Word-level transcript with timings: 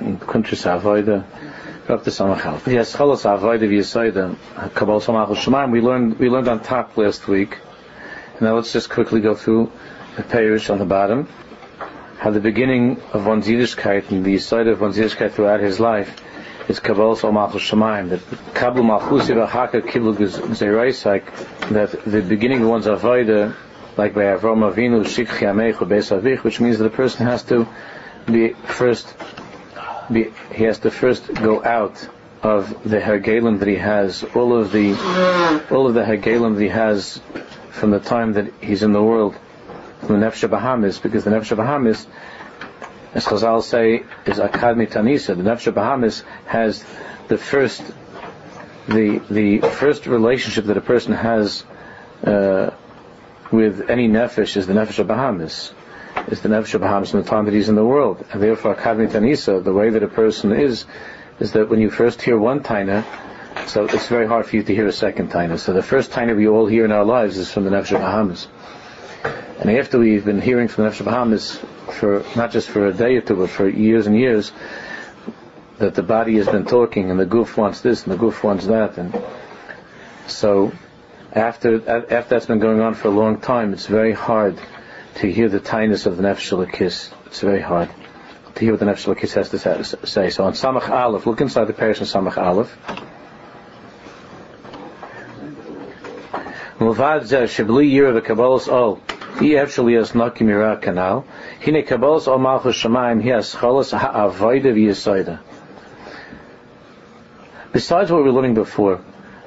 in 0.00 0.18
Kuntres 0.18 0.64
Avoida, 0.66 1.24
up 1.88 2.04
to 2.04 2.10
Samachal. 2.10 2.66
Yes, 2.72 2.94
Cholos 2.96 3.22
Avoida 3.24 3.68
V'Yisoida, 3.68 4.36
Kabbalah 4.74 5.00
Samachal 5.00 5.36
Shemaim, 5.36 5.70
we 5.70 5.80
learned, 5.80 6.18
we 6.18 6.28
learned 6.28 6.48
on 6.48 6.60
top 6.60 6.96
last 6.96 7.26
week. 7.28 7.58
Now 8.40 8.54
let's 8.56 8.72
just 8.72 8.90
quickly 8.90 9.20
go 9.20 9.34
through 9.34 9.70
the 10.16 10.22
parish 10.22 10.70
on 10.70 10.78
the 10.78 10.84
bottom. 10.84 11.28
How 12.18 12.30
the 12.30 12.40
beginning 12.40 13.00
of 13.12 13.26
one's 13.26 13.46
Yiddishkeit 13.46 14.10
and 14.10 14.24
the 14.24 14.34
Yisoida 14.34 14.72
of 14.72 14.80
one's 14.80 14.96
Yiddishkeit 14.96 15.32
throughout 15.32 15.60
his 15.60 15.80
life 15.80 16.20
is 16.68 16.80
Kabbalah 16.80 17.16
Samachal 17.16 17.52
Shemaim, 17.52 18.10
that 18.10 18.54
Kabbalah 18.54 19.00
Malchusi 19.00 19.34
V'Haka 19.34 19.82
Kiblu 19.82 20.14
Zeroisek, 20.16 21.68
that 21.70 22.04
the 22.04 22.22
beginning 22.22 22.62
of 22.62 22.68
one's 22.68 22.86
Avoida 22.86 23.54
like 23.96 24.14
by 24.14 24.22
Avram 24.22 24.70
Avinu, 24.70 25.04
Shikchi 25.04 25.46
Amechu 25.46 25.86
Beis 25.86 26.16
Avich, 26.16 26.42
which 26.42 26.60
means 26.60 26.78
that 26.78 26.86
a 26.86 26.90
person 26.90 27.26
has 27.26 27.42
to 27.44 27.66
be 28.26 28.54
first, 28.64 29.14
be, 30.12 30.32
he 30.52 30.64
has 30.64 30.80
to 30.80 30.90
first 30.90 31.32
go 31.34 31.62
out 31.64 32.08
of 32.42 32.68
the 32.88 33.00
Hergelim 33.00 33.58
that 33.58 33.68
he 33.68 33.76
has, 33.76 34.24
all 34.34 34.56
of 34.56 34.72
the, 34.72 34.92
all 35.70 35.86
of 35.86 35.94
the 35.94 36.02
Hergelim 36.02 36.54
that 36.54 36.62
he 36.62 36.68
has 36.68 37.20
from 37.70 37.90
the 37.90 38.00
time 38.00 38.34
that 38.34 38.52
he's 38.60 38.82
in 38.82 38.92
the 38.92 39.02
world, 39.02 39.36
from 40.00 40.20
the 40.20 40.26
Nefesh 40.26 40.48
Bahamis, 40.48 41.02
because 41.02 41.24
the 41.24 41.30
Nefesh 41.30 41.56
Bahamis, 41.56 42.06
as 43.14 43.24
Chazal 43.24 43.62
say, 43.62 44.04
is 44.26 44.38
Akadmi 44.38 44.90
Tanisa. 44.90 45.36
The 45.36 45.42
Nefesh 45.42 45.72
Bahamis 45.72 46.22
has 46.46 46.84
the 47.28 47.38
first, 47.38 47.82
the 48.88 49.20
the 49.30 49.60
first 49.60 50.06
relationship 50.06 50.64
that 50.66 50.76
a 50.76 50.80
person 50.80 51.12
has 51.12 51.64
uh, 52.24 52.70
with 53.50 53.90
any 53.90 54.08
nefesh 54.08 54.56
is 54.56 54.66
the 54.66 54.72
nefesh 54.72 55.04
Bahamas. 55.06 55.72
Is 56.28 56.40
the 56.42 56.48
nefesh 56.48 56.74
of 56.74 56.80
Bahamas 56.80 57.12
in 57.14 57.20
the 57.20 57.28
time 57.28 57.46
that 57.46 57.54
he's 57.54 57.68
in 57.68 57.74
the 57.74 57.84
world. 57.84 58.24
And 58.32 58.42
therefore, 58.42 58.74
Akadmi 58.74 59.10
Tanisa, 59.10 59.62
the 59.62 59.72
way 59.72 59.90
that 59.90 60.02
a 60.02 60.08
person 60.08 60.52
is, 60.52 60.84
is 61.38 61.52
that 61.52 61.68
when 61.68 61.80
you 61.80 61.90
first 61.90 62.22
hear 62.22 62.38
one 62.38 62.60
taina, 62.60 63.04
so 63.66 63.84
it's 63.84 64.06
very 64.06 64.26
hard 64.26 64.46
for 64.46 64.56
you 64.56 64.62
to 64.62 64.74
hear 64.74 64.86
a 64.86 64.92
second 64.92 65.30
taina. 65.30 65.58
So 65.58 65.72
the 65.72 65.82
first 65.82 66.10
taina 66.10 66.36
we 66.36 66.46
all 66.46 66.66
hear 66.66 66.84
in 66.84 66.92
our 66.92 67.04
lives 67.04 67.36
is 67.38 67.50
from 67.50 67.64
the 67.64 67.70
nefesh 67.70 67.98
of. 67.98 68.48
And 69.60 69.70
after 69.70 69.98
we've 69.98 70.24
been 70.24 70.40
hearing 70.40 70.68
from 70.68 70.84
the 70.84 70.90
nefesh 70.90 71.00
of 71.00 71.94
for, 71.94 72.24
not 72.36 72.52
just 72.52 72.68
for 72.68 72.86
a 72.86 72.92
day 72.92 73.16
or 73.16 73.20
two, 73.20 73.36
but 73.36 73.50
for 73.50 73.68
years 73.68 74.06
and 74.06 74.16
years, 74.16 74.52
that 75.78 75.94
the 75.94 76.02
body 76.02 76.36
has 76.36 76.46
been 76.46 76.66
talking 76.66 77.10
and 77.10 77.18
the 77.18 77.26
goof 77.26 77.56
wants 77.56 77.80
this 77.80 78.04
and 78.04 78.12
the 78.12 78.18
goof 78.18 78.44
wants 78.44 78.66
that 78.66 78.98
and 78.98 79.18
so 80.26 80.72
after 81.32 81.76
after 81.90 82.28
that's 82.28 82.46
been 82.46 82.58
going 82.58 82.80
on 82.80 82.94
for 82.94 83.08
a 83.08 83.10
long 83.10 83.40
time, 83.40 83.72
it's 83.72 83.86
very 83.86 84.12
hard 84.12 84.58
to 85.16 85.30
hear 85.30 85.48
the 85.48 85.60
tightness 85.60 86.06
of 86.06 86.16
the 86.16 86.22
nefesh 86.22 86.72
kiss. 86.72 87.10
It's 87.26 87.40
very 87.40 87.60
hard 87.60 87.90
to 88.54 88.60
hear 88.60 88.72
what 88.72 88.80
the 88.80 88.86
nefesh 88.86 89.18
kiss 89.18 89.34
has 89.34 89.50
to 89.50 89.58
say. 90.06 90.30
So 90.30 90.44
on 90.44 90.52
Samach 90.54 90.88
Aleph, 90.88 91.26
look 91.26 91.40
inside 91.40 91.66
the 91.66 91.72
parish 91.72 91.98
in 92.00 92.06
Samach 92.06 92.36
Aleph. 92.36 92.76
Mulvad 96.78 97.22
zeh 97.22 97.44
shebli 97.44 97.92
yira 97.92 98.20
v'kabolos 98.20 98.68
ol. 98.68 99.00
He 99.38 99.56
actually 99.56 99.94
has 99.94 100.14
nakim 100.14 100.48
yira 100.48 100.80
kanal. 100.80 101.24
Hine 101.64 101.84
kabolos 101.84 102.26
ol 102.26 102.38
malchus 102.38 102.76
shamayim. 102.76 103.22
He 103.22 103.28
has 103.28 103.54
cholos 103.54 103.90
ha'avoida 103.90 104.72
v'yisoida. 104.72 105.40
Besides 107.72 108.10
what 108.10 108.18
we 108.18 108.24
were 108.24 108.32
learning 108.32 108.54
before, 108.54 109.00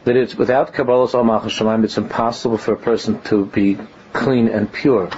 that 0.06 0.16
it's 0.16 0.36
without 0.36 0.74
Kabbalah's 0.74 1.16
Al 1.16 1.24
Malchus 1.24 1.62
it's 1.84 1.98
impossible 1.98 2.58
for 2.58 2.74
a 2.74 2.78
person 2.78 3.22
to 3.24 3.46
be 3.46 3.78
clean 4.12 4.48
and 4.48 4.72
pure 4.72 5.10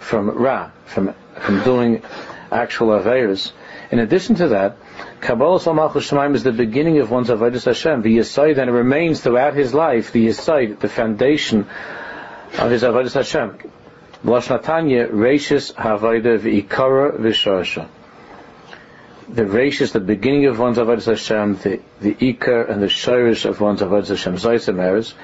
from 0.00 0.30
Ra, 0.30 0.70
from, 0.86 1.14
from 1.40 1.62
doing 1.62 2.02
actual 2.50 2.88
Aveirs. 2.88 3.52
In 3.92 4.00
addition 4.00 4.34
to 4.36 4.48
that, 4.48 4.76
Kabbalah's 5.20 5.66
Al 5.66 5.74
Malchus 5.74 6.12
is 6.12 6.42
the 6.42 6.52
beginning 6.52 6.98
of 6.98 7.10
one's 7.10 7.28
Avodah 7.28 7.64
Hashem, 7.64 8.02
the 8.02 8.18
Yisaid, 8.18 8.58
and 8.58 8.68
it 8.68 8.72
remains 8.72 9.20
throughout 9.20 9.54
his 9.54 9.72
life, 9.72 10.12
the 10.12 10.26
Yisaid, 10.26 10.80
the 10.80 10.88
foundation 10.88 11.66
of 12.58 12.70
his 12.70 12.82
Avodah 12.82 13.12
Hashem. 13.12 13.58
Blashnatanya, 14.24 15.10
Reishis 15.10 15.72
Havodah 15.74 16.38
V'ikara 16.38 17.18
V'sharsha 17.18 17.88
the 19.32 19.46
ratius, 19.46 19.92
the 19.92 20.00
beginning 20.00 20.46
of 20.46 20.58
one's 20.58 20.78
avodah 20.78 21.04
Hashem, 21.04 21.56
the 21.56 21.80
the 22.00 22.14
ikar 22.14 22.68
and 22.68 22.82
the 22.82 22.88
shirish 22.88 23.48
of 23.48 23.60
one's 23.60 23.80
avodah 23.80 24.08
Hashem, 24.08 24.34
zaysim 24.34 24.80
eres, 24.80 25.14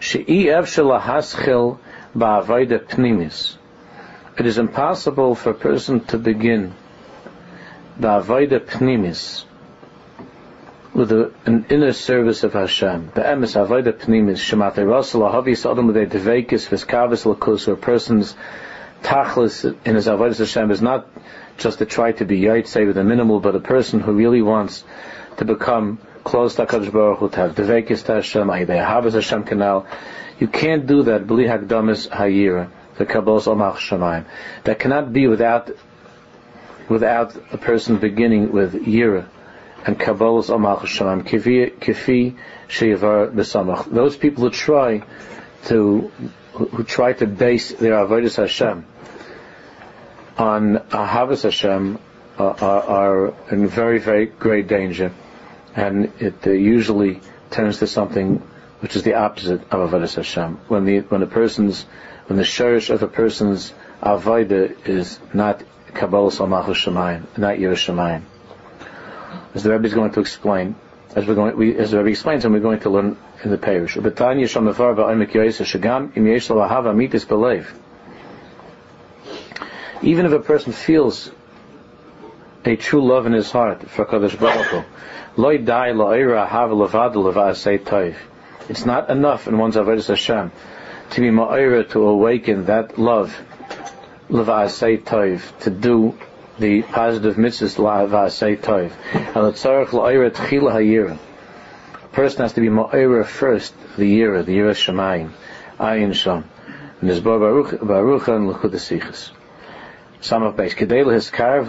she'iev 0.00 0.66
shelahaschil 0.66 1.78
ba'avodah 2.16 2.86
pnimis. 2.86 3.57
It 4.38 4.46
is 4.46 4.58
impossible 4.58 5.34
for 5.34 5.50
a 5.50 5.54
person 5.54 5.98
to 6.06 6.18
begin 6.18 6.72
the 7.98 8.06
ba'avodah 8.06 8.60
pnimis 8.60 9.44
with 10.94 11.10
a, 11.10 11.32
an 11.44 11.66
inner 11.70 11.92
service 11.92 12.44
of 12.44 12.52
Hashem. 12.52 13.10
The 13.16 13.22
emes 13.22 13.56
avodah 13.56 13.94
pnimis 13.94 14.38
shematei 14.38 14.86
rasel 14.86 15.28
ahavis 15.28 15.68
adam 15.68 15.90
a 15.90 15.92
devekis 15.92 16.68
v'skavis 16.68 17.24
lakus, 17.26 17.66
or 17.66 17.72
a 17.72 17.76
person's 17.76 18.36
tachlis 19.02 19.76
in 19.84 19.96
his 19.96 20.06
avodah 20.06 20.38
Hashem 20.38 20.70
is 20.70 20.82
not 20.82 21.08
just 21.56 21.78
to 21.78 21.86
try 21.86 22.12
to 22.12 22.24
be 22.24 22.62
say 22.62 22.84
with 22.84 22.96
a 22.96 23.02
minimal, 23.02 23.40
but 23.40 23.56
a 23.56 23.60
person 23.60 23.98
who 23.98 24.12
really 24.12 24.42
wants 24.42 24.84
to 25.38 25.44
become 25.44 25.98
close 26.22 26.54
to 26.54 26.66
HaKadosh 26.66 26.92
Baruch 26.92 27.18
Hu, 27.18 27.28
to 27.30 27.36
have 27.36 27.54
Devekis 27.56 28.04
to 28.04 28.14
Hashem, 28.14 28.46
Habas 28.46 29.14
Hashem 29.14 29.42
Canal, 29.42 29.86
you 30.38 30.46
can't 30.46 30.86
do 30.86 31.02
that, 31.04 31.26
B'li 31.26 31.48
Hagdamis 31.48 32.08
Hayira, 32.08 32.70
the 32.98 33.06
Kabbalah 33.06 33.40
Omach 33.40 33.76
Shemaim. 33.76 34.26
That 34.64 34.78
cannot 34.78 35.12
be 35.12 35.26
without, 35.26 35.70
without 36.88 37.34
a 37.52 37.56
person 37.56 37.98
beginning 37.98 38.52
with 38.52 38.74
Yira 38.74 39.26
and 39.86 39.98
Kabbalah's 39.98 40.48
Omach 40.50 40.80
Shemaim, 40.80 41.22
Kifi, 41.22 42.36
Sheyavar 42.68 43.32
Besamach. 43.32 43.90
Those 43.90 44.16
people 44.16 44.44
who 44.44 44.50
try 44.50 45.02
to, 45.66 46.10
who 46.52 46.84
try 46.84 47.12
to 47.14 47.26
base 47.26 47.72
their 47.72 47.94
Avodah 47.94 48.34
Hashem 48.36 48.84
on 50.36 50.76
Ahavas 50.90 51.42
Hashem 51.44 51.98
uh, 52.38 52.44
are, 52.44 52.82
are, 52.82 53.34
in 53.50 53.66
very, 53.66 53.98
very 53.98 54.26
great 54.26 54.68
danger. 54.68 55.12
And 55.74 56.12
it 56.20 56.46
uh, 56.46 56.50
usually 56.50 57.20
turns 57.50 57.78
to 57.78 57.86
something 57.86 58.42
which 58.80 58.94
is 58.94 59.02
the 59.02 59.14
opposite 59.14 59.62
of 59.72 59.90
Avodah 59.90 60.14
Hashem. 60.14 60.60
When 60.68 60.84
the, 60.84 61.00
when 61.00 61.22
a 61.22 61.26
person's, 61.26 61.84
when 62.28 62.36
the 62.36 62.44
shirish 62.44 62.90
of 62.90 63.02
a 63.02 63.08
person's 63.08 63.74
Avodah 64.02 64.86
is 64.86 65.18
not 65.34 65.62
Kabbalah 65.94 66.30
Salmachu 66.30 66.68
Shemayim, 66.68 67.24
not 67.36 67.56
Yerushalayim. 67.56 68.22
As 69.54 69.64
the 69.64 69.72
Rebbe 69.72 69.86
is 69.86 69.94
going 69.94 70.12
to 70.12 70.20
explain, 70.20 70.76
as 71.16 71.26
we're 71.26 71.34
going, 71.34 71.56
we, 71.56 71.76
as 71.76 71.90
the 71.90 71.98
Rebbe 71.98 72.10
explains, 72.10 72.44
and 72.44 72.54
we're 72.54 72.60
going 72.60 72.80
to 72.80 72.90
learn 72.90 73.16
in 73.42 73.50
the 73.50 73.58
parish. 73.58 73.96
Betanya 73.96 74.44
Shamavar 74.44 74.94
Ba'omek 74.94 75.32
Yoysa 75.32 75.64
Shagam 75.64 76.16
Im 76.16 76.24
Mitis 76.24 77.24
Belev 77.24 77.66
even 80.02 80.26
if 80.26 80.32
a 80.32 80.40
person 80.40 80.72
feels 80.72 81.30
a 82.64 82.76
true 82.76 83.04
love 83.06 83.26
in 83.26 83.32
his 83.32 83.50
heart 83.50 83.88
for 83.88 84.04
Kadosh 84.04 84.38
Baruch 84.38 84.66
Hu, 84.66 84.84
loy 85.36 85.58
dai 85.58 85.90
lo'ira 85.92 86.46
have 86.46 86.70
levad 86.70 87.14
levasei 87.14 87.78
toiv. 87.78 88.16
It's 88.68 88.84
not 88.84 89.10
enough 89.10 89.48
in 89.48 89.56
one's 89.58 89.76
avodas 89.76 90.08
Hashem 90.08 90.52
to 91.10 91.20
be 91.20 91.30
ma'ira 91.30 91.88
to 91.90 92.06
awaken 92.06 92.66
that 92.66 92.98
love 92.98 93.40
levasei 94.30 95.02
toiv 95.02 95.58
to 95.60 95.70
do 95.70 96.18
the 96.58 96.82
positive 96.82 97.36
mitzvahs 97.36 97.76
levasei 97.76 98.56
toiv. 98.58 98.92
And 99.14 99.54
tzarich 99.54 99.88
lo'ira 99.88 100.30
tchila 100.30 100.72
hayira. 100.72 101.18
A 102.04 102.08
person 102.08 102.42
has 102.42 102.52
to 102.54 102.60
be 102.60 102.68
ma'ira 102.68 103.24
first 103.24 103.74
the 103.96 104.20
yira, 104.20 104.44
the 104.44 104.56
yira 104.56 104.72
shemayim, 104.72 105.30
ayin 105.78 106.14
sham. 106.14 106.44
And 107.00 107.08
there's 107.08 107.20
baruch 107.20 107.80
baruch 107.80 108.28
and 108.28 108.48
l'chud 108.48 108.72
some 110.20 110.42
of 110.42 110.56
base. 110.56 110.74
Kedela 110.74 111.12
has 111.12 111.30
carved 111.30 111.68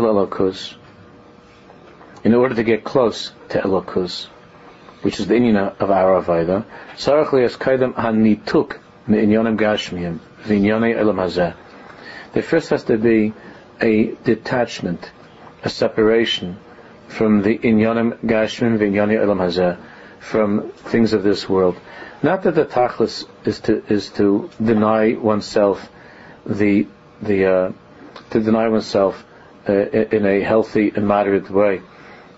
in 2.23 2.33
order 2.33 2.55
to 2.55 2.63
get 2.63 2.83
close 2.83 3.31
to 3.49 3.59
Elokus, 3.59 4.25
which 5.03 5.19
is 5.19 5.27
the 5.27 5.35
Indian 5.35 5.57
of 5.57 5.91
our 5.91 6.21
Avaida. 6.21 6.65
Sarach 6.95 7.39
has 7.41 7.55
kaidem 7.55 7.93
hanituk 7.93 8.79
me'inyonim 9.09 9.57
gashmiyim 9.57 10.19
elam 10.95 11.17
hazeh. 11.17 11.55
There 12.33 12.43
first 12.43 12.69
has 12.69 12.83
to 12.85 12.97
be 12.97 13.33
a 13.81 14.15
detachment, 14.23 15.11
a 15.63 15.69
separation 15.69 16.57
from 17.07 17.41
the 17.41 17.57
inyonim 17.57 18.19
gashmim 18.19 18.77
v'inyonim 18.77 19.19
elam 19.21 19.39
hazeh, 19.39 19.77
from 20.19 20.69
things 20.71 21.13
of 21.13 21.23
this 21.23 21.49
world. 21.49 21.77
Not 22.21 22.43
that 22.43 22.55
the 22.55 22.65
tachlis 22.65 23.25
is 23.45 23.59
to 23.61 23.83
is 23.87 24.09
to 24.11 24.49
deny 24.63 25.13
oneself 25.13 25.89
the 26.45 26.87
the 27.21 27.45
uh, 27.45 27.71
to 28.31 28.39
deny 28.39 28.67
oneself 28.67 29.25
uh, 29.67 29.73
in 29.73 30.25
a 30.25 30.41
healthy 30.41 30.91
and 30.95 31.07
moderate 31.07 31.49
way 31.49 31.81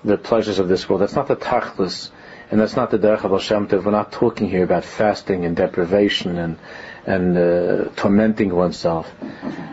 the 0.03 0.17
pleasures 0.17 0.59
of 0.59 0.67
this 0.67 0.88
world. 0.88 1.01
That's 1.01 1.15
not 1.15 1.27
the 1.27 1.35
tachlis, 1.35 2.12
and 2.51 2.59
that's 2.59 2.75
not 2.75 2.92
the 2.92 3.00
derech 3.00 3.24
of 3.24 3.31
Hashem 3.31 3.68
We're 3.69 3.92
not 3.92 4.12
talking 4.12 4.50
here 4.50 4.63
about 4.63 4.83
fasting 4.83 5.45
and 5.45 5.56
deprivation 5.56 6.38
and 6.38 6.57
and 7.06 7.38
uh, 7.38 7.86
tormenting 7.95 8.53
oneself. 8.53 9.12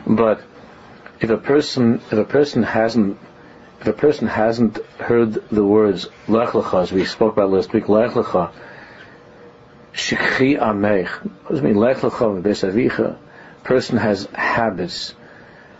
But 0.06 0.40
if 1.20 1.28
a 1.28 1.36
person 1.36 2.00
if 2.10 2.12
a 2.12 2.24
person 2.24 2.62
hasn't 2.62 3.18
if 3.80 3.86
a 3.86 3.92
person 3.92 4.26
hasn't 4.26 4.78
heard 4.98 5.34
the 5.50 5.64
words 5.64 6.08
Lech 6.26 6.50
Lecha, 6.50 6.82
as 6.82 6.92
we 6.92 7.04
spoke 7.04 7.34
about 7.34 7.50
last 7.50 7.72
week, 7.72 7.88
Lech 7.88 8.12
Lecha, 8.12 8.52
Shikhi 9.92 10.58
Amech, 10.58 11.08
what 11.08 11.50
does 11.50 11.58
it 11.58 11.64
mean? 11.64 11.76
Lech 11.76 11.98
Lecha 11.98 13.18
person 13.62 13.98
has 13.98 14.26
habits, 14.32 15.14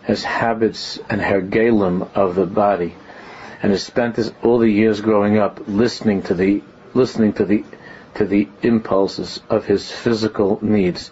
has 0.03 0.23
habits 0.23 0.99
and 1.09 1.21
hergelim 1.21 2.09
of 2.15 2.35
the 2.35 2.47
body, 2.47 2.95
and 3.63 3.73
has 3.73 3.83
spent 3.83 4.19
all 4.43 4.59
the 4.59 4.71
years 4.71 5.01
growing 5.01 5.39
up 5.39 5.61
listening 5.67 6.23
to 6.23 6.35
the, 6.35 6.63
listening 6.99 7.33
to 7.35 7.45
the, 7.47 7.65
to 8.17 8.27
the 8.27 8.49
impulses 8.63 9.41
of 9.49 9.65
his 9.65 9.91
physical 9.91 10.59
needs. 10.61 11.11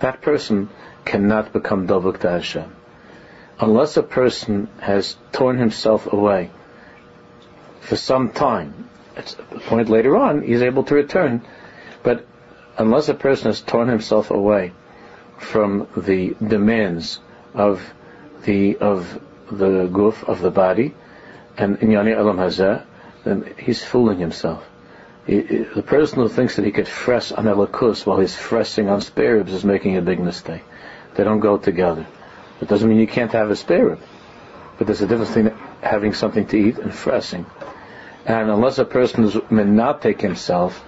That 0.00 0.20
person 0.20 0.68
cannot 1.06 1.52
become 1.52 1.86
Dovuk 1.86 2.22
Hashem 2.22 2.76
unless 3.60 3.96
a 3.96 4.02
person 4.02 4.68
has 4.80 5.16
torn 5.32 5.58
himself 5.58 6.10
away 6.12 6.50
for 7.80 7.96
some 7.96 8.30
time, 8.30 8.88
at 9.16 9.36
a 9.52 9.58
point 9.60 9.88
later 9.88 10.16
on, 10.16 10.42
he's 10.42 10.62
able 10.62 10.84
to 10.84 10.94
return. 10.94 11.42
But 12.02 12.26
unless 12.78 13.08
a 13.08 13.14
person 13.14 13.46
has 13.46 13.60
torn 13.60 13.88
himself 13.88 14.30
away 14.30 14.72
from 15.38 15.88
the 15.96 16.36
demands 16.46 17.18
of 17.54 17.82
the 18.44 18.76
of 18.78 19.20
the 19.50 19.88
goof 19.92 20.24
of 20.24 20.40
the 20.40 20.50
body, 20.50 20.94
and 21.56 21.78
in 21.78 21.88
Yani 21.88 22.16
Alam 22.16 22.36
Hazeh, 22.36 22.84
then 23.24 23.54
he's 23.58 23.82
fooling 23.82 24.18
himself. 24.18 24.64
He, 25.26 25.40
the 25.40 25.82
person 25.82 26.18
who 26.18 26.28
thinks 26.28 26.56
that 26.56 26.64
he 26.64 26.72
could 26.72 26.88
fress 26.88 27.32
on 27.32 27.44
Elokus 27.44 28.06
while 28.06 28.18
he's 28.18 28.36
fressing 28.36 28.90
on 28.90 29.00
spare 29.00 29.36
ribs 29.36 29.52
is 29.52 29.64
making 29.64 29.96
a 29.96 30.02
big 30.02 30.18
mistake. 30.18 30.62
They 31.14 31.24
don't 31.24 31.40
go 31.40 31.58
together. 31.58 32.06
It 32.60 32.68
doesn't 32.68 32.88
mean 32.88 32.98
you 32.98 33.06
can't 33.06 33.32
have 33.32 33.50
a 33.50 33.56
spare 33.56 33.86
rib. 33.86 34.00
But 34.78 34.86
there's 34.86 35.02
a 35.02 35.06
difference 35.06 35.34
between 35.34 35.54
having 35.82 36.14
something 36.14 36.46
to 36.46 36.56
eat 36.56 36.78
and 36.78 36.90
fressing. 36.90 37.44
And 38.26 38.50
unless 38.50 38.78
a 38.78 38.84
person 38.84 39.24
is 39.24 39.36
not 39.50 40.02
take 40.02 40.20
himself, 40.20 40.82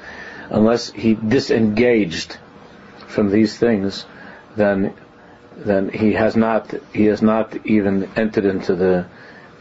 unless 0.50 0.90
he 0.90 1.14
disengaged 1.14 2.38
from 3.08 3.30
these 3.30 3.58
things, 3.58 4.04
then 4.56 4.94
then 5.56 5.90
he 5.90 6.12
has 6.14 6.34
not 6.34 6.74
he 6.92 7.06
has 7.06 7.20
not 7.20 7.66
even 7.66 8.10
entered 8.16 8.44
into 8.44 8.74
the 8.74 9.06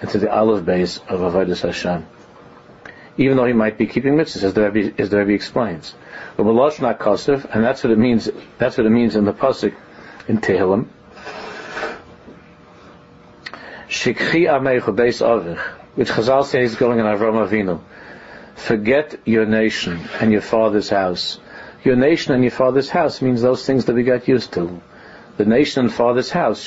into 0.02 0.18
the 0.20 0.32
olive 0.32 0.66
base 0.66 0.98
of 1.08 1.20
Avodah 1.20 1.60
Hashem. 1.62 2.06
Even 3.22 3.38
though 3.38 3.46
he 3.46 3.54
might 3.54 3.78
be 3.78 3.86
keeping 3.86 4.16
mitzvahs, 4.16 4.42
as 4.42 4.56
the 4.56 4.72
Rebbe, 4.72 5.00
as 5.00 5.12
the 5.12 5.20
Rebbe 5.20 5.34
explains. 5.34 5.94
But 6.38 6.46
not 6.46 6.80
and 6.80 7.64
that's 7.64 7.84
what 7.84 7.92
it 7.94 8.00
means. 8.00 8.28
That's 8.58 8.78
what 8.80 8.88
it 8.88 8.90
means 8.90 9.16
in 9.16 9.26
the 9.26 9.32
pasuk 9.32 9.76
in 10.28 10.40
Tehillim. 10.40 10.88
Shikhi 13.88 14.50
Avich, 14.50 15.60
which 15.94 16.10
Chazal 16.10 16.46
says 16.46 16.72
is 16.72 16.78
going 16.78 16.98
in 16.98 17.06
Avram 17.06 17.48
Avinu. 17.48 17.82
Forget 18.56 19.20
your 19.26 19.46
nation 19.46 20.00
and 20.20 20.32
your 20.32 20.42
father's 20.42 20.90
house. 20.90 21.40
Your 21.84 21.98
nation 21.98 22.34
and 22.34 22.44
your 22.44 22.50
father's 22.50 22.90
house 22.90 23.22
means 23.22 23.44
those 23.44 23.64
things 23.68 23.86
that 23.86 23.94
we 23.94 24.02
got 24.02 24.28
used 24.28 24.54
to. 24.54 24.82
The 25.38 25.46
nation 25.46 25.82
and 25.82 25.94
father's 25.94 26.32
house. 26.32 26.60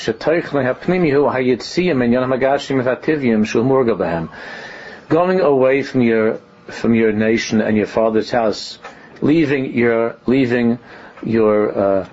Going 5.09 5.41
away 5.41 5.83
from 5.83 6.03
your 6.03 6.41
from 6.67 6.95
your 6.95 7.13
nation 7.13 7.61
and 7.61 7.77
your 7.77 7.87
father's 7.87 8.31
house, 8.31 8.79
leaving 9.21 9.75
your 9.75 10.17
leaving 10.27 10.79
your 11.23 11.79
uh, 11.79 12.09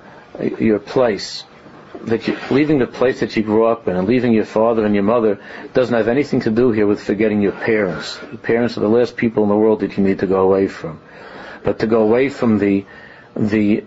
your 0.59 0.79
place 0.79 1.43
that 2.05 2.27
you, 2.27 2.37
leaving 2.49 2.79
the 2.79 2.87
place 2.87 3.19
that 3.19 3.35
you 3.35 3.43
grew 3.43 3.65
up 3.65 3.87
in 3.87 3.95
and 3.95 4.07
leaving 4.07 4.33
your 4.33 4.45
father 4.45 4.85
and 4.85 4.93
your 4.95 5.03
mother 5.03 5.39
doesn't 5.73 5.95
have 5.95 6.07
anything 6.07 6.41
to 6.41 6.49
do 6.49 6.71
here 6.71 6.87
with 6.87 7.01
forgetting 7.01 7.41
your 7.41 7.51
parents. 7.51 8.17
The 8.17 8.37
parents 8.37 8.77
are 8.77 8.81
the 8.81 8.89
last 8.89 9.15
people 9.15 9.43
in 9.43 9.49
the 9.49 9.55
world 9.55 9.81
that 9.81 9.97
you 9.97 10.03
need 10.03 10.19
to 10.19 10.27
go 10.27 10.41
away 10.41 10.67
from. 10.67 10.99
But 11.63 11.79
to 11.79 11.87
go 11.87 12.01
away 12.01 12.29
from 12.29 12.57
the 12.59 12.85
the 13.35 13.85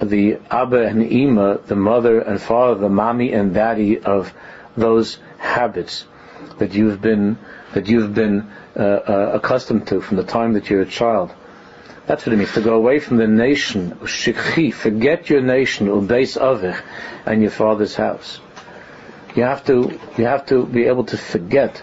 the 0.00 0.38
Abba 0.50 0.86
and 0.86 1.02
Ima, 1.10 1.58
the 1.66 1.76
mother 1.76 2.20
and 2.20 2.40
father, 2.40 2.78
the 2.80 2.88
mommy 2.88 3.32
and 3.32 3.54
daddy 3.54 3.98
of 3.98 4.32
those 4.76 5.18
habits 5.38 6.04
that 6.58 6.74
you've 6.74 7.00
been 7.00 7.38
that 7.74 7.88
you've 7.88 8.14
been 8.14 8.50
uh, 8.76 8.80
uh, 8.80 9.30
accustomed 9.34 9.86
to 9.88 10.00
from 10.00 10.16
the 10.16 10.24
time 10.24 10.54
that 10.54 10.70
you're 10.70 10.82
a 10.82 10.86
child. 10.86 11.32
That's 12.06 12.24
what 12.24 12.32
it 12.32 12.36
means 12.36 12.52
to 12.54 12.60
go 12.60 12.74
away 12.74 13.00
from 13.00 13.16
the 13.16 13.26
nation. 13.26 13.92
Shikhi, 14.02 14.72
forget 14.72 15.28
your 15.28 15.40
nation, 15.40 15.88
ubeis 15.88 16.38
avich, 16.40 16.80
and 17.26 17.42
your 17.42 17.50
father's 17.50 17.96
house. 17.96 18.40
You 19.34 19.42
have 19.42 19.64
to, 19.66 19.98
you 20.16 20.24
have 20.24 20.46
to 20.46 20.64
be 20.64 20.84
able 20.84 21.04
to 21.04 21.18
forget, 21.18 21.82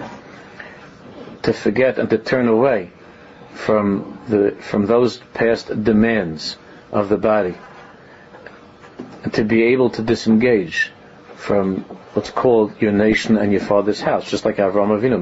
to 1.44 1.54
forget 1.54 2.00
and 2.00 2.10
to 2.10 2.18
turn 2.18 2.48
away 2.48 2.92
from 3.52 4.18
the, 4.28 4.56
from 4.60 4.86
those 4.86 5.18
past 5.34 5.68
demands 5.84 6.58
of 6.92 7.10
the 7.10 7.18
body, 7.18 7.56
to 9.34 9.44
be 9.44 9.64
able 9.64 9.90
to 9.92 10.02
disengage 10.02 10.92
from 11.36 11.78
what's 12.14 12.30
called 12.30 12.82
your 12.82 12.92
nation 12.92 13.38
and 13.38 13.52
your 13.52 13.62
father's 13.62 14.00
house, 14.02 14.30
just 14.30 14.46
like 14.46 14.58
Avram 14.58 14.90
Avinu, 14.98 15.22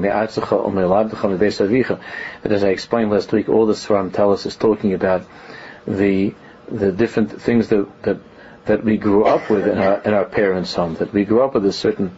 But 2.42 2.52
as 2.52 2.64
I 2.64 2.68
explained 2.68 3.10
last 3.10 3.32
week, 3.32 3.48
all 3.48 3.66
the 3.66 3.72
Sfarim 3.74 4.12
tell 4.12 4.32
us 4.32 4.46
is 4.46 4.56
talking 4.56 4.94
about 4.94 5.24
the 5.86 6.34
the 6.70 6.92
different 6.92 7.42
things 7.42 7.68
that, 7.68 7.86
that 8.02 8.18
that 8.66 8.84
we 8.84 8.96
grew 8.96 9.24
up 9.24 9.50
with 9.50 9.66
in 9.66 9.78
our 9.78 10.00
in 10.02 10.14
our 10.14 10.24
parents' 10.24 10.74
home, 10.74 10.94
that 10.96 11.12
we 11.12 11.24
grew 11.24 11.42
up 11.42 11.54
with 11.54 11.66
a 11.66 11.72
certain. 11.72 12.16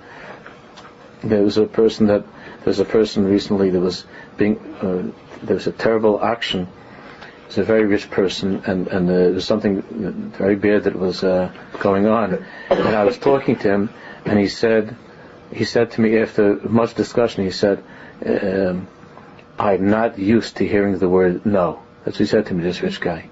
There 1.23 1.43
was 1.43 1.57
a 1.57 1.65
person 1.67 2.09
that 2.09 2.23
there 2.25 2.67
was 2.67 2.81
a 2.81 2.85
person 2.85 3.25
recently 3.25 3.71
that 3.71 3.81
was 3.81 4.05
being 4.37 4.59
uh, 4.81 5.11
there 5.43 5.55
was 5.55 5.67
a 5.67 5.73
terrible 5.73 6.23
action. 6.23 6.69
Was 7.47 7.59
a 7.59 7.65
very 7.65 7.85
rich 7.85 8.11
person, 8.11 8.63
and 8.67 8.89
and 8.89 9.09
uh, 9.09 9.13
there 9.13 9.33
was 9.33 9.45
something 9.45 9.83
very 10.39 10.57
bad 10.57 10.85
that 10.85 10.97
was 10.97 11.23
uh, 11.23 11.53
going 11.81 12.07
on. 12.07 12.45
And 12.71 12.97
I 12.97 13.05
was 13.05 13.19
talking 13.19 13.57
to 13.57 13.71
him, 13.71 13.91
and 14.25 14.39
he 14.39 14.49
said, 14.49 14.97
he 15.53 15.65
said 15.65 15.93
to 15.93 16.01
me 16.01 16.19
after 16.19 16.57
much 16.57 16.95
discussion, 16.95 17.45
he 17.45 17.51
said, 17.51 17.83
um, 18.25 18.89
"I'm 19.59 19.91
not 19.91 20.19
used 20.19 20.57
to 20.57 20.67
hearing 20.67 20.99
the 20.99 21.09
word 21.09 21.45
no." 21.45 21.83
That's 22.05 22.17
what 22.17 22.21
he 22.21 22.27
said 22.27 22.47
to 22.47 22.55
me, 22.55 22.63
this 22.63 22.83
rich 22.83 23.01
guy, 23.01 23.29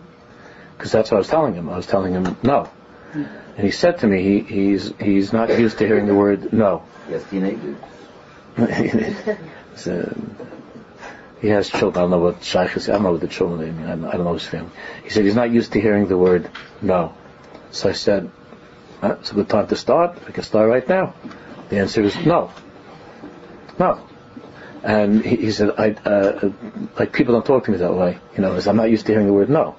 because 0.77 0.93
that's 0.93 1.11
what 1.11 1.17
I 1.17 1.21
was 1.21 1.29
telling 1.29 1.55
him. 1.55 1.69
I 1.69 1.77
was 1.77 1.87
telling 1.87 2.13
him 2.13 2.37
no. 2.43 2.71
And 3.15 3.67
he 3.67 3.71
said 3.71 3.99
to 3.99 4.07
me, 4.07 4.23
he, 4.23 4.41
he's 4.41 4.93
he's 4.99 5.33
not 5.33 5.59
used 5.59 5.79
to 5.79 5.87
hearing 5.87 6.07
the 6.07 6.15
word 6.15 6.53
no. 6.53 6.83
Yes, 7.11 7.25
teenagers. 7.31 7.77
he 11.43 11.49
has 11.49 11.69
children. 11.69 11.97
I 11.97 12.01
don't 12.03 12.11
know 12.13 12.19
what 12.21 12.45
Shaykh 12.45 12.77
is. 12.77 12.89
I 12.89 12.93
don't 12.93 13.03
know 13.03 13.13
what 13.13 13.21
the 13.21 13.27
children 13.27 13.77
mean. 13.77 13.87
I 13.87 13.97
don't, 13.97 14.05
I 14.07 14.17
know 14.17 14.35
his 14.35 14.47
family. 14.47 14.71
He 15.03 15.11
said 15.11 15.25
he's 15.25 15.35
not 15.35 15.51
used 15.51 15.73
to 15.73 15.81
hearing 15.81 16.07
the 16.07 16.17
word 16.17 16.49
no. 16.81 17.15
So 17.73 17.89
I 17.89 17.93
said, 17.93 18.31
it's 19.03 19.33
a 19.33 19.35
good 19.35 19.49
time 19.49 19.67
to 19.67 19.77
start. 19.77 20.25
We 20.25 20.33
can 20.33 20.45
start 20.45 20.71
right 20.71 20.89
now. 20.89 21.15
The 21.69 21.79
answer 21.79 22.01
is 22.03 22.17
no. 22.25 22.53
No. 23.77 24.07
And 24.85 25.25
he, 25.25 25.37
he 25.37 25.53
said, 25.53 25.71
I, 25.77 25.91
uh, 25.91 26.53
like 26.97 27.13
people 27.13 27.35
don't 27.35 27.45
talk 27.45 27.65
to 27.65 27.73
me 27.73 27.79
that 27.79 27.93
way. 27.93 28.19
You 28.37 28.43
know, 28.43 28.57
I'm 28.57 28.77
not 28.77 28.91
used 28.91 29.07
to 29.07 29.13
hearing 29.13 29.27
the 29.27 29.33
word 29.33 29.51
no. 29.51 29.75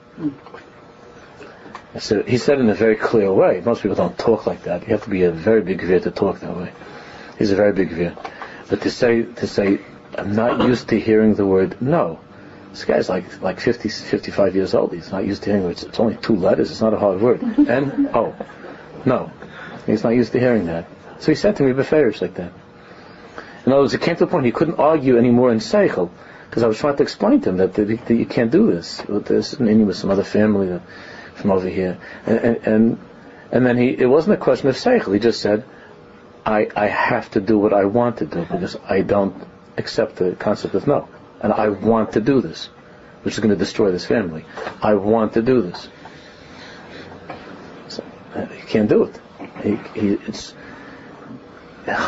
So 1.98 2.24
he 2.24 2.38
said 2.40 2.60
in 2.60 2.70
a 2.70 2.74
very 2.74 2.98
clear 2.98 3.32
way. 3.32 3.62
Most 3.64 3.84
people 3.84 3.96
don't 3.96 4.18
talk 4.18 4.46
like 4.46 4.64
that. 4.64 4.82
You 4.82 4.90
have 4.90 5.04
to 5.04 5.10
be 5.10 5.24
a 5.24 5.32
very 5.32 5.62
big 5.62 5.82
veer 5.82 6.02
to 6.02 6.12
talk 6.12 6.42
that 6.42 6.58
way. 6.58 6.74
He's 7.38 7.52
a 7.52 7.56
very 7.56 7.72
big 7.72 7.92
veer. 7.92 8.18
But 8.70 8.82
to 8.82 8.92
say, 8.92 9.24
to 9.24 9.48
say, 9.48 9.80
I'm 10.18 10.36
not 10.36 10.68
used 10.68 10.90
to 10.90 11.00
hearing 11.00 11.36
the 11.36 11.46
word 11.46 11.82
no. 11.82 12.20
This 12.72 12.86
guy's 12.86 13.08
like, 13.08 13.42
like 13.42 13.60
50, 13.60 13.90
55 13.90 14.56
years 14.56 14.74
old. 14.74 14.94
He's 14.94 15.12
not 15.12 15.26
used 15.26 15.44
to 15.44 15.52
hearing 15.52 15.70
it. 15.70 15.84
It's 15.84 16.00
only 16.00 16.16
two 16.16 16.36
letters. 16.36 16.72
It's 16.72 16.82
not 16.82 16.94
a 16.94 17.00
hard 17.00 17.22
word. 17.22 17.44
N, 17.70 18.10
O. 18.14 18.36
No. 19.06 19.32
He's 19.86 20.04
not 20.04 20.10
used 20.10 20.32
to 20.32 20.40
hearing 20.40 20.66
that. 20.66 20.88
So 21.20 21.32
he 21.32 21.36
said 21.36 21.56
to 21.58 21.64
me, 21.64 21.74
Beferish 21.74 22.22
like 22.22 22.34
that. 22.36 22.52
In 23.66 23.72
other 23.72 23.82
words, 23.82 23.94
it 23.94 24.02
came 24.02 24.16
to 24.16 24.24
a 24.24 24.28
point 24.28 24.46
he 24.46 24.52
couldn't 24.52 24.80
argue 24.80 25.18
anymore 25.18 25.52
in 25.52 25.60
Seichel. 25.60 26.10
Because 26.50 26.64
I 26.64 26.68
was 26.68 26.78
trying 26.78 26.98
to 26.98 27.04
explain 27.04 27.42
to 27.42 27.50
him 27.50 27.58
that, 27.58 27.74
that, 27.76 27.86
that 27.86 28.16
you 28.16 28.26
can't 28.26 28.52
do 28.52 28.72
this. 28.72 29.06
With 29.06 29.26
this 29.26 29.54
and 29.54 29.88
with 29.88 29.96
some 29.96 30.10
other 30.10 30.24
family 30.24 30.68
that, 30.68 30.82
from 31.36 31.52
over 31.52 31.68
here. 31.68 32.00
And, 32.26 32.40
and, 32.40 32.68
and, 32.68 33.00
and 33.52 33.66
then 33.66 33.78
he, 33.78 33.90
it 33.90 34.08
wasn't 34.08 34.34
a 34.34 34.44
question 34.44 34.68
of 34.70 34.76
Seichel. 34.76 35.14
He 35.14 35.20
just 35.20 35.42
said, 35.42 35.64
I, 36.46 36.70
I 36.76 36.88
have 36.88 37.30
to 37.32 37.42
do 37.42 37.58
what 37.58 37.72
I 37.74 37.86
want 37.86 38.18
to 38.18 38.26
do 38.26 38.42
because 38.42 38.78
I 38.88 39.02
don't 39.02 39.36
accept 39.78 40.18
the 40.18 40.36
concept 40.36 40.76
of 40.76 40.88
no. 40.88 41.08
And 41.42 41.52
I 41.52 41.70
want 41.70 42.14
to 42.14 42.22
do 42.22 42.42
this, 42.42 42.68
which 43.24 43.34
is 43.36 43.40
going 43.40 43.50
to 43.50 43.56
destroy 43.56 43.92
this 43.92 44.06
family. 44.06 44.46
I 44.82 44.94
want 44.96 45.34
to 45.34 45.42
do 45.42 45.62
this. 45.62 45.90
So, 47.90 48.04
uh, 48.36 48.46
he 48.48 48.62
can't 48.68 48.90
do 48.90 49.04
it. 49.04 49.20
He, 49.62 49.76
he, 50.00 50.14
it's, 50.28 50.54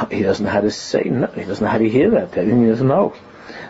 he 0.09 0.23
doesn't 0.23 0.45
know 0.45 0.51
how 0.51 0.61
to 0.61 0.71
say 0.71 1.03
no. 1.03 1.27
He 1.27 1.43
doesn't 1.43 1.63
know 1.63 1.69
how 1.69 1.77
to 1.77 1.89
hear 1.89 2.11
that. 2.11 2.33
He 2.33 2.65
doesn't 2.65 2.87
know. 2.87 3.13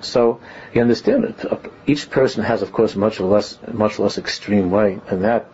So 0.01 0.39
you 0.73 0.81
understand 0.81 1.25
it. 1.25 1.71
Each 1.87 2.09
person 2.09 2.43
has, 2.43 2.61
of 2.61 2.71
course, 2.71 2.95
much 2.95 3.19
less, 3.19 3.57
much 3.71 3.97
less 3.99 4.17
extreme 4.17 4.69
way 4.71 4.99
than 5.09 5.23
that. 5.23 5.47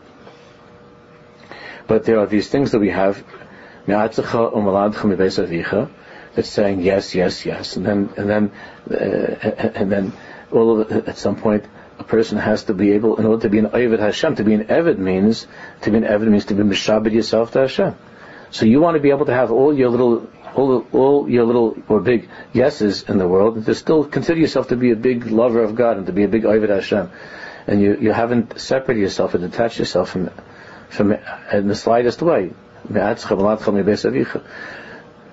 But 1.87 2.05
there 2.05 2.19
are 2.19 2.27
these 2.27 2.49
things 2.49 2.71
that 2.71 2.79
we 2.79 2.89
have. 2.89 3.23
That's 6.35 6.49
saying 6.49 6.81
yes, 6.81 7.13
yes, 7.15 7.45
yes, 7.45 7.75
and 7.75 7.85
then 7.85 8.09
and 8.17 8.29
then 8.29 8.51
uh, 8.89 9.49
and 9.75 9.91
then 9.91 10.13
all 10.51 10.81
of, 10.81 10.91
at 10.91 11.17
some 11.17 11.35
point 11.35 11.65
a 11.99 12.03
person 12.03 12.37
has 12.37 12.63
to 12.63 12.73
be 12.73 12.91
able, 12.93 13.17
in 13.17 13.25
order 13.25 13.43
to 13.43 13.49
be 13.49 13.59
an 13.59 13.67
Ovid 13.67 13.99
Hashem, 13.99 14.35
to 14.35 14.43
be 14.43 14.55
an 14.55 14.65
Evid 14.65 14.97
means 14.97 15.47
to 15.81 15.91
be 15.91 15.97
an 15.97 16.03
Evid 16.03 16.27
means 16.27 16.45
to 16.45 16.55
be 16.55 16.63
mishabed 16.63 17.11
yourself 17.11 17.51
to 17.51 17.59
Hashem. 17.59 17.95
So 18.49 18.65
you 18.65 18.81
want 18.81 18.95
to 18.95 19.01
be 19.01 19.11
able 19.11 19.27
to 19.27 19.33
have 19.33 19.51
all 19.51 19.73
your 19.73 19.89
little 19.89 20.27
all, 20.55 20.85
all 20.91 21.29
your 21.29 21.45
little 21.45 21.77
or 21.87 22.01
big 22.01 22.29
yeses 22.53 23.03
in 23.03 23.17
the 23.17 23.27
world, 23.27 23.55
and 23.57 23.65
to 23.65 23.75
still 23.75 24.03
consider 24.03 24.39
yourself 24.39 24.69
to 24.69 24.75
be 24.75 24.91
a 24.91 24.95
big 24.95 25.27
lover 25.27 25.63
of 25.63 25.75
God 25.75 25.97
and 25.97 26.05
to 26.07 26.11
be 26.11 26.23
a 26.23 26.27
big 26.27 26.45
Ovid 26.45 26.69
Hashem, 26.69 27.09
and 27.67 27.81
you, 27.81 27.97
you 28.01 28.11
haven't 28.11 28.59
separated 28.59 29.01
yourself 29.01 29.33
and 29.35 29.49
detached 29.49 29.79
yourself 29.79 30.09
from 30.09 30.29
from 30.89 31.13
in 31.53 31.67
the 31.67 31.75
slightest 31.75 32.21
way. 32.21 32.51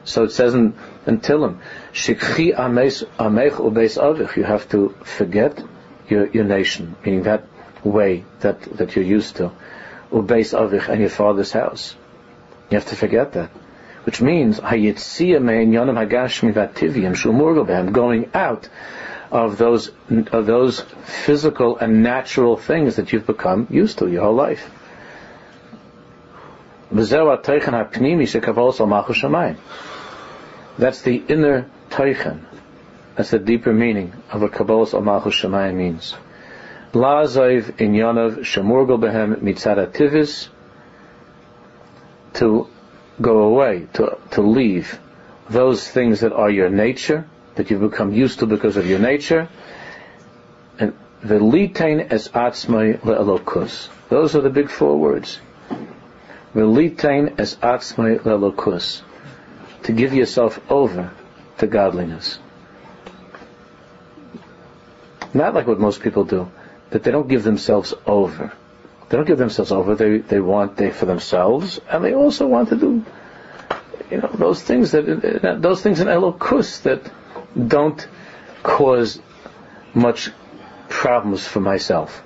So 0.09 0.25
it 0.25 0.33
says 0.33 0.55
in, 0.55 0.75
in 1.07 1.21
Tillim, 1.21 1.59
Shikhi 1.93 2.57
amech 2.57 3.05
ubeis 3.53 3.99
avich. 3.99 4.37
You 4.37 4.45
have 4.45 4.69
to 4.71 4.97
forget 5.03 5.63
your, 6.09 6.27
your 6.29 6.45
nation, 6.45 6.97
meaning 7.05 7.25
that 7.25 7.45
way 7.85 8.25
that, 8.41 8.63
that 8.79 8.97
you're 8.97 9.05
used 9.05 9.37
to. 9.37 9.53
Ubeis 10.11 10.55
avich 10.59 10.89
and 10.89 11.01
your 11.01 11.11
father's 11.11 11.53
house. 11.53 11.95
You 12.71 12.77
have 12.77 12.87
to 12.87 12.97
forget 12.97 13.33
that 13.33 13.51
which 14.09 14.23
means 14.23 14.59
going 17.93 18.31
out 18.33 18.69
of 19.31 19.59
those 19.59 19.91
of 20.33 20.47
those 20.47 20.81
physical 21.05 21.77
and 21.77 22.03
natural 22.03 22.57
things 22.57 22.97
that 22.97 23.13
you've 23.13 23.27
become 23.27 23.67
used 23.69 23.99
to 23.99 24.09
your 24.09 24.23
whole 24.23 24.35
life. 24.35 24.71
That's 26.91 27.11
the 31.03 31.23
inner 31.29 31.67
teichen. 31.91 32.45
That's 33.15 33.31
the 33.31 33.39
deeper 33.39 33.73
meaning 33.73 34.13
of 34.31 34.43
what 34.43 34.53
Kabbalah 34.53 34.87
al 34.95 35.01
Malchus 35.03 35.35
Shemayim 35.35 35.75
means. 35.75 36.15
La'azayv 36.93 37.73
inyanav 37.77 38.39
shemurgal 38.39 38.99
behem 39.01 39.37
mitzad 39.41 40.49
to 42.35 42.69
go 43.21 43.39
away, 43.39 43.87
to, 43.95 44.17
to 44.31 44.41
leave 44.41 44.99
those 45.51 45.87
things 45.87 46.21
that 46.21 46.33
are 46.33 46.51
your 46.51 46.71
nature, 46.71 47.27
that 47.57 47.71
you've 47.71 47.81
become 47.81 48.15
used 48.15 48.39
to 48.39 48.47
because 48.47 48.77
of 48.77 48.87
your 48.87 48.99
nature, 48.99 49.49
and 50.79 50.95
velitain 51.23 52.13
es 52.13 52.29
atzmai 52.29 52.99
le'elokus. 53.01 53.89
Those 54.09 54.37
are 54.37 54.41
the 54.41 54.51
big 54.51 54.71
four 54.71 54.97
words. 54.97 55.41
Velitain 56.59 57.39
es 57.39 57.55
atzmai 57.63 58.19
le'elokus. 58.19 59.03
To 59.85 59.93
give 59.93 60.13
yourself 60.13 60.59
over 60.69 61.13
to 61.59 61.67
godliness. 61.69 62.41
Not 65.33 65.55
like 65.55 65.69
what 65.69 65.79
most 65.79 66.03
people 66.03 66.25
do, 66.25 66.51
that 66.91 67.05
they 67.05 67.13
don't 67.13 67.29
give 67.29 67.45
themselves 67.45 67.95
over. 68.07 68.53
They 69.09 69.17
don't 69.17 69.27
give 69.27 69.39
themselves 69.39 69.71
over. 69.71 69.95
They 69.95 70.19
they 70.19 70.41
want 70.41 70.77
they 70.77 70.91
for 70.91 71.07
themselves, 71.07 71.81
and 71.89 72.05
they 72.05 72.15
also 72.15 72.49
want 72.49 72.71
to 72.71 72.77
do, 72.77 73.05
you 74.11 74.19
know, 74.19 74.31
those 74.35 74.61
things 74.61 74.91
that 74.93 75.09
uh, 75.09 75.55
those 75.55 75.81
things 75.83 76.01
in 76.01 76.09
elokus 76.09 76.83
that 76.83 77.09
don't 77.55 78.07
cause 78.65 79.21
much 79.95 80.31
problems 80.89 81.47
for 81.47 81.61
myself. 81.61 82.23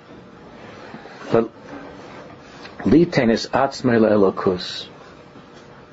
But 1.30 1.50
litenis 2.84 3.48
atzmei 3.50 3.98
elokus, 3.98 4.88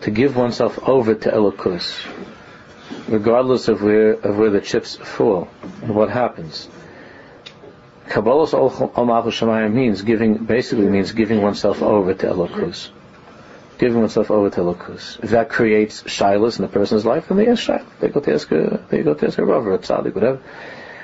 to 0.01 0.11
give 0.11 0.35
oneself 0.35 0.79
over 0.87 1.15
to 1.15 1.29
elokus, 1.29 2.05
regardless 3.07 3.67
of 3.67 3.81
where 3.81 4.13
of 4.13 4.37
where 4.37 4.49
the 4.49 4.61
chips 4.61 4.95
fall 4.95 5.47
and 5.81 5.95
what 5.95 6.09
happens. 6.09 6.69
Kabbalah 8.09 8.49
al 8.53 9.05
Malchus 9.05 9.39
Shemayim 9.39 9.73
means 9.73 10.01
giving, 10.01 10.43
basically 10.43 10.87
means 10.89 11.11
giving 11.11 11.43
oneself 11.43 11.83
over 11.83 12.15
to 12.15 12.27
Elokus. 12.27 12.89
Giving 13.77 13.99
oneself 13.99 14.31
over 14.31 14.49
to 14.49 14.61
Elokus. 14.61 15.23
If 15.23 15.29
that 15.29 15.49
creates 15.49 16.01
shilas 16.03 16.57
in 16.57 16.65
a 16.65 16.67
person's 16.67 17.05
life, 17.05 17.27
then 17.27 17.37
they 17.37 17.47
ask 17.47 17.67
shilas. 17.67 17.85
They 17.99 18.09
go 18.09 18.19
to 18.19 18.33
ask 18.33 18.51
a, 18.51 18.83
they 18.89 19.03
go 19.03 19.13
to 19.13 19.27
ask 19.27 19.37
a 19.37 19.45
Rav 19.45 19.67
or 19.67 19.75
a 19.75 19.77
tzaddik, 19.77 20.15
whatever. 20.15 20.41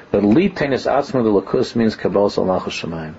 But 0.09 0.23
li 0.23 0.49
tenis 0.49 0.91
atzma 0.91 1.21
Elokus 1.21 1.75
means 1.75 1.95
Kabbalah 1.95 2.31
al 2.37 2.45
Malchus 2.45 2.73
Shemayim. 2.73 3.13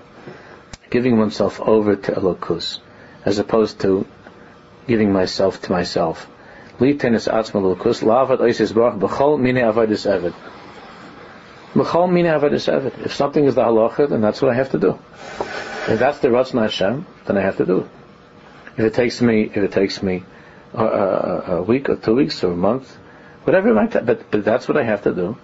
Giving 0.89 1.17
oneself 1.17 1.59
over 1.59 1.95
to 1.95 2.11
Elokus, 2.13 2.79
as 3.25 3.39
opposed 3.39 3.81
to 3.81 4.07
giving 4.87 5.11
myself 5.11 5.61
to 5.63 5.71
myself. 5.71 6.27
Elokus. 6.79 8.03
If 13.05 13.13
something 13.13 13.45
is 13.45 13.55
the 13.55 13.63
halacha, 13.63 14.09
then 14.09 14.21
that's 14.21 14.41
what 14.41 14.51
I 14.51 14.55
have 14.55 14.71
to 14.71 14.79
do. 14.79 14.97
If 15.87 15.99
that's 15.99 16.19
the 16.19 16.29
Ratzon 16.29 16.61
Hashem, 16.61 17.05
then 17.25 17.37
I 17.37 17.41
have 17.41 17.57
to 17.57 17.65
do 17.65 17.79
it. 17.79 17.87
If 18.77 18.85
it 18.85 18.93
takes 18.93 19.21
me, 19.21 19.43
if 19.43 19.57
it 19.57 19.71
takes 19.71 20.03
me 20.03 20.23
a, 20.73 20.83
a, 20.83 21.41
a 21.57 21.61
week 21.63 21.89
or 21.89 21.95
two 21.95 22.15
weeks 22.15 22.43
or 22.43 22.51
a 22.51 22.55
month, 22.55 22.95
whatever 23.43 23.69
it 23.69 23.73
might, 23.73 23.91
take, 23.91 24.05
but, 24.05 24.29
but 24.29 24.43
that's 24.43 24.67
what 24.67 24.77
I 24.77 24.83
have 24.83 25.03
to 25.03 25.13
do. 25.13 25.37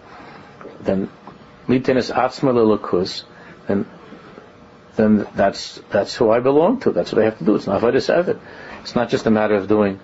Then, 0.81 1.09
litenis 1.67 2.13
atzma 2.13 2.53
lelakus, 2.53 3.23
then, 3.67 3.85
then 4.95 5.27
that's 5.35 5.81
that's 5.89 6.15
who 6.15 6.29
I 6.31 6.39
belong 6.39 6.79
to. 6.81 6.91
That's 6.91 7.11
what 7.11 7.21
I 7.21 7.25
have 7.25 7.37
to 7.39 7.45
do. 7.45 7.55
It's 7.55 7.67
not 7.67 7.81
avodas 7.81 8.13
evid. 8.13 8.39
It's 8.81 8.95
not 8.95 9.09
just 9.09 9.25
a 9.25 9.31
matter 9.31 9.55
of 9.55 9.67
doing. 9.67 9.99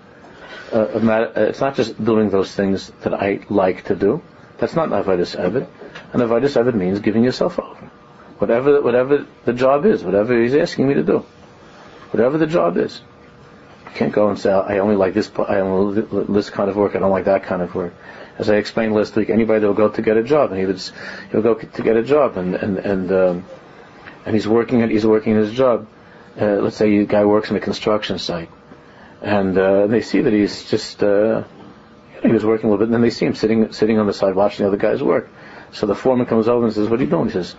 Uh, 0.72 1.00
matter, 1.02 1.32
uh, 1.36 1.42
it's 1.42 1.60
not 1.60 1.76
just 1.76 2.04
doing 2.04 2.30
those 2.30 2.54
things 2.54 2.92
that 3.02 3.14
I 3.14 3.42
like 3.50 3.86
to 3.86 3.96
do. 3.96 4.22
That's 4.58 4.76
not 4.76 4.90
avodas 4.90 5.36
evid. 5.38 5.68
And 6.14 6.22
avodas 6.22 6.62
evid 6.62 6.76
means 6.76 7.00
giving 7.00 7.24
yourself 7.24 7.60
over. 7.60 7.92
Whatever, 8.40 8.82
whatever 8.82 9.26
the 9.46 9.54
job 9.54 9.86
is, 9.86 10.04
whatever 10.04 10.42
he's 10.42 10.56
asking 10.56 10.88
me 10.88 10.94
to 10.94 11.04
do, 11.04 11.26
whatever 12.12 12.38
the 12.38 12.48
job 12.48 12.78
is. 12.78 13.02
You 13.86 13.92
can't 13.96 14.14
go 14.14 14.30
and 14.30 14.40
say, 14.40 14.52
I 14.52 14.78
only 14.78 14.96
like 14.96 15.14
this, 15.14 15.30
I 15.38 15.60
only 15.60 16.02
this 16.30 16.50
kind 16.50 16.70
of 16.70 16.78
work, 16.78 16.96
I 16.96 17.00
don't 17.00 17.12
like 17.12 17.26
that 17.26 17.44
kind 17.44 17.62
of 17.62 17.76
work. 17.76 17.94
As 18.38 18.50
I 18.50 18.56
explained 18.56 18.96
last 18.96 19.16
week, 19.16 19.30
anybody 19.30 19.60
that 19.60 19.68
will 19.68 19.74
go 19.74 19.90
to 19.90 20.02
get 20.02 20.16
a 20.16 20.24
job, 20.24 20.54
and 20.54 20.60
he 20.60 20.92
he'll 21.32 21.42
go 21.42 21.56
to 21.56 21.82
get 21.82 21.98
a 21.98 22.04
job, 22.04 22.38
and 22.38 22.56
and 22.56 22.78
and 22.78 23.12
um, 23.12 23.46
and 24.26 24.36
he's 24.36 24.48
working 24.48 24.82
at 24.82 24.90
he's 24.90 25.06
working 25.06 25.36
his 25.36 25.52
job. 25.52 25.88
Uh, 26.40 26.56
let's 26.58 26.78
say 26.78 26.96
a 26.98 27.06
guy 27.06 27.26
works 27.26 27.50
in 27.50 27.56
a 27.56 27.60
construction 27.60 28.20
site, 28.20 28.50
and 29.22 29.58
uh, 29.58 29.88
they 29.88 30.02
see 30.02 30.22
that 30.22 30.34
he's 30.34 30.70
just 30.70 31.04
uh, 31.04 31.44
he 32.22 32.30
was 32.30 32.46
working 32.46 32.70
a 32.70 32.72
little 32.72 32.86
bit, 32.86 32.86
and 32.86 32.94
then 32.94 33.02
they 33.02 33.10
see 33.10 33.26
him 33.26 33.36
sitting 33.36 33.72
sitting 33.72 34.00
on 34.00 34.08
the 34.08 34.14
side 34.14 34.36
watching 34.36 34.64
the 34.64 34.68
other 34.68 34.78
guys 34.78 35.02
work. 35.02 35.30
So 35.72 35.86
the 35.86 35.96
foreman 35.96 36.26
comes 36.26 36.48
over 36.48 36.66
and 36.66 36.74
says, 36.74 36.90
"What 36.90 37.00
are 37.00 37.04
you 37.04 37.10
doing?" 37.10 37.26
He 37.26 37.32
says, 37.32 37.56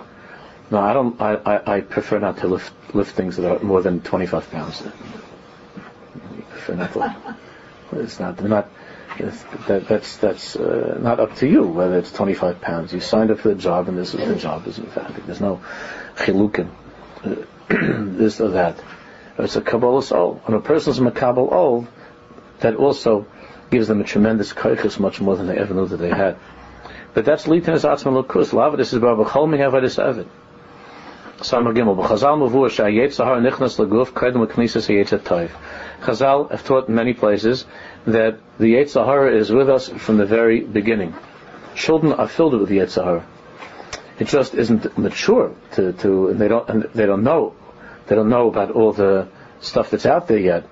"No, 0.71 0.79
I 0.79 0.93
don't. 0.93 1.21
I, 1.21 1.35
I, 1.35 1.77
I 1.77 1.81
prefer 1.81 2.19
not 2.19 2.39
to 2.39 2.49
lift 2.49 2.73
lift 2.95 3.15
things 3.15 3.37
that 3.37 3.51
are 3.51 3.63
more 3.63 3.83
than 3.83 4.01
25 4.01 4.51
pounds." 4.51 4.83
Prefer 6.51 6.75
not 6.75 6.93
to. 6.93 7.37
It's 7.93 8.21
not. 8.21 8.43
Not. 8.43 8.69
That, 9.67 9.87
that's 9.87 10.17
that's 10.17 10.57
uh, 10.57 10.99
not 11.03 11.21
up 11.21 11.35
to 11.37 11.47
you 11.47 11.65
whether 11.65 11.99
it's 11.99 12.13
25 12.13 12.61
pounds. 12.61 12.93
You 12.93 13.01
signed 13.01 13.31
up 13.31 13.41
for 13.41 13.49
the 13.49 13.55
job, 13.55 13.89
and 13.89 13.99
this 13.99 14.15
is 14.15 14.27
the 14.27 14.37
job. 14.37 14.67
Is 14.67 14.79
in 14.79 14.87
fact 14.87 15.27
there's 15.27 15.41
no 15.41 15.61
chilukin, 16.21 16.71
uh, 17.25 17.35
this 18.17 18.41
or 18.41 18.51
that. 18.51 18.83
It's 19.39 19.57
a 19.57 19.61
kabbalah 19.61 20.03
soul. 20.03 20.41
When 20.45 20.57
a 20.57 20.61
person's 20.61 21.01
makabel 21.01 21.51
old, 21.51 21.89
that 22.61 22.77
also 22.77 23.27
gives 23.71 23.89
them 23.89 24.01
a 24.01 24.05
tremendous 24.05 24.53
kaichus, 24.53 24.99
much 24.99 25.21
more 25.21 25.37
than 25.37 25.47
they 25.47 25.57
ever 25.57 25.73
knew 25.75 25.87
that 25.87 25.97
they 25.97 26.11
had. 26.11 26.37
But 27.15 27.25
that's 27.25 27.47
litenis 27.47 27.89
atzma 27.89 28.23
lukus. 28.23 28.53
Lavadis 28.53 28.93
is 28.93 28.99
baba 28.99 29.25
cholming 29.25 29.61
avadis 29.61 30.03
avid. 30.03 30.29
Samar 31.43 31.73
Gimel. 31.73 31.97
B'chazal 31.97 32.39
mavur 32.39 32.69
sha'ayet 32.69 33.09
sahar 33.09 33.41
nichnas 33.41 33.79
laguf 33.79 34.13
kaidem 34.13 34.43
l'knisas 34.47 34.87
hayetz 34.89 35.19
toiv. 35.23 35.51
Chazal 36.03 36.51
have 36.51 36.65
taught 36.65 36.89
in 36.89 36.95
many 36.95 37.15
places 37.15 37.65
that 38.07 38.39
the 38.59 38.75
Yetzer 38.75 39.35
is 39.35 39.51
with 39.51 39.69
us 39.69 39.89
from 39.89 40.19
the 40.19 40.27
very 40.27 40.61
beginning. 40.61 41.15
Children 41.75 42.13
are 42.13 42.29
filled 42.29 42.59
with 42.59 42.69
the 42.69 42.79
Yetzer 42.79 43.25
It 44.21 44.29
just 44.29 44.55
isn't 44.55 44.97
mature 44.97 45.55
to, 45.73 45.93
to 45.95 46.29
and 46.29 46.39
they 46.39 46.47
don't 46.47 46.93
they 46.93 47.07
don't 47.07 47.25
know 47.25 47.55
they 48.07 48.17
don't 48.17 48.29
know 48.29 48.49
about 48.49 48.73
all 48.73 48.93
the 48.93 49.29
stuff 49.61 49.91
that's 49.91 50.05
out 50.05 50.29
there 50.29 50.39
yet. 50.39 50.69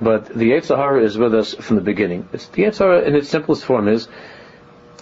But 0.00 0.26
the 0.26 0.50
Yetzer 0.50 1.02
is 1.02 1.16
with 1.16 1.34
us 1.34 1.54
from 1.54 1.76
the 1.76 1.82
beginning. 1.82 2.28
It's, 2.32 2.46
the 2.48 2.64
Yetzer 2.64 3.06
in 3.06 3.14
its 3.14 3.30
simplest 3.30 3.64
form 3.64 3.88
is 3.88 4.08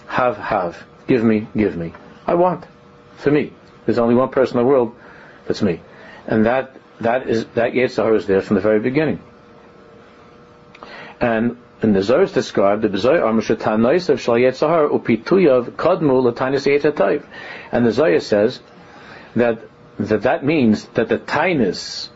have, 0.07 0.37
have. 0.37 0.81
Give 1.07 1.21
me, 1.23 1.47
give 1.55 1.75
me. 1.75 1.93
I 2.25 2.35
want. 2.35 2.65
For 3.17 3.29
me. 3.29 3.51
There's 3.85 3.99
only 3.99 4.15
one 4.15 4.29
person 4.29 4.57
in 4.57 4.65
the 4.65 4.69
world 4.69 4.95
that's 5.45 5.61
me. 5.61 5.81
And 6.27 6.45
that, 6.45 6.77
that 7.01 7.27
is, 7.27 7.45
that 7.55 7.73
Yetzirah 7.73 8.15
is 8.15 8.25
there 8.25 8.41
from 8.41 8.55
the 8.55 8.61
very 8.61 8.79
beginning. 8.79 9.21
And 11.19 11.57
in 11.81 11.93
the 11.93 12.01
Zohar 12.01 12.23
is 12.23 12.31
described, 12.31 12.83
the 12.83 12.97
Zohar 12.97 13.19
Amrshatanais 13.19 14.09
of 14.09 14.21
Shal 14.21 14.35
Yetzahar 14.35 14.89
upituyav 14.89 15.71
kadmu 15.71 16.33
latanis 16.33 16.65
yetzatayv. 16.65 17.25
And 17.71 17.85
the 17.85 17.91
Zohar 17.91 18.19
says 18.19 18.59
that, 19.35 19.59
that 19.99 20.23
that 20.23 20.45
means 20.45 20.85
that 20.95 21.09
the 21.09 21.19
tinus, 21.19 22.09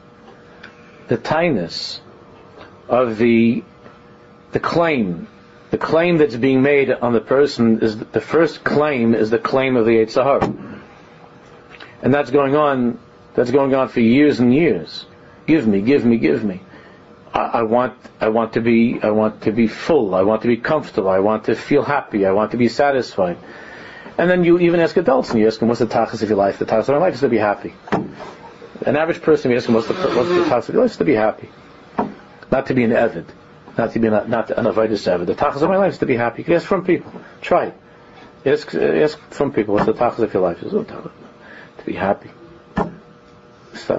the 1.08 1.18
tinus 1.18 2.00
of 2.88 3.18
the, 3.18 3.64
the 4.52 4.60
claim 4.60 5.28
the 5.72 5.78
claim 5.78 6.18
that's 6.18 6.36
being 6.36 6.62
made 6.62 6.90
on 6.90 7.14
the 7.14 7.22
person 7.22 7.80
is 7.82 7.98
the 7.98 8.22
first 8.22 8.64
claim 8.64 9.14
is 9.14 9.30
the 9.30 9.38
claim 9.38 9.76
of 9.76 9.86
the 9.86 9.92
Yitzhahar. 9.92 10.82
And 12.02 12.14
that's 12.14 12.32
going 12.32 12.56
on, 12.56 13.00
that's 13.36 13.52
going 13.52 13.76
on 13.76 13.90
for 13.90 14.00
years 14.00 14.40
and 14.40 14.54
years. 14.54 15.06
Give 15.46 15.68
me, 15.68 15.82
give 15.82 16.06
me, 16.06 16.18
give 16.18 16.44
me. 16.44 16.62
I, 17.34 17.40
I 17.40 17.64
want, 17.64 17.98
I 18.20 18.30
want 18.30 18.54
to 18.54 18.62
be, 18.62 19.00
I 19.02 19.12
want 19.12 19.42
to 19.44 19.52
be 19.52 19.68
full. 19.68 20.16
I 20.16 20.24
want 20.24 20.42
to 20.44 20.48
be 20.48 20.58
comfortable. 20.58 21.10
I 21.10 21.20
want 21.20 21.46
to 21.46 21.56
feel 21.56 21.84
happy. 21.84 22.26
I 22.26 22.32
want 22.32 22.52
to 22.52 22.58
be 22.58 22.68
satisfied. 22.68 23.38
And 24.18 24.30
then 24.30 24.44
you 24.44 24.60
even 24.60 24.80
ask 24.80 24.98
adults, 24.98 25.30
and 25.32 25.40
you 25.40 25.48
ask 25.48 25.60
them, 25.60 25.70
what's 25.70 25.80
the 25.80 25.88
tachas 25.88 26.22
of 26.22 26.30
your 26.30 26.38
life? 26.38 26.60
The 26.60 26.66
tachas 26.66 26.90
of 26.90 26.90
my 26.90 26.98
life 26.98 27.14
is 27.14 27.22
to 27.22 27.30
be 27.30 27.38
happy. 27.38 27.74
An 28.86 28.96
average 28.96 29.22
person, 29.22 29.52
you 29.52 29.58
ask 29.58 29.66
them, 29.66 29.76
what's 29.76 29.88
the, 29.88 29.94
what's 29.94 30.30
the 30.30 30.46
tachas 30.46 30.70
of 30.70 30.74
your 30.76 30.84
life? 30.84 30.92
Is 30.92 30.98
to 30.98 31.06
be 31.06 31.16
happy. 31.16 31.50
Not 32.52 32.66
to 32.68 32.74
be 32.74 32.84
an 32.84 32.92
evid 32.92 33.26
not 33.80 33.94
to 33.94 34.00
be 34.00 34.10
not, 34.10 34.52
an 34.52 34.68
avoided 34.68 34.98
seven. 34.98 35.26
The 35.26 35.36
tachas 35.36 35.62
of 35.62 35.70
my 35.70 35.78
life 35.78 35.94
is 35.94 36.00
to 36.00 36.06
be 36.06 36.16
happy. 36.16 36.42
You 36.42 36.46
can 36.46 36.54
ask 36.56 36.66
from 36.66 36.86
people. 36.86 37.12
Try 37.42 37.68
it. 37.68 37.78
Ask, 38.46 38.76
ask 38.76 39.18
from 39.32 39.54
people 39.54 39.74
what's 39.74 39.86
the 39.86 39.94
tachas 39.94 40.20
of 40.20 40.34
your 40.34 40.44
life. 40.44 40.60
Oh, 40.64 40.84
to 40.84 41.86
be 41.86 41.94
happy. 41.94 42.30
It's, 43.74 43.90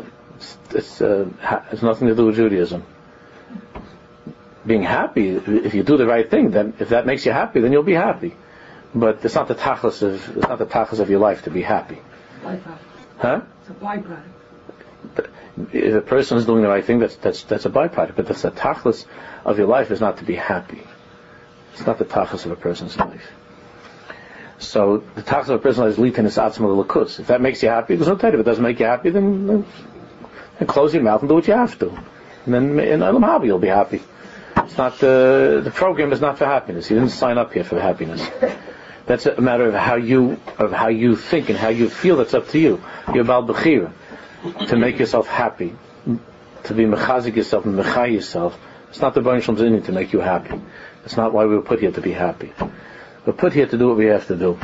it's, 0.70 1.00
uh, 1.00 1.28
it's 1.72 1.82
nothing 1.82 2.08
to 2.08 2.14
do 2.14 2.26
with 2.26 2.36
Judaism. 2.36 2.84
Being 4.66 4.82
happy, 4.82 5.30
if 5.30 5.74
you 5.74 5.82
do 5.82 5.96
the 5.96 6.06
right 6.06 6.28
thing, 6.28 6.50
then 6.50 6.74
if 6.78 6.90
that 6.90 7.06
makes 7.06 7.24
you 7.24 7.32
happy, 7.32 7.60
then 7.60 7.72
you'll 7.72 7.82
be 7.82 7.94
happy. 7.94 8.34
But 8.94 9.24
it's 9.24 9.34
not 9.34 9.48
the 9.48 9.54
tachas 9.54 10.02
of 10.02 10.36
it's 10.36 10.48
not 10.48 10.58
the 10.58 10.66
tachas 10.66 11.00
of 11.00 11.08
your 11.08 11.20
life 11.20 11.44
to 11.44 11.50
be 11.50 11.62
happy. 11.62 11.98
Byproduct. 12.42 12.78
Huh? 13.18 13.40
It's 13.62 13.70
a 13.70 13.72
byproduct 13.72 14.22
if 15.72 15.94
a 15.94 16.00
person 16.00 16.38
is 16.38 16.46
doing 16.46 16.62
the 16.62 16.68
right 16.68 16.84
thing, 16.84 16.98
that's 16.98 17.16
that's 17.16 17.42
that's 17.44 17.66
a 17.66 17.70
byproduct. 17.70 18.16
But 18.16 18.26
that's 18.26 18.42
the 18.42 18.50
tachlis 18.50 19.06
of 19.44 19.58
your 19.58 19.66
life 19.66 19.90
is 19.90 20.00
not 20.00 20.18
to 20.18 20.24
be 20.24 20.34
happy. 20.34 20.82
It's 21.72 21.86
not 21.86 21.98
the 21.98 22.04
tachlis 22.04 22.44
of 22.46 22.52
a 22.52 22.56
person's 22.56 22.96
life. 22.96 23.30
So 24.58 24.98
the 25.14 25.22
tachlis 25.22 25.48
of 25.48 25.50
a 25.50 25.58
person's 25.58 25.98
life 25.98 25.98
is 25.98 26.14
litin 26.14 26.26
is 26.26 26.36
atzma 26.36 26.84
lakus. 26.84 27.20
If 27.20 27.28
that 27.28 27.40
makes 27.40 27.62
you 27.62 27.68
happy, 27.68 27.96
there's 27.96 28.08
no 28.08 28.16
time. 28.16 28.34
If 28.34 28.40
it 28.40 28.44
doesn't 28.44 28.62
make 28.62 28.78
you 28.78 28.86
happy, 28.86 29.10
then, 29.10 29.46
then, 29.46 30.66
close 30.66 30.92
your 30.92 31.02
mouth 31.02 31.20
and 31.20 31.28
do 31.28 31.36
what 31.36 31.48
you 31.48 31.54
have 31.54 31.78
to. 31.78 31.90
And 32.44 32.54
then 32.54 32.80
in 32.80 33.02
Elam 33.02 33.22
Haba 33.22 33.46
you'll 33.46 33.58
be 33.58 33.68
happy. 33.68 34.02
It's 34.70 34.78
not 34.78 35.00
the 35.00 35.62
the 35.64 35.72
program 35.72 36.12
is 36.12 36.20
not 36.20 36.38
for 36.38 36.44
happiness. 36.44 36.88
You 36.90 37.00
didn't 37.00 37.10
sign 37.10 37.38
up 37.38 37.52
here 37.52 37.64
for 37.64 37.80
happiness. 37.80 38.24
That's 39.06 39.26
a 39.26 39.40
matter 39.40 39.66
of 39.66 39.74
how 39.74 39.96
you 39.96 40.38
of 40.58 40.70
how 40.70 40.86
you 40.86 41.16
think 41.16 41.48
and 41.48 41.58
how 41.58 41.70
you 41.70 41.88
feel. 41.90 42.18
That's 42.18 42.34
up 42.34 42.46
to 42.50 42.58
you. 42.60 42.80
You're 43.12 43.22
about 43.24 43.48
bechira 43.48 43.92
to 44.68 44.76
make 44.76 45.00
yourself 45.00 45.26
happy, 45.26 45.74
to 46.62 46.72
be 46.74 46.84
mechazik 46.84 47.34
yourself 47.34 47.64
and 47.64 47.76
mechay 47.76 48.12
yourself. 48.12 48.56
It's 48.90 49.00
not 49.00 49.14
the 49.14 49.22
Baruch 49.22 49.42
Shalom's 49.42 49.86
to 49.86 49.92
make 49.92 50.12
you 50.12 50.20
happy. 50.20 50.60
It's 51.04 51.16
not 51.16 51.32
why 51.32 51.46
we 51.46 51.56
were 51.56 51.62
put 51.62 51.80
here 51.80 51.90
to 51.90 52.00
be 52.00 52.12
happy. 52.12 52.52
We're 53.26 53.32
put 53.32 53.52
here 53.52 53.66
to 53.66 53.76
do 53.76 53.88
what 53.88 53.96
we 53.96 54.06
have 54.06 54.28
to 54.28 54.36
do. 54.36 54.56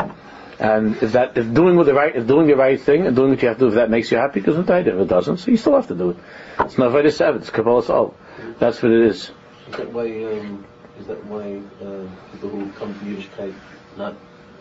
And 0.60 1.02
if 1.02 1.12
that, 1.12 1.36
if 1.36 1.52
doing 1.52 1.76
the 1.84 1.94
right, 1.94 2.14
if 2.14 2.28
doing 2.28 2.46
the 2.46 2.54
right 2.54 2.80
thing 2.80 3.08
and 3.08 3.16
doing 3.16 3.30
what 3.30 3.42
you 3.42 3.48
have 3.48 3.58
to 3.58 3.64
do, 3.64 3.68
if 3.70 3.74
that 3.74 3.90
makes 3.90 4.12
you 4.12 4.18
happy, 4.18 4.38
because 4.38 4.56
if 4.56 4.70
it 4.70 5.08
doesn't, 5.08 5.38
so 5.38 5.50
you 5.50 5.56
still 5.56 5.74
have 5.74 5.88
to 5.88 5.96
do 5.96 6.10
it. 6.10 6.16
It's 6.60 6.78
not 6.78 6.92
very 6.92 7.10
seven. 7.10 7.40
It's 7.40 7.50
Kabbalah's 7.50 7.90
all. 7.90 8.14
That's 8.60 8.80
what 8.80 8.92
it 8.92 9.02
is. 9.02 9.32
Is 9.68 9.76
that 9.76 9.92
why? 9.92 10.24
Um, 10.24 10.64
is 10.98 11.06
that 11.06 11.24
why 11.26 11.60
uh, 11.84 12.06
people 12.32 12.48
who 12.48 12.70
come 12.72 12.94
to 12.94 13.04
Yiddishkeit 13.04 13.54
not 13.96 14.14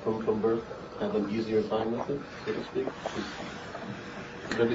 from 0.04 0.24
from 0.26 0.42
birth 0.42 0.64
have 1.00 1.16
an 1.16 1.30
easier 1.30 1.62
time 1.64 1.92
with 1.92 2.10
it, 2.10 2.22
so 2.46 2.54
to 2.54 2.64
speak? 2.66 2.88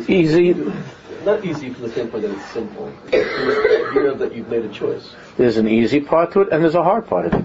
Easy. 0.08 0.54
Not 1.24 1.44
easy 1.44 1.70
from 1.70 1.82
the 1.82 1.90
standpoint 1.90 2.22
that 2.22 2.32
it's 2.32 2.50
simple. 2.50 2.92
You're 3.12 4.14
that 4.14 4.34
you've 4.34 4.48
made 4.48 4.64
a 4.64 4.68
choice. 4.68 5.14
There's 5.36 5.56
an 5.56 5.68
easy 5.68 6.00
part 6.00 6.32
to 6.32 6.42
it, 6.42 6.48
and 6.52 6.62
there's 6.62 6.74
a 6.74 6.84
hard 6.84 7.06
part 7.06 7.26
of 7.26 7.34
it. 7.34 7.44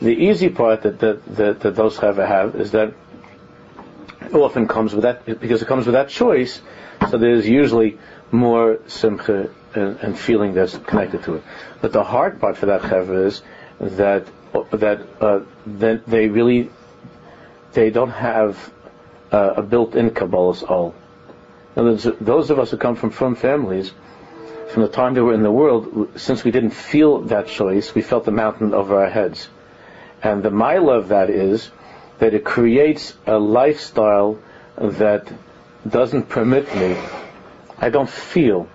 The 0.00 0.14
easy 0.14 0.48
part 0.48 0.82
that 0.82 0.98
that, 1.00 1.24
that, 1.36 1.60
that 1.60 1.76
those 1.76 1.96
chava 1.96 2.26
have 2.26 2.56
is 2.56 2.72
that 2.72 2.94
it 4.22 4.34
often 4.34 4.66
comes 4.66 4.94
with 4.94 5.02
that 5.02 5.24
because 5.24 5.62
it 5.62 5.68
comes 5.68 5.86
with 5.86 5.94
that 5.94 6.08
choice. 6.08 6.60
So 7.10 7.18
there's 7.18 7.48
usually 7.48 7.98
more 8.32 8.78
simcha 8.86 9.50
and, 9.74 9.98
and 10.00 10.18
feeling 10.18 10.54
that's 10.54 10.76
connected 10.78 11.22
to 11.24 11.34
it. 11.36 11.44
But 11.80 11.92
the 11.92 12.04
hard 12.04 12.40
part 12.40 12.56
for 12.56 12.66
that 12.66 12.82
chava 12.82 13.26
is 13.26 13.42
that 13.80 14.26
that 14.70 15.06
uh, 15.20 15.40
that 15.66 16.06
they 16.06 16.28
really 16.28 16.70
they 17.72 17.90
don't 17.90 18.10
have 18.10 18.72
uh, 19.32 19.54
a 19.56 19.62
built-in 19.62 20.10
Kabbalah's 20.10 20.62
all 20.62 20.94
words, 21.76 22.06
those 22.20 22.50
of 22.50 22.58
us 22.58 22.70
who 22.70 22.76
come 22.76 22.96
from 22.96 23.10
from 23.10 23.34
families, 23.34 23.92
from 24.68 24.82
the 24.82 24.88
time 24.88 25.14
they 25.14 25.20
were 25.20 25.34
in 25.34 25.42
the 25.42 25.50
world, 25.50 26.08
since 26.16 26.44
we 26.44 26.50
didn't 26.50 26.70
feel 26.70 27.22
that 27.22 27.46
choice, 27.46 27.94
we 27.94 28.02
felt 28.02 28.24
the 28.24 28.32
mountain 28.32 28.74
over 28.74 29.02
our 29.02 29.10
heads. 29.10 29.48
And 30.22 30.42
the 30.42 30.50
mile 30.50 30.88
of 30.90 31.08
that 31.08 31.30
is 31.30 31.70
that 32.18 32.34
it 32.34 32.44
creates 32.44 33.14
a 33.26 33.38
lifestyle 33.38 34.38
that 34.76 35.32
doesn't 35.88 36.28
permit 36.28 36.74
me. 36.74 36.96
I 37.78 37.90
don't 37.90 38.08
feel 38.08 38.68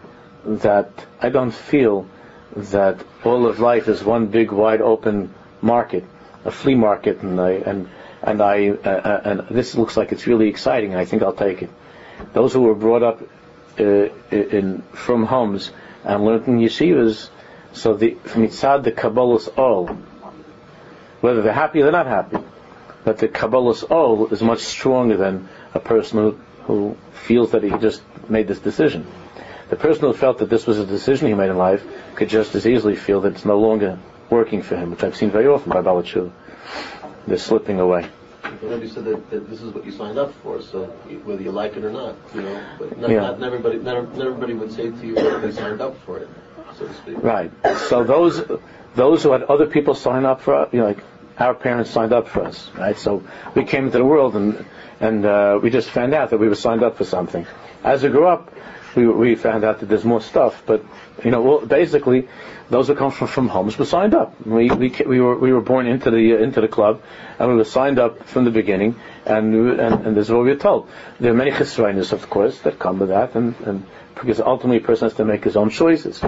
that 0.57 1.05
I 1.21 1.29
don't 1.29 1.51
feel 1.51 2.07
that 2.55 3.03
all 3.23 3.45
of 3.45 3.59
life 3.59 3.88
is 3.88 4.03
one 4.03 4.27
big 4.27 4.51
wide 4.51 4.81
open 4.81 5.33
market, 5.62 6.03
a 6.45 6.51
flea 6.51 6.75
market, 6.75 7.21
and 7.21 7.39
I 7.39 7.51
and 7.51 7.89
and 8.21 8.41
I 8.41 8.69
uh, 8.69 8.89
uh 8.89 9.21
and 9.23 9.39
this 9.55 9.75
looks 9.75 9.95
like 9.95 10.12
it's 10.12 10.27
really 10.27 10.49
exciting. 10.49 10.95
I 10.95 11.05
think 11.05 11.21
I'll 11.23 11.33
take 11.33 11.62
it 11.62 11.69
those 12.33 12.53
who 12.53 12.62
were 12.62 12.75
brought 12.75 13.03
up 13.03 13.21
uh, 13.79 13.83
in 14.31 14.83
from 14.93 15.25
homes 15.25 15.71
and 16.03 16.25
learned 16.25 16.47
in 16.47 16.59
yeshivas, 16.59 17.29
so 17.73 17.93
the 17.93 18.12
mitzad 18.25 18.83
the 18.83 18.91
Kabbalah's 18.91 19.47
all, 19.49 19.88
whether 21.21 21.41
they're 21.41 21.53
happy 21.53 21.79
or 21.79 21.83
they're 21.83 21.91
not 21.91 22.07
happy, 22.07 22.38
but 23.03 23.17
the 23.17 23.27
Kabbalah's 23.27 23.83
all 23.83 24.27
is 24.27 24.41
much 24.41 24.59
stronger 24.59 25.17
than 25.17 25.47
a 25.73 25.79
person 25.79 26.19
who, 26.19 26.39
who 26.63 26.97
feels 27.13 27.51
that 27.51 27.63
he 27.63 27.69
just 27.77 28.01
made 28.29 28.47
this 28.47 28.59
decision. 28.59 29.07
The 29.69 29.75
person 29.75 30.01
who 30.01 30.13
felt 30.13 30.39
that 30.39 30.49
this 30.49 30.65
was 30.65 30.79
a 30.79 30.86
decision 30.86 31.27
he 31.27 31.34
made 31.34 31.49
in 31.49 31.58
life 31.58 31.84
could 32.15 32.29
just 32.29 32.55
as 32.55 32.65
easily 32.65 32.95
feel 32.95 33.21
that 33.21 33.34
it's 33.34 33.45
no 33.45 33.60
longer 33.60 33.99
working 34.29 34.62
for 34.62 34.75
him, 34.75 34.91
which 34.91 35.03
I've 35.03 35.15
seen 35.15 35.32
very 35.32 35.47
often 35.47 35.71
by 35.71 35.82
Balachua. 35.82 36.32
They're 37.27 37.38
slipping 37.38 37.79
away. 37.79 38.10
But 38.62 38.82
you 38.82 38.88
said 38.88 39.05
that, 39.05 39.29
that, 39.29 39.49
this 39.49 39.62
is 39.62 39.73
what 39.73 39.86
you 39.86 39.91
signed 39.91 40.17
up 40.17 40.34
for, 40.41 40.62
so 40.62 40.86
whether 41.23 41.41
you 41.41 41.51
like 41.51 41.77
it 41.77 41.86
or 41.86 41.91
not, 41.91 42.15
you 42.34 42.41
know. 42.41 42.63
But 42.79 42.97
not, 42.97 43.10
yeah. 43.10 43.19
not 43.21 43.43
everybody, 43.43 43.77
not, 43.77 44.17
not 44.17 44.25
everybody 44.25 44.53
would 44.53 44.71
say 44.71 44.91
to 44.91 45.08
you 45.08 45.15
that 45.15 45.41
they 45.41 45.51
signed 45.51 45.82
up 45.82 45.95
for 46.05 46.17
it, 46.19 46.29
so 46.77 46.88
to 46.88 46.93
speak. 46.95 47.23
Right. 47.23 47.51
So 47.89 48.03
those 48.03 48.41
those 48.95 49.23
who 49.23 49.32
had 49.32 49.43
other 49.43 49.67
people 49.67 49.93
sign 49.93 50.25
up 50.25 50.41
for, 50.41 50.67
you 50.71 50.79
know, 50.79 50.88
like 50.88 51.03
our 51.38 51.53
parents 51.53 51.91
signed 51.91 52.12
up 52.12 52.27
for 52.27 52.43
us, 52.43 52.69
right? 52.75 52.97
So 52.97 53.23
we 53.55 53.65
came 53.65 53.86
into 53.86 53.97
the 53.97 54.05
world 54.05 54.36
and 54.36 54.65
and 54.99 55.25
uh, 55.25 55.60
we 55.62 55.69
just 55.69 55.89
found 55.89 56.13
out 56.13 56.32
that 56.32 56.39
we 56.39 56.47
were 56.47 56.55
signed 56.55 56.84
up 56.84 56.97
for 56.97 57.05
something. 57.05 57.45
As 57.84 58.03
we 58.03 58.10
grew 58.10 58.27
up, 58.27 58.53
we 58.95 59.08
we 59.08 59.36
found 59.36 59.63
out 59.63 59.80
that 59.80 59.86
there's 59.88 60.06
more 60.06 60.21
stuff, 60.21 60.63
but 60.65 60.84
you 61.23 61.32
know, 61.32 61.41
well, 61.41 61.65
basically 61.65 62.28
those 62.69 62.88
who 62.88 62.95
come 62.95 63.12
from, 63.12 63.28
from 63.28 63.47
homes 63.47 63.78
were 63.78 63.86
signed 63.86 64.13
up. 64.13 64.45
We, 64.45 64.69
we, 64.69 64.89
we 65.06 65.19
were 65.19 65.38
we 65.38 65.52
were 65.52 65.62
born 65.62 65.88
into 65.88 66.12
the 66.12 66.34
uh, 66.34 66.38
into 66.38 66.62
the 66.62 66.67
club, 66.67 67.02
and 67.38 67.49
we 67.49 67.56
were 67.56 67.63
signed 67.63 67.99
up 67.99 68.23
from 68.23 68.45
the 68.45 68.52
beginning. 68.52 68.95
And 69.25 69.54
and, 69.80 70.06
and 70.06 70.17
this 70.17 70.28
is 70.28 70.32
what 70.32 70.43
we 70.43 70.49
were 70.49 70.56
told. 70.56 70.89
There 71.19 71.32
are 71.32 71.36
many 71.36 71.52
chesroinus, 71.52 72.13
of 72.13 72.30
course, 72.30 72.60
that 72.60 72.80
come 72.80 72.99
with 72.99 73.10
that, 73.10 73.36
and, 73.36 73.56
and 73.62 73.86
because 74.15 74.39
ultimately 74.39 74.78
a 74.78 74.82
person 74.82 75.08
has 75.08 75.17
to 75.17 75.25
make 75.25 75.43
his 75.43 75.56
own 75.56 75.69
choices. 75.69 76.21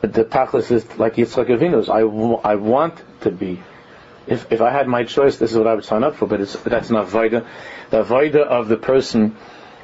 But 0.00 0.12
the 0.12 0.24
tachlis 0.24 0.70
is 0.70 0.98
like 0.98 1.14
Yitzchak 1.14 1.46
Avinu's. 1.46 1.88
I, 1.88 2.00
w- 2.00 2.40
I 2.42 2.56
want 2.56 3.00
to 3.20 3.30
be. 3.30 3.62
If 4.26 4.52
if 4.52 4.60
I 4.60 4.70
had 4.70 4.88
my 4.88 5.04
choice, 5.04 5.36
this 5.38 5.52
is 5.52 5.58
what 5.58 5.66
I 5.66 5.74
would 5.74 5.84
sign 5.84 6.04
up 6.04 6.16
for. 6.16 6.26
But 6.26 6.40
it's 6.40 6.54
that's 6.54 6.90
not 6.90 7.06
vaida. 7.06 7.46
The 7.90 8.02
vaida 8.02 8.42
of 8.42 8.68
the 8.68 8.76
person 8.76 9.36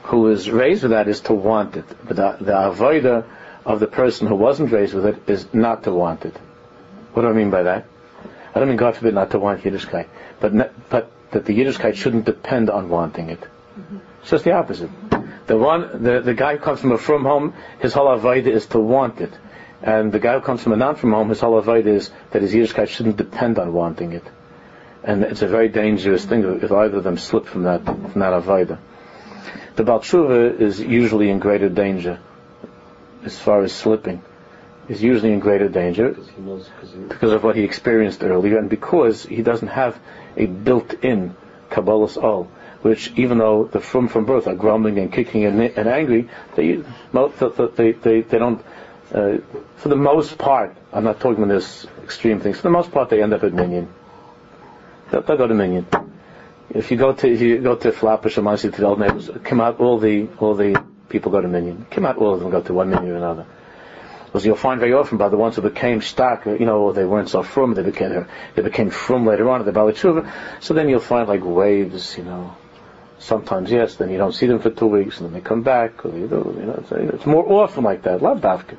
who 0.08 0.28
is 0.28 0.50
raised 0.50 0.82
with 0.82 0.92
that 0.92 1.06
is 1.06 1.20
to 1.20 1.34
want 1.34 1.76
it. 1.76 1.84
But 2.06 2.16
the, 2.16 2.36
the 2.40 2.52
avoida 2.52 3.26
of 3.66 3.78
the 3.78 3.86
person 3.86 4.26
who 4.26 4.36
wasn't 4.36 4.72
raised 4.72 4.94
with 4.94 5.04
it 5.04 5.28
is 5.28 5.52
not 5.52 5.82
to 5.84 5.92
want 5.92 6.24
it. 6.24 6.34
What 7.12 7.22
do 7.22 7.28
I 7.28 7.32
mean 7.32 7.50
by 7.50 7.64
that? 7.64 7.84
I 8.54 8.58
don't 8.58 8.68
mean 8.68 8.78
God 8.78 8.96
forbid 8.96 9.14
not 9.14 9.30
to 9.32 9.38
want 9.38 9.62
Yiddishkeit, 9.62 10.06
but 10.40 10.54
not, 10.54 10.72
but 10.88 11.10
that 11.32 11.44
the 11.44 11.58
Yiddishkeit 11.58 11.94
shouldn't 11.94 12.24
depend 12.24 12.70
on 12.70 12.88
wanting 12.88 13.28
it. 13.28 13.40
Mm-hmm. 13.40 13.98
It's 14.22 14.30
just 14.30 14.44
the 14.44 14.52
opposite. 14.52 14.90
The 15.46 15.58
one, 15.58 16.02
the, 16.02 16.20
the 16.20 16.34
guy 16.34 16.56
who 16.56 16.62
comes 16.62 16.80
from 16.80 16.92
a 16.92 16.98
from 16.98 17.24
home, 17.24 17.52
his 17.78 17.92
whole 17.92 18.06
avodah 18.06 18.46
is 18.46 18.64
to 18.68 18.78
want 18.78 19.20
it, 19.20 19.32
and 19.82 20.10
the 20.10 20.18
guy 20.18 20.34
who 20.34 20.40
comes 20.40 20.62
from 20.62 20.72
a 20.72 20.76
non 20.76 20.96
from 20.96 21.12
home, 21.12 21.28
his 21.28 21.40
whole 21.40 21.60
avodah 21.62 21.86
is 21.86 22.10
that 22.30 22.40
his 22.40 22.54
Yiddishkeit 22.54 22.88
shouldn't 22.88 23.18
depend 23.18 23.58
on 23.58 23.74
wanting 23.74 24.12
it, 24.12 24.24
and 25.04 25.22
it's 25.22 25.42
a 25.42 25.48
very 25.48 25.68
dangerous 25.68 26.24
thing 26.24 26.44
if 26.62 26.72
either 26.72 26.96
of 26.96 27.04
them 27.04 27.18
slip 27.18 27.44
from 27.44 27.64
that 27.64 27.84
from 27.84 28.20
that 28.20 28.32
avodah. 28.32 28.78
The 29.78 29.84
Balshuva 29.84 30.60
is 30.60 30.80
usually 30.80 31.30
in 31.30 31.38
greater 31.38 31.68
danger 31.68 32.18
as 33.24 33.38
far 33.38 33.62
as 33.62 33.72
slipping, 33.72 34.24
is 34.88 35.00
usually 35.00 35.32
in 35.32 35.38
greater 35.38 35.68
danger 35.68 36.08
because, 36.08 36.38
knows, 36.40 36.68
because 37.08 37.32
of 37.32 37.44
what 37.44 37.54
he 37.54 37.62
experienced 37.62 38.24
earlier, 38.24 38.58
and 38.58 38.68
because 38.68 39.22
he 39.22 39.40
doesn't 39.40 39.68
have 39.68 39.96
a 40.36 40.46
built-in 40.46 41.36
Kabbalah's 41.70 42.16
all, 42.16 42.50
which 42.82 43.12
even 43.14 43.38
though 43.38 43.66
the 43.66 43.78
from 43.78 44.08
from 44.08 44.24
birth 44.24 44.48
are 44.48 44.56
grumbling 44.56 44.98
and 44.98 45.12
kicking 45.12 45.44
and, 45.44 45.60
and 45.60 45.88
angry, 45.88 46.28
they, 46.56 46.82
they, 47.12 47.92
they, 47.92 48.22
they 48.22 48.38
don't, 48.38 48.60
uh, 49.14 49.36
for 49.76 49.88
the 49.90 49.94
most 49.94 50.38
part, 50.38 50.76
I'm 50.92 51.04
not 51.04 51.20
talking 51.20 51.44
about 51.44 51.54
this 51.54 51.86
extreme 52.02 52.40
things, 52.40 52.56
for 52.56 52.64
the 52.64 52.70
most 52.70 52.90
part 52.90 53.10
they 53.10 53.22
end 53.22 53.32
up 53.32 53.44
at 53.44 53.54
minyan. 53.54 53.88
They'll, 55.12 55.22
they'll 55.22 55.36
go 55.36 55.46
to 55.46 55.54
Minyan. 55.54 55.86
If 56.70 56.90
you 56.90 56.96
go 56.98 57.12
to 57.12 57.28
if 57.28 57.40
you 57.40 57.58
go 57.58 57.76
to 57.76 57.92
Flatbush 57.92 58.36
or 58.36 58.42
Monsey 58.42 58.70
to 58.70 58.80
the 58.80 58.86
old 58.86 59.00
neighbors, 59.00 59.30
come 59.44 59.60
out 59.60 59.80
all 59.80 59.98
the 59.98 60.28
all 60.38 60.54
the 60.54 60.82
people 61.08 61.32
go 61.32 61.40
to 61.40 61.48
Minyan. 61.48 61.86
Come 61.90 62.04
out 62.04 62.18
all 62.18 62.34
of 62.34 62.40
them 62.40 62.50
go 62.50 62.60
to 62.60 62.74
one 62.74 62.90
Minyan 62.90 63.12
or 63.12 63.16
another. 63.16 63.46
Because 64.26 64.44
you'll 64.44 64.56
find 64.56 64.78
very 64.78 64.92
often 64.92 65.16
by 65.16 65.30
the 65.30 65.38
ones 65.38 65.56
who 65.56 65.62
became 65.62 66.02
stuck, 66.02 66.44
you 66.44 66.66
know, 66.66 66.92
they 66.92 67.06
weren't 67.06 67.30
so 67.30 67.42
frum, 67.42 67.72
they 67.72 67.82
became 67.82 68.26
they 68.54 68.62
became 68.62 68.90
frum 68.90 69.24
later 69.24 69.48
on 69.48 69.60
at 69.60 69.64
the 69.64 69.72
Bali 69.72 69.96
So 69.96 70.74
then 70.74 70.90
you'll 70.90 71.00
find 71.00 71.26
like 71.28 71.42
waves, 71.42 72.18
you 72.18 72.24
know. 72.24 72.54
Sometimes 73.18 73.70
yes, 73.70 73.96
then 73.96 74.10
you 74.10 74.18
don't 74.18 74.32
see 74.32 74.46
them 74.46 74.60
for 74.60 74.70
two 74.70 74.86
weeks, 74.86 75.18
and 75.18 75.26
then 75.26 75.32
they 75.32 75.40
come 75.40 75.62
back. 75.62 76.04
Or 76.04 76.10
you 76.10 76.24
you 76.24 76.28
know 76.28 76.78
it's, 76.78 76.92
it's 76.92 77.26
more 77.26 77.50
often 77.64 77.82
like 77.82 78.02
that. 78.02 78.22
Love 78.22 78.40
dafka, 78.42 78.76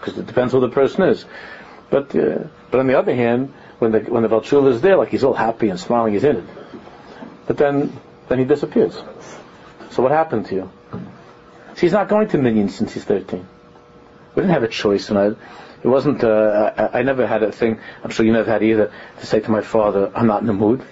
because 0.00 0.18
it 0.18 0.26
depends 0.26 0.54
who 0.54 0.60
the 0.60 0.70
person 0.70 1.04
is. 1.04 1.24
But 1.90 2.16
uh, 2.16 2.44
but 2.70 2.80
on 2.80 2.86
the 2.86 2.98
other 2.98 3.14
hand, 3.14 3.52
when 3.78 3.92
the 3.92 4.00
when 4.00 4.22
the 4.22 4.66
is 4.66 4.80
there, 4.80 4.96
like 4.96 5.10
he's 5.10 5.22
all 5.22 5.34
happy 5.34 5.68
and 5.68 5.78
smiling, 5.78 6.14
he's 6.14 6.24
in 6.24 6.36
it. 6.36 6.44
But 7.46 7.56
then 7.56 7.98
then 8.28 8.38
he 8.38 8.44
disappears. 8.44 9.00
So 9.90 10.02
what 10.02 10.12
happened 10.12 10.46
to 10.46 10.54
you? 10.54 10.70
So 10.92 11.80
he's 11.80 11.92
not 11.92 12.08
going 12.08 12.28
to 12.28 12.38
Minyan 12.38 12.68
since 12.68 12.92
he's 12.94 13.04
13. 13.04 13.46
We 14.34 14.42
didn't 14.42 14.52
have 14.52 14.62
a 14.62 14.68
choice, 14.68 15.08
and 15.10 15.18
I, 15.18 15.26
it 15.26 15.88
wasn't. 15.88 16.22
Uh, 16.24 16.72
I, 16.76 16.98
I, 16.98 17.02
never 17.02 17.26
had 17.26 17.42
a 17.42 17.52
thing. 17.52 17.80
I'm 18.02 18.10
sure 18.10 18.26
you 18.26 18.32
never 18.32 18.50
had 18.50 18.62
either 18.62 18.92
to 19.20 19.26
say 19.26 19.40
to 19.40 19.50
my 19.50 19.62
father, 19.62 20.10
"I'm 20.14 20.26
not 20.26 20.40
in 20.40 20.46
the 20.46 20.52
mood." 20.52 20.82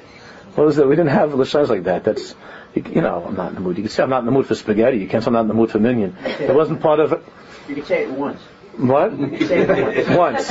What 0.54 0.66
was 0.66 0.76
that? 0.76 0.86
We 0.86 0.96
didn't 0.96 1.10
have 1.10 1.34
lashons 1.34 1.68
like 1.68 1.84
that. 1.84 2.04
That's 2.04 2.34
you, 2.74 2.84
you, 2.88 3.00
know, 3.02 3.24
I'm 3.26 3.34
not 3.34 3.48
in 3.48 3.54
the 3.56 3.60
mood. 3.60 3.76
You 3.76 3.82
can 3.82 3.90
say 3.90 4.02
I'm 4.02 4.10
not 4.10 4.20
in 4.20 4.26
the 4.26 4.32
mood 4.32 4.46
for 4.46 4.54
spaghetti. 4.54 4.98
You 4.98 5.08
can't 5.08 5.22
say 5.22 5.28
I'm 5.28 5.34
not 5.34 5.42
in 5.42 5.48
the 5.48 5.54
mood 5.54 5.70
for 5.70 5.78
minyan. 5.78 6.16
It 6.24 6.54
wasn't 6.54 6.80
part 6.80 7.00
of 7.00 7.12
it. 7.12 7.22
You 7.68 7.74
can 7.74 7.84
say 7.84 8.04
it 8.04 8.10
once. 8.10 8.40
What? 8.76 9.12
once. 9.12 10.50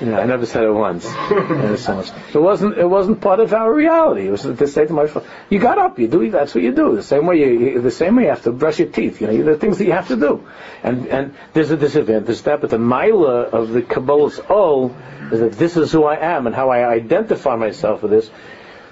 yeah, 0.00 0.18
I 0.18 0.24
never 0.26 0.46
said 0.46 0.64
it 0.64 0.72
once. 0.72 1.06
It 1.06 2.40
wasn't. 2.40 2.76
It 2.76 2.86
wasn't 2.86 3.20
part 3.20 3.38
of 3.38 3.52
our 3.52 3.72
reality. 3.72 4.26
It 4.26 4.30
was 4.30 4.42
to 4.42 4.66
say 4.66 4.86
to 4.86 4.92
my 4.92 5.06
father, 5.06 5.28
"You 5.48 5.60
got 5.60 5.78
up. 5.78 5.98
You 6.00 6.08
do. 6.08 6.28
That's 6.30 6.54
what 6.54 6.64
you 6.64 6.72
do. 6.72 6.96
The 6.96 7.04
same 7.04 7.26
way 7.26 7.38
you. 7.38 7.80
The 7.80 7.90
same 7.90 8.16
way 8.16 8.24
you 8.24 8.30
have 8.30 8.42
to 8.44 8.52
brush 8.52 8.80
your 8.80 8.88
teeth. 8.88 9.20
You 9.20 9.28
know, 9.28 9.44
the 9.44 9.56
things 9.56 9.78
that 9.78 9.84
you 9.84 9.92
have 9.92 10.08
to 10.08 10.16
do. 10.16 10.44
And 10.82 11.06
and 11.06 11.34
there's 11.52 11.70
a 11.70 11.76
disadvantage 11.76 12.42
that, 12.42 12.60
but 12.60 12.70
the 12.70 12.78
mila 12.78 13.42
of 13.42 13.70
the 13.70 13.82
Kabbalah's 13.82 14.40
all 14.40 14.96
is 15.30 15.38
that 15.38 15.52
this 15.52 15.76
is 15.76 15.92
who 15.92 16.04
I 16.04 16.16
am 16.16 16.46
and 16.46 16.56
how 16.56 16.70
I 16.70 16.88
identify 16.88 17.54
myself 17.54 18.02
with 18.02 18.10
this. 18.10 18.28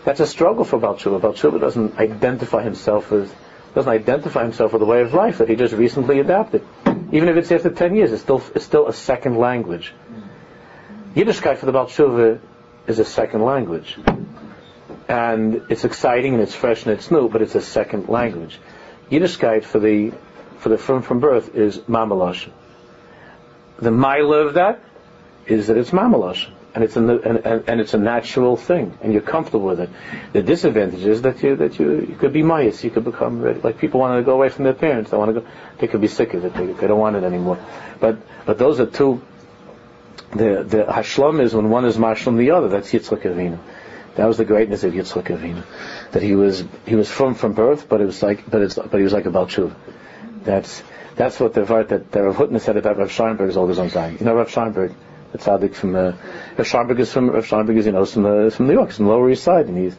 That's 0.04 0.20
a 0.20 0.26
struggle 0.26 0.64
for 0.64 0.78
Balchuva. 0.78 1.20
Balchuva 1.20 1.60
doesn't 1.60 1.98
identify 1.98 2.62
himself 2.62 3.10
as 3.12 3.32
doesn't 3.74 3.92
identify 3.92 4.42
himself 4.42 4.72
with 4.72 4.82
a 4.82 4.86
way 4.86 5.00
of 5.00 5.14
life 5.14 5.38
that 5.38 5.48
he 5.48 5.56
just 5.56 5.74
recently 5.74 6.20
adapted. 6.20 6.64
Even 7.12 7.28
if 7.28 7.36
it's 7.36 7.50
after 7.52 7.70
10 7.70 7.94
years, 7.94 8.12
it's 8.12 8.22
still, 8.22 8.42
it's 8.54 8.64
still 8.64 8.86
a 8.86 8.92
second 8.92 9.36
language. 9.36 9.92
Yiddishkeit 11.14 11.58
for 11.58 11.66
the 11.66 11.72
Baal 11.72 12.38
is 12.86 12.98
a 12.98 13.04
second 13.04 13.42
language. 13.42 13.98
And 15.08 15.62
it's 15.70 15.84
exciting 15.84 16.34
and 16.34 16.42
it's 16.42 16.54
fresh 16.54 16.84
and 16.84 16.92
it's 16.92 17.10
new, 17.10 17.28
but 17.28 17.42
it's 17.42 17.54
a 17.54 17.62
second 17.62 18.08
language. 18.08 18.58
Yiddishkeit 19.10 19.64
for 19.64 19.78
the, 19.78 20.12
for 20.58 20.68
the 20.68 20.78
from 20.78 21.02
from 21.02 21.20
birth 21.20 21.54
is 21.54 21.78
Mamalosh. 21.78 22.48
The 23.78 23.90
mila 23.90 24.46
of 24.46 24.54
that 24.54 24.80
is 25.46 25.68
that 25.68 25.76
it's 25.76 25.90
Mamalosh 25.90 26.48
and 26.74 26.84
it's 26.84 26.94
the, 26.94 27.00
and, 27.00 27.38
and, 27.38 27.68
and, 27.68 27.80
it's 27.80 27.94
a 27.94 27.98
natural 27.98 28.56
thing, 28.56 28.96
and 29.02 29.12
you're 29.12 29.22
comfortable 29.22 29.66
with 29.66 29.80
it. 29.80 29.90
The 30.32 30.42
disadvantage 30.42 31.04
is 31.04 31.22
that 31.22 31.42
you 31.42 31.56
that 31.56 31.78
you, 31.78 32.00
you 32.00 32.14
could 32.14 32.32
be 32.32 32.42
mayas, 32.42 32.84
you 32.84 32.90
could 32.90 33.04
become 33.04 33.62
like 33.62 33.78
people 33.78 34.00
want 34.00 34.20
to 34.20 34.24
go 34.24 34.34
away 34.34 34.48
from 34.48 34.64
their 34.64 34.74
parents. 34.74 35.10
They 35.10 35.16
want 35.16 35.34
to 35.34 35.40
go. 35.40 35.46
They 35.78 35.86
could 35.86 36.00
be 36.00 36.08
sick 36.08 36.34
of 36.34 36.44
it. 36.44 36.54
They, 36.54 36.66
they 36.66 36.86
don't 36.86 36.98
want 36.98 37.16
it 37.16 37.24
anymore. 37.24 37.58
But 38.00 38.18
but 38.44 38.58
those 38.58 38.80
are 38.80 38.86
two. 38.86 39.22
The 40.30 40.62
the 40.62 40.84
hashlam 40.84 41.40
is 41.40 41.54
when 41.54 41.70
one 41.70 41.84
is 41.86 41.96
mashlam 41.96 42.36
the 42.36 42.50
other. 42.50 42.68
That's 42.68 42.92
Yitzchak 42.92 43.22
Avinu. 43.22 43.58
That 44.16 44.26
was 44.26 44.36
the 44.36 44.44
greatness 44.44 44.84
of 44.84 44.92
Yitzchak 44.92 45.24
Avinu. 45.24 45.64
That 46.12 46.22
he 46.22 46.34
was 46.34 46.64
he 46.86 46.96
was 46.96 47.10
from 47.10 47.34
from 47.34 47.54
birth, 47.54 47.88
but 47.88 48.00
it 48.00 48.06
was 48.06 48.22
like 48.22 48.48
but 48.50 48.60
it's 48.60 48.74
but 48.74 48.94
he 48.94 49.02
was 49.02 49.12
like 49.12 49.26
a 49.26 49.30
balchuv. 49.30 49.74
That's 50.44 50.82
that's 51.16 51.40
what 51.40 51.54
the 51.54 51.64
word 51.64 51.88
that, 51.88 52.12
that 52.12 52.22
Rav 52.22 52.36
Hutner 52.36 52.60
said 52.60 52.76
about 52.76 52.98
Rav 52.98 53.08
Scheinberg 53.08 53.48
is 53.48 53.56
all 53.56 53.66
his 53.66 53.78
own 53.78 53.90
time. 53.90 54.18
You 54.20 54.26
know 54.26 54.34
Rav 54.34 54.48
Scheinberg 54.48 54.94
the 55.32 55.38
tzaddik 55.38 55.74
from 55.74 55.94
uh, 55.94 56.12
Rav 56.56 56.66
Scheinberg 56.66 56.98
is 56.98 57.12
from 57.12 57.30
Rav 57.30 57.44
Scheinberg 57.44 57.76
is 57.76 57.86
you 57.86 57.92
know 57.92 58.04
from 58.04 58.26
uh, 58.26 58.50
from 58.50 58.66
New 58.66 58.74
York, 58.74 58.92
from 58.92 59.06
the 59.06 59.10
Lower 59.10 59.30
East 59.30 59.44
Side, 59.44 59.66
and 59.66 59.76
he's 59.76 59.96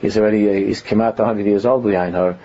he's 0.00 0.16
already 0.16 0.48
uh, 0.48 0.52
he's 0.52 0.82
come 0.82 1.00
out 1.00 1.18
100 1.18 1.46
years 1.46 1.66
old 1.66 1.84
behind 1.84 2.14
her. 2.14 2.38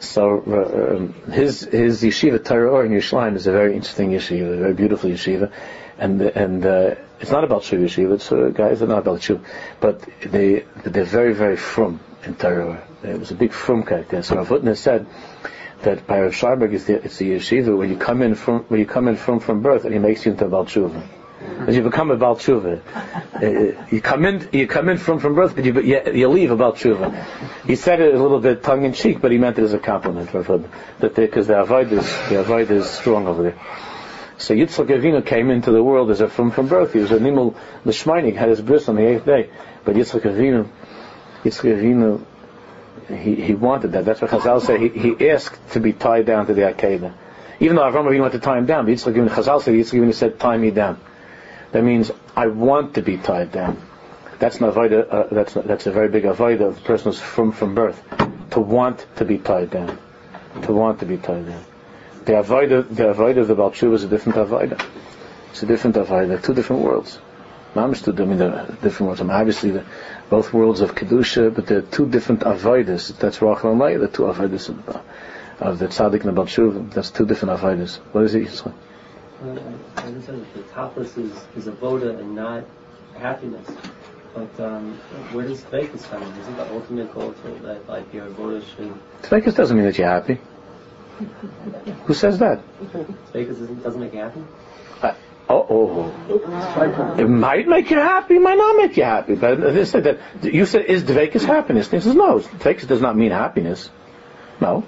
So 0.00 0.42
uh, 0.46 0.96
um, 0.96 1.14
his 1.32 1.62
his 1.62 2.02
yeshiva 2.02 2.44
Torah 2.44 2.84
in 2.84 2.92
Yerushalayim 2.92 3.36
is 3.36 3.46
a 3.46 3.52
very 3.52 3.74
interesting 3.74 4.10
yeshiva, 4.10 4.52
a 4.52 4.56
very 4.56 4.74
beautiful 4.74 5.08
yeshiva, 5.08 5.50
and 5.98 6.20
and 6.20 6.66
uh, 6.66 6.94
it's 7.20 7.30
not 7.30 7.44
about 7.44 7.62
shuv 7.62 7.82
yeshiva. 7.82 8.14
It's 8.14 8.30
uh, 8.30 8.50
guys 8.54 8.82
are 8.82 8.86
not 8.86 8.98
about 8.98 9.20
shuv, 9.20 9.42
but 9.80 10.06
they 10.20 10.64
they're 10.84 11.04
very 11.04 11.32
very 11.32 11.56
frum 11.56 12.00
in 12.24 12.34
Torah. 12.34 12.86
It 13.02 13.18
was 13.18 13.30
a 13.30 13.34
big 13.34 13.52
frum 13.52 13.84
character. 13.84 14.22
So 14.22 14.36
Rav 14.36 14.48
Hutner 14.48 14.76
said 14.76 15.06
that 15.82 16.06
by 16.06 16.20
Rav 16.20 16.32
Scheinberg 16.32 16.74
it's 16.74 16.84
the, 16.84 17.02
it's 17.02 17.16
the 17.16 17.30
yeshiva 17.32 17.76
when 17.76 17.88
you 17.88 17.96
come 17.96 18.20
in 18.20 18.34
from 18.34 18.64
when 18.64 18.80
you 18.80 18.86
come 18.86 19.08
in 19.08 19.16
from 19.16 19.40
from 19.40 19.62
birth 19.62 19.84
and 19.84 19.94
he 19.94 19.98
makes 19.98 20.26
you 20.26 20.32
into 20.32 20.44
a 20.44 20.48
balshuva. 20.48 21.23
As 21.66 21.76
you 21.76 21.82
become 21.82 22.10
a 22.10 22.16
Baal 22.16 22.36
Tshuva. 22.36 22.80
Uh, 23.34 23.86
you 23.90 24.00
come 24.00 24.24
in, 24.24 24.48
you 24.52 24.66
come 24.66 24.88
in 24.88 24.98
from, 24.98 25.18
from 25.18 25.34
birth, 25.34 25.54
but 25.54 25.64
you, 25.64 25.80
you, 25.80 26.28
leave 26.28 26.50
a 26.50 26.56
Baal 26.56 26.72
Tshuva. 26.72 27.24
He 27.66 27.76
said 27.76 28.00
it 28.00 28.14
a 28.14 28.20
little 28.20 28.40
bit 28.40 28.62
tongue 28.62 28.84
in 28.84 28.92
cheek, 28.92 29.20
but 29.20 29.30
he 29.30 29.38
meant 29.38 29.58
it 29.58 29.62
as 29.62 29.72
a 29.72 29.78
compliment. 29.78 30.30
That 30.32 31.14
because 31.14 31.46
the 31.46 31.60
avoid 31.60 31.92
is, 31.92 32.06
the 32.28 32.40
avoid 32.40 32.70
is 32.70 32.88
strong 32.88 33.26
over 33.26 33.42
there. 33.42 33.58
So 34.36 34.54
Yitzchak 34.54 34.86
Avinu 34.86 35.24
came 35.24 35.50
into 35.50 35.70
the 35.70 35.82
world 35.82 36.10
as 36.10 36.20
a 36.20 36.28
from, 36.28 36.50
from 36.50 36.66
birth. 36.66 36.92
He 36.92 36.98
was 36.98 37.12
a 37.12 37.18
Nimel 37.18 37.54
Lishmainik, 37.84 38.34
had 38.34 38.48
his 38.48 38.60
bris 38.60 38.88
on 38.88 38.96
the 38.96 39.06
eighth 39.06 39.24
day. 39.24 39.48
But 39.84 39.94
Yitzchak 39.94 40.22
Avinu, 40.22 40.68
Yitzchak 41.44 41.78
Avinu, 41.78 42.24
he, 43.16 43.36
he 43.36 43.54
wanted 43.54 43.92
that. 43.92 44.04
That's 44.04 44.20
what 44.20 44.30
Chazal 44.30 44.60
said. 44.60 44.80
He, 44.80 44.88
he 44.88 45.30
asked 45.30 45.70
to 45.72 45.80
be 45.80 45.92
tied 45.92 46.26
down 46.26 46.46
to 46.46 46.54
the 46.54 46.62
Akedah. 46.62 47.12
Even 47.60 47.76
though 47.76 47.82
Avram 47.82 48.06
Avinu 48.06 48.20
wanted 48.20 48.38
to 48.38 48.44
tie 48.44 48.58
him 48.58 48.66
down, 48.66 48.86
but 48.86 48.92
Yitzchak 48.92 49.14
Avinu, 49.14 49.28
Chazal 49.28 49.62
said, 49.62 49.74
Yitzchak 49.74 50.00
Avinu 50.00 50.14
said, 50.14 50.40
tie 50.40 50.56
me 50.56 50.70
down. 50.70 51.00
That 51.74 51.82
means 51.82 52.12
I 52.36 52.46
want 52.46 52.94
to 52.94 53.02
be 53.02 53.16
tied 53.16 53.50
down. 53.50 53.82
That's 54.38 54.60
an 54.60 54.70
avoida, 54.70 55.12
uh, 55.12 55.26
that's 55.34 55.54
that's 55.54 55.88
a 55.88 55.90
very 55.90 56.08
big 56.08 56.22
avoida 56.22 56.68
of 56.68 56.76
the 56.76 56.80
person 56.82 57.06
who's 57.06 57.18
from 57.18 57.50
from 57.50 57.74
birth. 57.74 58.00
To 58.52 58.60
want 58.60 59.04
to 59.16 59.24
be 59.24 59.38
tied 59.38 59.70
down. 59.70 59.98
To 60.62 60.72
want 60.72 61.00
to 61.00 61.06
be 61.06 61.16
tied 61.16 61.48
down. 61.48 61.64
The 62.26 62.34
avoida, 62.34 62.88
the 62.88 63.12
avoida 63.12 63.38
of 63.38 63.48
the 63.48 63.56
Balchuva 63.56 63.94
is 63.94 64.04
a 64.04 64.06
different 64.06 64.38
avoida. 64.38 64.80
It's 65.50 65.64
a 65.64 65.66
different 65.66 65.96
avoida. 65.96 66.40
Two 66.40 66.54
different 66.54 66.82
worlds. 66.82 67.18
Mamish 67.74 68.06
I 68.06 68.24
mean, 68.24 68.38
the 68.38 68.76
different 68.80 69.06
worlds. 69.08 69.20
I 69.20 69.24
mean, 69.24 69.32
obviously, 69.32 69.72
the, 69.72 69.84
both 70.30 70.52
worlds 70.52 70.80
of 70.80 70.94
kedusha, 70.94 71.52
but 71.52 71.66
they're 71.66 71.82
two 71.82 72.08
different 72.08 72.42
avodas. 72.42 73.18
That's 73.18 73.42
Rachel 73.42 73.72
and 73.72 73.80
Leah, 73.80 73.98
the 73.98 74.06
two 74.06 74.22
avodas 74.22 74.68
of, 74.68 75.02
of 75.58 75.78
the 75.80 75.88
tzaddik 75.88 76.24
and 76.24 76.36
the 76.36 76.40
Balchuva. 76.40 76.92
That's 76.92 77.10
two 77.10 77.26
different 77.26 77.58
avodas. 77.58 77.96
What 78.12 78.22
is 78.22 78.36
it? 78.36 78.64
I 79.42 80.02
understand 80.02 80.42
that 80.42 80.54
the 80.54 80.62
tapas 80.72 81.18
is, 81.18 81.44
is 81.56 81.66
a 81.66 81.72
voda 81.72 82.16
and 82.16 82.34
not 82.34 82.64
happiness. 83.16 83.68
But 84.34 84.60
um, 84.60 84.94
where 85.32 85.46
does 85.46 85.62
Vekas 85.62 86.08
come 86.10 86.22
in? 86.22 86.36
Isn't 86.40 86.56
the 86.56 86.72
ultimate 86.72 87.12
goal 87.14 87.32
to 87.32 87.48
that 87.66 87.88
like 87.88 88.12
your 88.12 88.28
voda 88.30 88.64
should? 88.64 88.94
Vekas 89.22 89.54
doesn't 89.54 89.76
mean 89.76 89.86
that 89.86 89.98
you're 89.98 90.08
happy. 90.08 90.40
Who 92.04 92.14
says 92.14 92.38
that? 92.38 92.60
Vekas 93.32 93.82
doesn't 93.82 94.00
make 94.00 94.12
you 94.12 94.20
happy. 94.20 94.42
Uh, 95.02 95.14
oh, 95.48 96.12
oh, 96.28 97.16
it 97.18 97.28
might 97.28 97.68
make 97.68 97.90
you 97.90 97.98
happy, 97.98 98.34
it 98.34 98.40
might 98.42 98.58
not 98.58 98.76
make 98.76 98.96
you 98.96 99.04
happy. 99.04 99.34
But 99.34 99.60
they 99.60 99.84
said 99.84 100.04
that 100.04 100.52
you 100.54 100.66
said 100.66 100.86
is 100.86 101.04
Dvekas 101.04 101.44
happiness? 101.44 101.90
He 101.90 102.00
says 102.00 102.14
no. 102.14 102.40
Dvekas 102.40 102.88
does 102.88 103.00
not 103.00 103.16
mean 103.16 103.30
happiness. 103.30 103.90
No. 104.60 104.84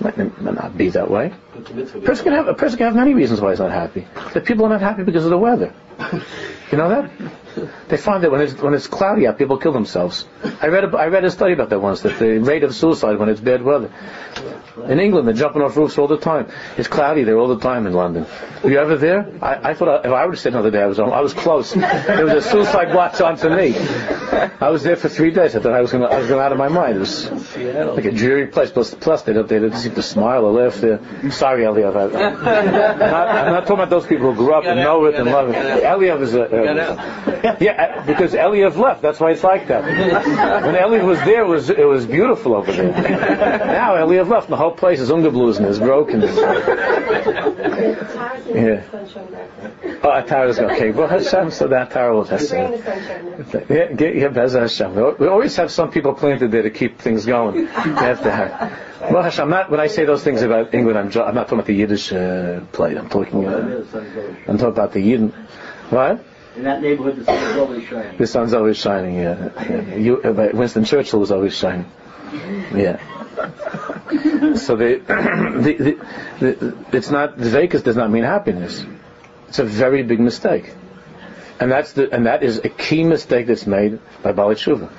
It 0.00 0.40
might 0.42 0.54
not 0.54 0.76
be 0.76 0.90
that 0.90 1.10
way. 1.10 1.32
A 1.54 1.60
person 2.00 2.24
can 2.24 2.32
have 2.32 2.48
a 2.48 2.54
person 2.54 2.78
can 2.78 2.86
have 2.86 2.96
many 2.96 3.14
reasons 3.14 3.40
why 3.40 3.50
he's 3.50 3.58
not 3.58 3.70
happy. 3.70 4.06
That 4.34 4.44
people 4.44 4.66
are 4.66 4.68
not 4.68 4.80
happy 4.80 5.02
because 5.04 5.24
of 5.24 5.30
the 5.30 5.38
weather. 5.38 5.72
You 6.70 6.78
know 6.78 6.88
that? 6.88 7.10
They 7.88 7.96
find 7.96 8.24
that 8.24 8.30
when 8.32 8.40
it's 8.40 8.54
when 8.60 8.74
it's 8.74 8.88
cloudy 8.88 9.26
out, 9.26 9.38
people 9.38 9.56
kill 9.56 9.72
themselves. 9.72 10.26
I 10.60 10.66
read 10.66 10.82
a, 10.82 10.96
I 10.96 11.06
read 11.06 11.24
a 11.24 11.30
study 11.30 11.52
about 11.52 11.70
that 11.70 11.78
once. 11.78 12.00
That 12.00 12.18
the 12.18 12.38
rate 12.38 12.64
of 12.64 12.74
suicide 12.74 13.18
when 13.18 13.28
it's 13.28 13.40
bad 13.40 13.62
weather. 13.62 13.92
In 14.84 15.00
England, 15.00 15.26
they're 15.26 15.34
jumping 15.34 15.62
off 15.62 15.76
roofs 15.76 15.96
all 15.96 16.06
the 16.06 16.18
time. 16.18 16.48
It's 16.76 16.88
cloudy 16.88 17.24
there 17.24 17.38
all 17.38 17.48
the 17.48 17.58
time 17.58 17.86
in 17.86 17.94
London. 17.94 18.26
Were 18.62 18.70
you 18.70 18.78
ever 18.78 18.96
there? 18.96 19.32
I, 19.40 19.70
I 19.70 19.74
thought 19.74 19.88
I, 19.88 20.08
if 20.08 20.12
I 20.12 20.24
would 20.24 20.34
have 20.34 20.40
stayed 20.40 20.52
another 20.52 20.70
day, 20.70 20.82
I 20.82 20.86
was 20.86 20.98
I 20.98 21.20
was 21.20 21.32
close. 21.32 21.72
There 21.72 22.24
was 22.24 22.44
a 22.44 22.50
suicide 22.50 22.94
watch 22.94 23.20
on 23.20 23.36
for 23.36 23.50
me. 23.50 23.74
I 23.76 24.70
was 24.70 24.82
there 24.82 24.96
for 24.96 25.08
three 25.08 25.30
days. 25.30 25.56
I 25.56 25.60
thought 25.60 25.72
I 25.72 25.80
was 25.80 25.92
going 25.92 26.04
I 26.04 26.18
was 26.18 26.28
going 26.28 26.40
out 26.40 26.52
of 26.52 26.58
my 26.58 26.68
mind. 26.68 26.96
It 26.96 27.00
was 27.00 27.30
like 27.30 28.04
a 28.04 28.12
dreary 28.12 28.48
place. 28.48 28.70
Plus, 28.70 28.94
plus 28.94 29.22
they 29.22 29.32
don't 29.32 29.48
they 29.48 29.58
didn't 29.58 29.78
seem 29.78 29.94
to 29.94 30.02
smile 30.02 30.44
or 30.44 30.52
laugh 30.52 30.76
there. 30.80 31.00
Sorry, 31.30 31.62
Eliyav. 31.62 31.96
I, 31.96 32.04
am 32.04 32.70
not, 32.98 33.28
I'm 33.28 33.52
not 33.52 33.60
talking 33.62 33.74
about 33.76 33.90
those 33.90 34.06
people 34.06 34.32
who 34.32 34.44
grew 34.44 34.54
up 34.54 34.64
and 34.64 34.80
know 34.80 35.04
it 35.06 35.14
and 35.14 35.26
love 35.26 35.50
it. 35.50 35.54
Eliyav 35.54 36.20
is 36.22 36.34
a, 36.34 36.42
uh, 36.42 37.56
a 37.58 37.64
yeah, 37.64 38.00
uh, 38.00 38.06
because 38.06 38.32
Eliav 38.32 38.76
left. 38.76 39.02
That's 39.02 39.20
why 39.20 39.30
it's 39.30 39.44
like 39.44 39.68
that. 39.68 39.84
When 39.84 40.74
Eliav 40.74 41.06
was 41.06 41.18
there, 41.20 41.42
it 41.42 41.48
was 41.48 41.70
it 41.70 41.86
was 41.86 42.06
beautiful 42.06 42.54
over 42.54 42.72
there. 42.72 42.92
now 42.92 43.94
Eliav 43.94 44.28
left. 44.28 44.48
The 44.48 44.56
whole 44.66 44.76
place 44.76 45.00
is 45.00 45.10
ungeblusen, 45.10 45.66
is 45.66 45.78
broken. 45.78 46.20
yeah. 46.22 46.28
Oh, 50.02 50.10
Atar 50.10 50.48
is 50.48 50.58
okay. 50.58 50.90
Well, 50.90 51.08
Hashem, 51.08 51.50
so 51.50 51.68
that 51.68 51.90
Atar 51.90 52.12
will 52.12 52.24
Hashem. 52.24 52.72
Yeah, 53.68 53.92
get 53.92 54.16
yeah, 54.16 54.28
Bez 54.28 54.54
Hashem. 54.54 54.94
We 55.18 55.26
always 55.28 55.54
have 55.56 55.70
some 55.70 55.90
people 55.90 56.14
planted 56.14 56.50
there 56.50 56.62
to 56.62 56.70
keep 56.70 56.98
things 56.98 57.26
going. 57.26 57.56
You 57.56 57.66
have 57.66 58.22
to 58.22 58.30
have. 58.30 59.12
Well, 59.12 59.22
Hashem, 59.22 59.44
I'm 59.44 59.50
not, 59.50 59.70
when 59.70 59.80
I 59.80 59.86
say 59.86 60.04
those 60.04 60.24
things 60.24 60.42
about 60.42 60.74
England, 60.74 60.98
I'm, 60.98 61.06
I'm 61.22 61.34
not 61.34 61.44
talking 61.44 61.58
about 61.58 61.66
the 61.66 61.74
Yiddish 61.74 62.12
uh, 62.12 62.60
play. 62.72 62.96
I'm 62.96 63.08
talking, 63.08 63.46
uh, 63.46 63.84
I'm 64.48 64.58
talking 64.58 64.66
about 64.66 64.92
the 64.92 65.00
Yidden. 65.00 65.32
What? 65.90 66.24
In 66.56 66.64
that 66.64 66.82
neighborhood, 66.82 67.16
the 67.16 67.24
sun 67.26 67.36
is 67.44 67.56
always 67.56 67.84
shining. 67.84 68.16
The 68.16 68.26
sun's 68.26 68.54
always 68.54 68.78
shining, 68.78 69.16
yeah. 69.16 69.50
yeah. 69.68 69.94
You, 69.94 70.22
uh, 70.22 70.50
Winston 70.54 70.84
Churchill 70.84 71.20
was 71.20 71.30
always 71.30 71.56
shining. 71.56 71.86
Yeah. 72.74 72.98
So 74.08 74.76
the, 74.76 75.02
the, 75.06 75.98
the, 76.38 76.52
the, 76.52 76.96
it's 76.96 77.10
not, 77.10 77.38
does 77.38 77.96
not 77.96 78.10
mean 78.10 78.22
happiness. 78.22 78.84
It's 79.48 79.58
a 79.58 79.64
very 79.64 80.02
big 80.02 80.20
mistake. 80.20 80.72
And 81.58 81.70
that's 81.72 81.92
the, 81.92 82.12
and 82.12 82.26
that 82.26 82.42
is 82.42 82.58
a 82.58 82.68
key 82.68 83.02
mistake 83.02 83.46
that's 83.46 83.66
made 83.66 83.98
by 84.22 84.32
Bali 84.32 84.54
Tshuva. 84.54 84.90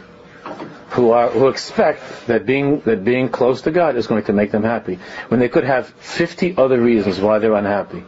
Who 0.91 1.11
are, 1.11 1.29
who 1.29 1.47
expect 1.47 2.01
that 2.27 2.45
being, 2.45 2.79
that 2.81 3.03
being 3.03 3.29
close 3.29 3.61
to 3.63 3.71
God 3.71 3.95
is 3.95 4.07
going 4.07 4.23
to 4.25 4.33
make 4.33 4.51
them 4.51 4.63
happy. 4.63 4.99
When 5.27 5.39
they 5.39 5.49
could 5.49 5.63
have 5.63 5.87
50 5.87 6.57
other 6.57 6.79
reasons 6.81 7.19
why 7.19 7.39
they're 7.39 7.53
unhappy. 7.53 8.03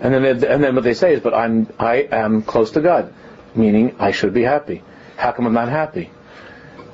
And 0.00 0.14
then, 0.14 0.24
and 0.44 0.64
then 0.64 0.74
what 0.74 0.84
they 0.84 0.94
say 0.94 1.14
is, 1.14 1.20
but 1.20 1.34
I'm, 1.34 1.68
I 1.78 2.08
am 2.10 2.42
close 2.42 2.72
to 2.72 2.80
God. 2.80 3.12
Meaning, 3.54 3.96
I 3.98 4.12
should 4.12 4.34
be 4.34 4.42
happy. 4.42 4.82
How 5.16 5.32
come 5.32 5.46
I'm 5.46 5.54
not 5.54 5.68
happy? 5.68 6.10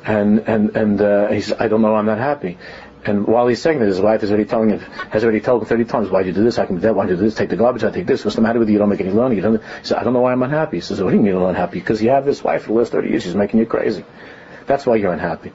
And, 0.05 0.41
and, 0.41 0.77
and, 0.77 1.01
uh, 1.01 1.29
he's, 1.29 1.53
I 1.53 1.69
don't 1.69 1.83
know 1.83 1.95
I'm 1.95 2.07
not 2.07 2.19
happy. 2.19 2.59
And 3.05 3.27
while 3.27 3.49
he's 3.49 3.61
saying 3.61 3.81
that, 3.81 3.87
his 3.87 4.01
wife 4.01 4.23
is 4.23 4.31
already 4.31 4.45
telling 4.45 4.71
him, 4.71 4.79
has 4.79 5.25
already 5.25 5.41
told 5.41 5.63
him 5.63 5.69
30 5.69 5.85
times, 5.85 6.11
why'd 6.11 6.27
you 6.27 6.33
do 6.33 6.45
this? 6.45 6.59
I 6.59 6.67
can 6.67 6.77
do 6.77 6.83
that? 6.83 6.95
Why'd 6.95 7.11
you 7.11 7.17
do 7.17 7.23
this? 7.23 7.35
Take 7.35 7.51
the 7.51 7.57
garbage 7.57 7.83
out, 7.83 7.95
take 7.95 8.07
this. 8.07 8.25
What's 8.25 8.37
the 8.37 8.43
matter 8.43 8.61
with 8.61 8.69
you? 8.69 8.75
You 8.75 8.79
don't 8.79 8.91
make 8.91 9.01
any 9.01 9.11
money. 9.11 9.37
You 9.37 9.43
don't, 9.43 9.63
he 9.63 9.85
said, 9.85 9.99
I 9.99 10.05
don't 10.05 10.13
know 10.13 10.21
why 10.21 10.33
I'm 10.33 10.43
unhappy. 10.43 10.77
He 10.77 10.81
says, 10.81 11.03
what 11.03 11.11
do 11.11 11.17
you 11.17 11.23
mean 11.23 11.33
you're 11.33 11.49
unhappy? 11.49 11.81
Because 11.81 12.01
you 12.01 12.11
have 12.11 12.25
this 12.25 12.45
wife 12.45 12.63
for 12.63 12.69
the 12.69 12.75
last 12.75 12.93
30 12.93 13.09
years. 13.09 13.25
She's 13.25 13.35
making 13.35 13.59
you 13.59 13.67
crazy. 13.67 14.05
That's 14.67 14.87
why 14.87 14.97
you're 14.97 15.13
unhappy. 15.13 15.53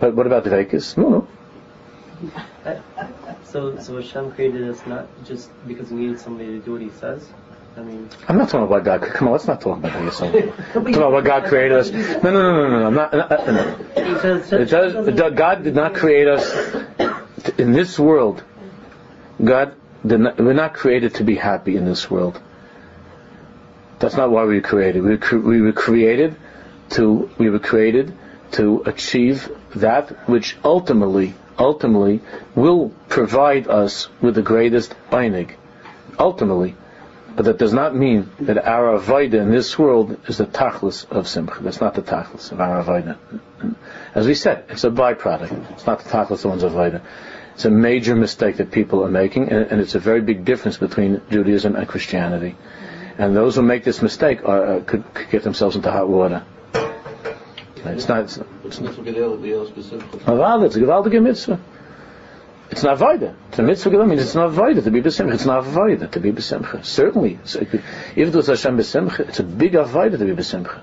But 0.00 0.14
what 0.14 0.26
about 0.26 0.44
the 0.44 0.50
Vekas? 0.50 0.96
No, 0.96 1.26
no. 2.24 2.82
So, 3.52 3.78
so 3.80 3.96
Hashem 3.96 4.32
created 4.32 4.66
us 4.66 4.80
not 4.86 5.06
just 5.26 5.50
because 5.68 5.90
he 5.90 5.96
needed 5.96 6.18
somebody 6.18 6.52
to 6.52 6.58
do 6.60 6.72
what 6.72 6.80
he 6.80 6.88
says. 6.88 7.28
I 7.76 7.80
mean, 7.80 8.08
I'm 8.28 8.36
not 8.36 8.50
talking 8.50 8.66
about 8.66 8.84
God. 8.84 9.00
Come 9.00 9.28
on, 9.28 9.32
let's 9.32 9.46
not 9.46 9.60
talk 9.60 9.78
about 9.78 10.04
this. 10.04 10.20
I'm 10.20 10.32
talking 10.72 10.94
about 10.94 11.12
what 11.12 11.24
God 11.24 11.44
created 11.44 11.78
us. 11.78 11.90
No, 11.90 12.30
no, 12.30 12.32
no, 12.32 12.68
no, 12.68 12.80
no. 12.80 12.86
I'm 12.86 12.94
not. 12.94 13.14
Uh, 13.14 13.16
uh, 13.16 13.34
uh, 13.34 13.50
no, 13.50 13.78
no. 14.50 14.58
It 14.58 15.16
does, 15.16 15.34
God 15.34 15.64
did 15.64 15.74
not 15.74 15.94
create 15.94 16.28
us 16.28 16.54
in 17.58 17.72
this 17.72 17.98
world. 17.98 18.44
God 19.42 19.74
not, 20.04 20.38
we're 20.38 20.52
not 20.52 20.74
created 20.74 21.14
to 21.16 21.24
be 21.24 21.36
happy 21.36 21.76
in 21.76 21.84
this 21.84 22.10
world. 22.10 22.40
That's 23.98 24.16
not 24.16 24.30
why 24.30 24.44
we 24.44 24.56
were 24.56 24.60
created. 24.60 25.02
We 25.02 25.10
were, 25.10 25.16
cre- 25.16 25.36
we 25.36 25.60
were 25.60 25.72
created 25.72 26.36
to. 26.90 27.30
We 27.38 27.50
were 27.50 27.60
created 27.60 28.14
to 28.52 28.82
achieve 28.84 29.50
that 29.76 30.28
which 30.28 30.56
ultimately, 30.64 31.34
ultimately, 31.58 32.20
will 32.54 32.90
provide 33.08 33.68
us 33.68 34.08
with 34.20 34.34
the 34.34 34.42
greatest 34.42 34.94
beinig. 35.10 35.54
Ultimately. 36.18 36.76
But 37.34 37.46
that 37.46 37.58
does 37.58 37.72
not 37.72 37.96
mean 37.96 38.30
that 38.40 38.58
our 38.58 38.98
avodah 38.98 39.40
in 39.40 39.50
this 39.50 39.78
world 39.78 40.18
is 40.28 40.38
the 40.38 40.46
tachlis 40.46 41.10
of 41.10 41.26
simcha. 41.26 41.62
That's 41.62 41.80
not 41.80 41.94
the 41.94 42.02
tachlis 42.02 42.52
of 42.52 42.60
our 42.60 42.82
avodah. 42.82 43.16
As 44.14 44.26
we 44.26 44.34
said, 44.34 44.64
it's 44.68 44.84
a 44.84 44.90
byproduct. 44.90 45.72
It's 45.72 45.86
not 45.86 46.00
the 46.00 46.10
tachlis 46.10 46.44
of 46.44 46.50
one's 46.50 46.62
avodah. 46.62 47.00
It's 47.54 47.64
a 47.64 47.70
major 47.70 48.14
mistake 48.16 48.56
that 48.58 48.70
people 48.70 49.04
are 49.04 49.10
making, 49.10 49.48
and, 49.50 49.80
it's 49.80 49.94
a 49.94 49.98
very 49.98 50.20
big 50.20 50.44
difference 50.44 50.76
between 50.76 51.20
Judaism 51.30 51.76
and 51.76 51.88
Christianity. 51.88 52.56
And 53.18 53.36
those 53.36 53.56
who 53.56 53.62
make 53.62 53.84
this 53.84 54.02
mistake 54.02 54.44
are, 54.44 54.76
uh, 54.76 54.80
could, 54.80 55.04
could, 55.14 55.30
get 55.30 55.42
themselves 55.42 55.76
into 55.76 55.90
hot 55.90 56.08
water. 56.08 56.44
It's 57.84 58.08
not. 58.08 58.24
It's, 58.24 58.36
it's, 58.36 58.46
it's, 58.64 58.78
it's 58.78 58.98
a 60.76 60.80
gewaltige 60.80 61.22
mitzvah. 61.22 61.60
It's 62.72 62.82
not 62.82 62.98
avoida. 62.98 63.34
It's 63.50 63.58
a 63.58 63.62
mitzvah 63.62 63.90
that 63.90 64.06
means 64.06 64.22
it's 64.22 64.34
not 64.34 64.50
avoida 64.50 64.82
to 64.82 64.90
be 64.90 65.02
besimcha. 65.02 65.34
It's 65.34 65.44
not 65.44 65.62
avoida 65.62 66.10
to 66.10 66.20
be 66.20 66.32
besimcha. 66.32 66.82
Certainly, 66.82 67.38
if 67.44 67.74
it 68.16 68.34
was 68.34 68.46
Hashem 68.46 68.78
besimcha, 68.78 69.28
it's 69.28 69.40
a 69.40 69.42
big 69.42 69.74
avoida 69.74 70.18
to 70.18 70.24
be 70.24 70.32
besimcha. 70.32 70.80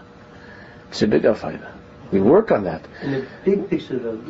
It's 0.89 1.01
a 1.01 1.07
big 1.07 1.23
avoida. 1.23 1.67
We 2.11 2.21
work 2.21 2.51
on 2.51 2.65
that. 2.65 2.85
In 3.01 3.11
the 3.11 3.27
big 3.43 3.69
picture, 3.71 3.97
though, 3.97 4.21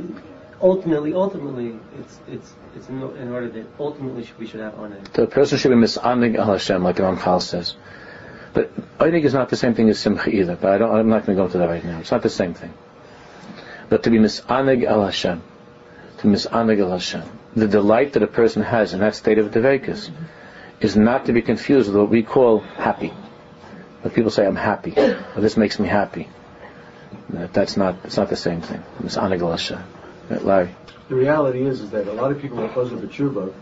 ultimately, 0.62 1.14
ultimately, 1.14 1.78
it's 2.00 2.20
it's 2.30 2.54
it's 2.78 2.88
in, 2.88 3.02
order 3.04 3.50
that 3.50 3.66
ultimately 3.78 4.26
we 4.40 4.48
should 4.48 4.62
have 4.62 4.80
honor. 4.80 5.02
The 5.12 5.28
person 5.28 5.58
should 5.58 5.70
be 5.70 5.76
misanig 5.76 6.38
al 6.38 6.54
Hashem, 6.54 6.82
like 6.82 6.96
Ramchal 6.96 7.42
says. 7.42 7.76
But 8.54 8.74
Einig 9.00 9.26
is 9.26 9.34
not 9.34 9.50
the 9.50 9.58
same 9.58 9.74
thing 9.74 9.90
as 9.90 10.00
Simcha 10.00 10.30
either. 10.30 10.56
But 10.56 10.72
I 10.72 10.78
don't, 10.78 10.96
I'm 10.96 11.10
not 11.10 11.26
going 11.26 11.38
to 11.38 11.42
go 11.42 11.46
into 11.46 11.58
that 11.58 11.68
right 11.68 11.84
now. 11.84 12.00
It's 12.00 12.12
not 12.12 12.22
the 12.22 12.30
same 12.30 12.54
thing. 12.54 12.74
But 13.90 14.04
to 14.04 14.10
be 14.10 14.18
misanig 14.18 14.86
al 14.86 15.04
Hashem, 15.04 15.42
to 16.20 16.28
misanig 16.28 16.80
al 16.80 16.92
Hashem, 16.92 17.39
the 17.56 17.68
delight 17.68 18.14
that 18.14 18.24
a 18.24 18.28
person 18.28 18.62
has 18.62 18.94
in 18.94 19.00
that 19.00 19.16
state 19.16 19.38
of 19.38 19.52
Devekas 19.52 20.10
is 20.82 20.96
not 20.96 21.26
to 21.26 21.34
be 21.34 21.42
confused 21.42 21.88
with 21.88 21.98
what 21.98 22.10
we 22.10 22.24
call 22.24 22.60
happy. 22.60 23.14
When 24.02 24.14
people 24.14 24.32
say, 24.32 24.46
I'm 24.46 24.56
happy, 24.56 24.98
or 24.98 25.42
this 25.42 25.58
makes 25.58 25.80
me 25.80 25.88
happy. 25.88 26.30
That's 27.30 27.76
not, 27.76 27.98
it's 28.04 28.18
not 28.18 28.30
the 28.30 28.36
same 28.36 28.62
thing. 28.62 28.82
It's 29.04 29.18
anagasha. 29.18 29.84
Larry. 30.30 30.76
The 31.10 31.16
reality 31.16 31.64
is, 31.64 31.82
is 31.82 31.90
that 31.90 32.08
a 32.08 32.14
lot 32.14 32.32
of 32.32 32.40
people 32.40 32.60
are 32.64 32.70
close 32.70 32.92
with 32.92 33.02
the 33.02 33.08
tshuva 33.08 33.54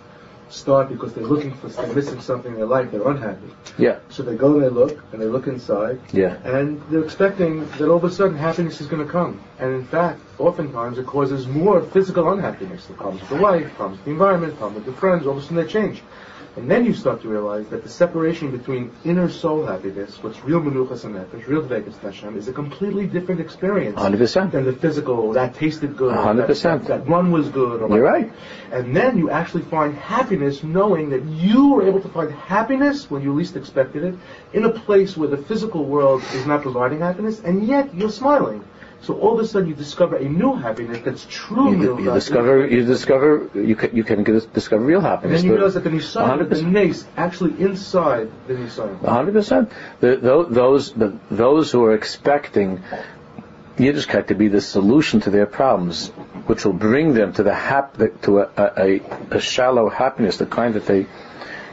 start 0.50 0.90
because 0.90 1.14
they're 1.14 1.24
looking 1.24 1.54
for, 1.54 1.68
they're 1.68 1.94
missing 1.94 2.22
something 2.22 2.52
in 2.54 2.58
their 2.58 2.68
life, 2.68 2.92
they're 2.92 3.08
unhappy. 3.08 3.48
Yeah. 3.78 4.00
So 4.10 4.24
they 4.24 4.36
go 4.36 4.56
and 4.56 4.64
they 4.64 4.70
look, 4.70 5.04
and 5.12 5.22
they 5.22 5.26
look 5.26 5.48
inside. 5.48 6.00
Yeah. 6.12 6.38
And 6.44 6.82
they're 6.90 7.04
expecting 7.04 7.68
that 7.72 7.90
all 7.90 7.98
of 7.98 8.04
a 8.04 8.12
sudden 8.12 8.38
happiness 8.38 8.82
is 8.82 8.88
going 8.88 9.06
to 9.06 9.12
come. 9.12 9.42
And 9.60 9.74
in 9.74 9.86
fact, 9.86 10.22
oftentimes 10.40 10.98
it 10.98 11.06
causes 11.06 11.48
more 11.48 11.82
physical 11.82 12.32
unhappiness. 12.32 12.86
The 12.86 12.94
problems 12.94 13.22
with 13.22 13.30
the 13.30 13.44
wife, 13.44 13.74
problems 13.76 14.00
with 14.00 14.06
the 14.06 14.12
environment, 14.12 14.58
problems 14.58 14.86
with 14.86 14.96
the 14.96 15.00
friends, 15.00 15.26
all 15.26 15.34
of 15.34 15.40
a 15.40 15.42
sudden 15.42 15.58
they 15.58 15.68
change. 15.68 16.02
And 16.58 16.72
then 16.72 16.86
you 16.86 16.94
start 16.96 17.22
to 17.22 17.28
realize 17.28 17.68
that 17.68 17.84
the 17.84 17.90
separation 17.90 18.50
between 18.50 18.92
inner 19.06 19.30
soul 19.30 19.68
happiness, 19.68 20.18
what's 20.24 20.44
real 20.44 20.60
menuchas 20.60 21.06
and 21.06 21.14
nefesh, 21.14 21.46
real 21.46 21.62
dvekas 21.62 22.00
Hashem, 22.00 22.36
is 22.36 22.48
a 22.48 22.52
completely 22.52 23.06
different 23.06 23.40
experience 23.40 24.00
100%. 24.00 24.52
than 24.52 24.66
the 24.66 24.74
physical, 24.74 25.34
that 25.34 25.54
tasted 25.54 25.96
good, 25.96 26.16
100%. 26.16 26.64
That, 26.64 26.88
that 26.88 27.08
run 27.08 27.30
was 27.30 27.50
good. 27.50 27.88
You're 27.92 28.02
right. 28.02 28.34
And 28.72 28.96
then 28.96 29.20
you 29.20 29.30
actually 29.30 29.66
find 29.66 29.94
happiness 29.94 30.64
knowing 30.64 31.12
that 31.12 31.24
you 31.26 31.74
were 31.74 31.88
able 31.88 32.02
to 32.02 32.10
find 32.10 32.32
happiness 32.34 33.08
when 33.12 33.22
you 33.22 33.36
least 33.36 33.56
expected 33.56 34.04
it, 34.04 34.16
in 34.54 34.66
a 34.66 34.72
place 34.72 35.16
where 35.16 35.30
the 35.30 35.38
physical 35.38 35.86
world 35.86 36.24
is 36.34 36.48
not 36.48 36.64
providing 36.64 37.02
happiness, 37.02 37.40
and 37.40 37.68
yet 37.68 37.94
you're 37.94 38.10
smiling. 38.10 38.66
So 39.02 39.14
all 39.20 39.40
of 39.40 39.46
a 39.46 39.48
sudden 39.48 39.70
you 39.70 39.76
discover 39.76 40.18
a 40.18 40.28
new 40.28 40.56
happiness 40.56 41.00
that's 41.04 41.26
true. 41.30 41.80
You, 41.80 42.00
you 42.00 42.14
discover, 42.14 42.68
you 42.68 42.84
discover, 42.84 43.50
you 43.54 43.76
can, 43.76 43.96
you 43.96 44.04
can 44.04 44.24
discover 44.24 44.84
real 44.84 45.02
happiness. 45.02 45.42
And 45.42 45.50
then 45.50 45.52
you 45.52 45.56
realize 45.56 45.76
that 45.76 45.84
the 45.84 45.90
Nisayan, 45.92 46.50
the 46.50 47.22
actually 47.22 47.62
inside 47.62 48.32
the 48.48 48.56
Nisayan. 48.56 49.00
100%. 49.00 50.52
those, 50.54 50.94
the, 50.94 51.18
those 51.30 51.72
who 51.72 51.84
are 51.86 51.94
expecting 51.94 52.84
Yiddishkeit 53.78 54.28
to 54.28 54.36
be 54.36 54.48
the 54.48 54.62
solution 54.62 55.20
to 55.22 55.30
their 55.30 55.46
problems, 55.46 56.10
which 56.48 56.66
will 56.66 56.74
bring 56.74 57.14
them 57.14 57.34
to 57.34 57.44
the 57.44 57.54
hap, 57.54 57.98
to 58.24 58.40
a, 58.40 58.50
a, 58.58 59.02
a 59.32 59.40
shallow 59.40 59.90
happiness, 59.90 60.38
the 60.38 60.48
kind 60.48 60.74
that 60.74 60.88
they 60.88 61.06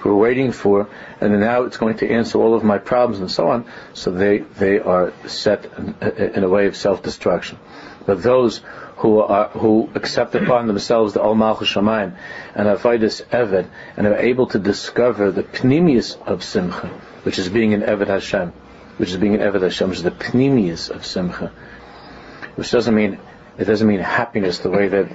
were 0.05 0.17
waiting 0.17 0.53
for, 0.53 0.89
and 1.21 1.41
now 1.41 1.65
it's 1.65 1.77
going 1.77 1.97
to 1.99 2.11
answer 2.11 2.39
all 2.39 2.55
of 2.55 2.63
my 2.65 2.79
problems 2.79 3.21
and 3.21 3.31
so 3.31 3.49
on. 3.49 3.65
So 3.95 4.11
they 4.11 4.39
they 4.39 4.79
are 4.79 5.13
set 5.27 5.65
in, 5.79 5.95
in 6.37 6.45
a 6.45 6.49
way 6.49 6.67
of 6.67 6.77
self-destruction. 6.77 7.59
But 8.07 8.23
those 8.23 8.61
who 8.97 9.21
are 9.21 9.49
who 9.49 9.91
accept 9.95 10.35
upon 10.35 10.67
themselves 10.67 11.15
the 11.15 11.23
Ol 11.23 11.35
Malchus 11.35 11.69
Shamayim 11.69 12.17
and 12.55 12.69
Avodas 12.69 13.25
Eved 13.27 13.69
and 13.97 14.07
are 14.07 14.17
able 14.17 14.47
to 14.49 14.59
discover 14.59 15.31
the 15.31 15.43
pnimius 15.43 16.21
of 16.27 16.45
Simcha, 16.45 16.89
which 17.25 17.39
is 17.39 17.49
being 17.49 17.75
an 17.75 17.83
Eved 17.83 18.09
Hashem, 18.09 18.53
which 18.99 19.11
is 19.11 19.17
being 19.17 19.35
an 19.35 19.41
Eved 19.41 19.63
Hashem, 19.63 19.89
which 19.89 19.99
is 19.99 20.05
the 20.05 20.11
pnimius 20.11 20.91
of 20.91 21.05
Simcha, 21.07 21.51
which 22.57 22.71
doesn't 22.71 22.95
mean 22.95 23.19
it 23.59 23.65
doesn't 23.65 23.87
mean 23.87 24.01
happiness 24.01 24.59
the 24.59 24.71
way 24.71 24.89
that 24.89 25.09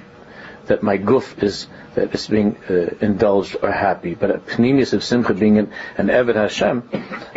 that 0.70 0.82
my 0.84 0.96
guf 0.96 1.42
is 1.42 1.66
that 1.94 2.14
is 2.14 2.28
being 2.28 2.56
uh, 2.70 2.94
indulged 3.00 3.56
or 3.60 3.72
happy, 3.72 4.14
but 4.14 4.30
a 4.30 4.38
pnimius 4.38 4.92
of 4.92 5.02
simcha 5.02 5.34
being 5.34 5.58
an, 5.58 5.72
an 5.98 6.06
Eved 6.06 6.36
Hashem, 6.36 6.88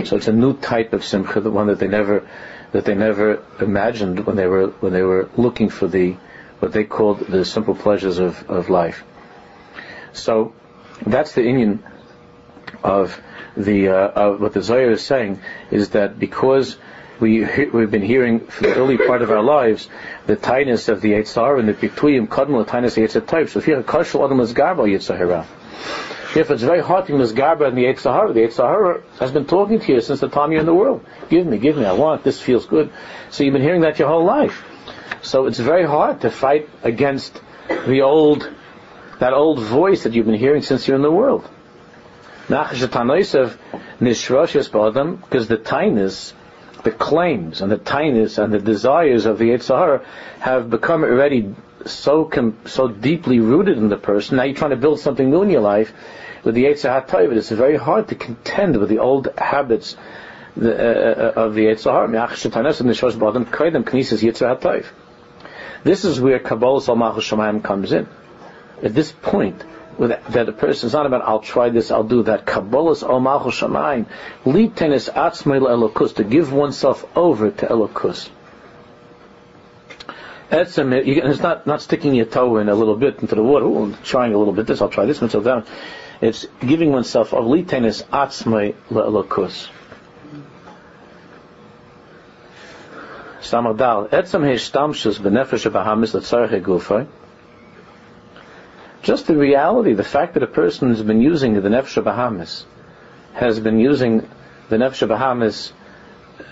so 0.05 0.17
it's 0.17 0.27
a 0.27 0.33
new 0.33 0.55
type 0.57 0.93
of 0.93 1.03
simcha, 1.03 1.41
the 1.41 1.49
one 1.49 1.67
that 1.67 1.79
they 1.79 1.87
never 1.87 2.27
that 2.73 2.85
they 2.85 2.95
never 2.95 3.43
imagined 3.59 4.25
when 4.27 4.35
they 4.35 4.45
were 4.45 4.67
when 4.83 4.93
they 4.93 5.01
were 5.01 5.29
looking 5.35 5.69
for 5.69 5.87
the 5.87 6.15
what 6.59 6.73
they 6.73 6.83
called 6.83 7.19
the 7.19 7.43
simple 7.43 7.75
pleasures 7.75 8.19
of, 8.19 8.49
of 8.49 8.69
life. 8.69 9.03
So 10.13 10.53
that's 11.05 11.33
the 11.33 11.41
union 11.41 11.83
of 12.83 13.19
the 13.57 13.89
uh, 13.89 13.95
uh, 13.95 14.37
what 14.37 14.53
the 14.53 14.61
Zohar 14.61 14.91
is 14.91 15.03
saying 15.03 15.41
is 15.71 15.89
that 15.89 16.19
because 16.19 16.77
we 17.19 17.45
we've 17.65 17.91
been 17.91 18.01
hearing 18.01 18.39
for 18.41 18.63
the 18.63 18.75
early 18.75 18.97
part 18.97 19.21
of 19.21 19.31
our 19.31 19.43
lives 19.43 19.87
the 20.25 20.35
tightness 20.35 20.89
of 20.89 21.01
the 21.01 21.13
Yitzhar 21.13 21.59
and 21.59 21.69
the 21.69 21.73
Pituyim 21.73 22.27
Kadmul 22.27 22.65
the 22.65 22.71
tightness 22.71 22.97
of 22.97 23.03
the 23.03 23.19
Yitzhar 23.19 23.49
So 23.49 23.59
if 23.59 23.67
you 23.67 23.75
have 23.75 23.87
a 23.87 23.91
kashal 23.91 24.25
adam 24.25 24.39
is 24.39 24.53
garba 24.53 24.83
Yitzhahara. 24.83 25.45
If 26.35 26.49
it's 26.49 26.63
very 26.63 26.81
hard 26.81 27.05
to 27.07 27.13
misgarba 27.13 27.67
in 27.69 27.75
the 27.75 27.83
Yitzhahara, 27.83 28.33
the 28.33 28.39
Yitzhahara 28.39 29.03
has 29.19 29.31
been 29.31 29.45
talking 29.45 29.79
to 29.79 29.93
you 29.93 30.01
since 30.01 30.19
the 30.19 30.29
time 30.29 30.51
you're 30.51 30.61
in 30.61 30.65
the 30.65 30.73
world. 30.73 31.05
Give 31.29 31.45
me, 31.45 31.59
give 31.59 31.77
me, 31.77 31.85
I 31.85 31.93
want, 31.93 32.23
this 32.23 32.41
feels 32.41 32.65
good. 32.65 32.91
So 33.29 33.43
you've 33.43 33.53
been 33.53 33.61
hearing 33.61 33.81
that 33.81 33.99
your 33.99 34.07
whole 34.07 34.25
life. 34.25 34.63
So 35.21 35.45
it's 35.45 35.59
very 35.59 35.85
hard 35.85 36.21
to 36.21 36.31
fight 36.31 36.69
against 36.81 37.39
the 37.67 38.01
old, 38.01 38.51
that 39.19 39.33
old 39.33 39.59
voice 39.59 40.03
that 40.03 40.13
you've 40.13 40.25
been 40.25 40.33
hearing 40.33 40.63
since 40.63 40.87
you're 40.87 40.95
in 40.95 41.03
the 41.03 41.11
world. 41.11 41.47
Because 42.47 42.79
the 42.79 42.87
tightness, 45.63 46.33
the 46.83 46.91
claims 46.91 47.61
and 47.61 47.71
the 47.71 47.77
tightness 47.77 48.37
and 48.37 48.53
the 48.53 48.59
desires 48.59 49.25
of 49.25 49.37
the 49.37 49.49
Yetzer 49.49 49.77
Hara 49.77 50.05
have 50.39 50.69
become 50.69 51.03
already 51.03 51.55
so 51.85 52.25
com- 52.25 52.57
so 52.65 52.87
deeply 52.87 53.39
rooted 53.39 53.77
in 53.77 53.89
the 53.89 53.97
person. 53.97 54.37
Now 54.37 54.43
you're 54.43 54.55
trying 54.55 54.71
to 54.71 54.77
build 54.77 54.99
something 54.99 55.29
new 55.29 55.41
in 55.43 55.49
your 55.49 55.61
life 55.61 55.93
with 56.43 56.55
the 56.55 56.65
Yetzer 56.65 57.09
Hara. 57.09 57.35
It's 57.35 57.49
very 57.49 57.77
hard 57.77 58.09
to 58.09 58.15
contend 58.15 58.77
with 58.77 58.89
the 58.89 58.99
old 58.99 59.29
habits 59.37 59.95
the, 60.55 60.73
uh, 60.73 61.33
uh 61.37 61.41
of 61.45 61.55
the 61.55 61.65
Yetzer 61.65 61.91
Hara. 61.91 62.07
This 65.83 66.05
is 66.05 66.21
where 66.21 66.39
Kabbalah 66.39 66.81
Salmach 66.81 67.15
Shemayim 67.15 67.63
comes 67.63 67.91
in. 67.91 68.07
At 68.81 68.93
this 68.93 69.11
point, 69.11 69.63
that 69.99 70.49
a 70.49 70.51
person 70.51 70.87
is 70.87 70.93
not 70.93 71.05
about 71.05 71.21
I'll 71.23 71.39
try 71.39 71.69
this, 71.69 71.91
I'll 71.91 72.03
do 72.03 72.23
that. 72.23 72.45
Kabbalah's 72.45 73.03
Al 73.03 73.19
Malchus 73.19 73.59
Shemayim, 73.61 74.07
Litenis 74.45 75.11
Atzmei 75.11 75.59
Elokus, 75.59 76.15
to 76.15 76.23
give 76.23 76.51
oneself 76.51 77.05
over 77.15 77.51
to 77.51 77.65
Elokus. 77.65 78.29
It's 80.51 80.77
not, 80.77 81.65
not 81.65 81.81
sticking 81.81 82.13
your 82.13 82.25
toe 82.25 82.57
in 82.57 82.69
a 82.69 82.75
little 82.75 82.95
bit 82.95 83.19
into 83.19 83.35
the 83.35 83.43
water, 83.43 83.65
Ooh, 83.65 83.95
trying 84.03 84.33
a 84.33 84.37
little 84.37 84.53
bit 84.53 84.67
this, 84.67 84.81
I'll 84.81 84.89
try 84.89 85.05
this, 85.05 85.17
so 85.17 85.39
that. 85.39 85.67
It's 86.21 86.45
giving 86.59 86.91
oneself 86.91 87.33
of 87.33 87.45
Litenis 87.45 88.03
Atzmei 88.05 88.75
Elokus. 88.89 89.69
Samadal, 93.41 94.09
Etzem 94.09 94.43
Heshtamshus 94.43 95.19
Benefesh 95.19 95.69
Bahamis 95.69 96.13
Letzarech 96.13 96.61
Gufay, 96.61 97.07
just 99.03 99.27
the 99.27 99.35
reality, 99.35 99.93
the 99.93 100.03
fact 100.03 100.33
that 100.33 100.43
a 100.43 100.47
person 100.47 100.89
has 100.89 101.03
been 101.03 101.21
using 101.21 101.53
the 101.53 101.69
Nefesh 101.69 102.01
Bahamas, 102.03 102.65
has 103.33 103.59
been 103.59 103.77
using 103.77 104.27
the 104.69 104.77
Nefesh 104.77 105.07
Bahamas 105.07 105.73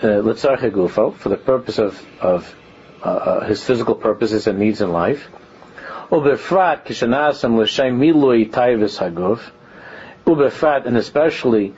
uh, 0.02 0.20
Gufo 0.22 1.16
for 1.16 1.28
the 1.30 1.36
purpose 1.36 1.78
of, 1.78 2.00
of 2.20 2.54
uh, 3.02 3.06
uh, 3.08 3.44
his 3.46 3.64
physical 3.64 3.94
purposes 3.94 4.46
and 4.46 4.58
needs 4.58 4.82
in 4.82 4.92
life. 4.92 5.28
Ubefrat 6.10 6.84
kishanasam 6.84 7.58
l'shem 7.58 7.98
milui 7.98 8.50
taivis 8.50 8.98
haguf. 8.98 9.40
Ubefrat, 10.26 10.86
and 10.86 10.98
especially 10.98 11.74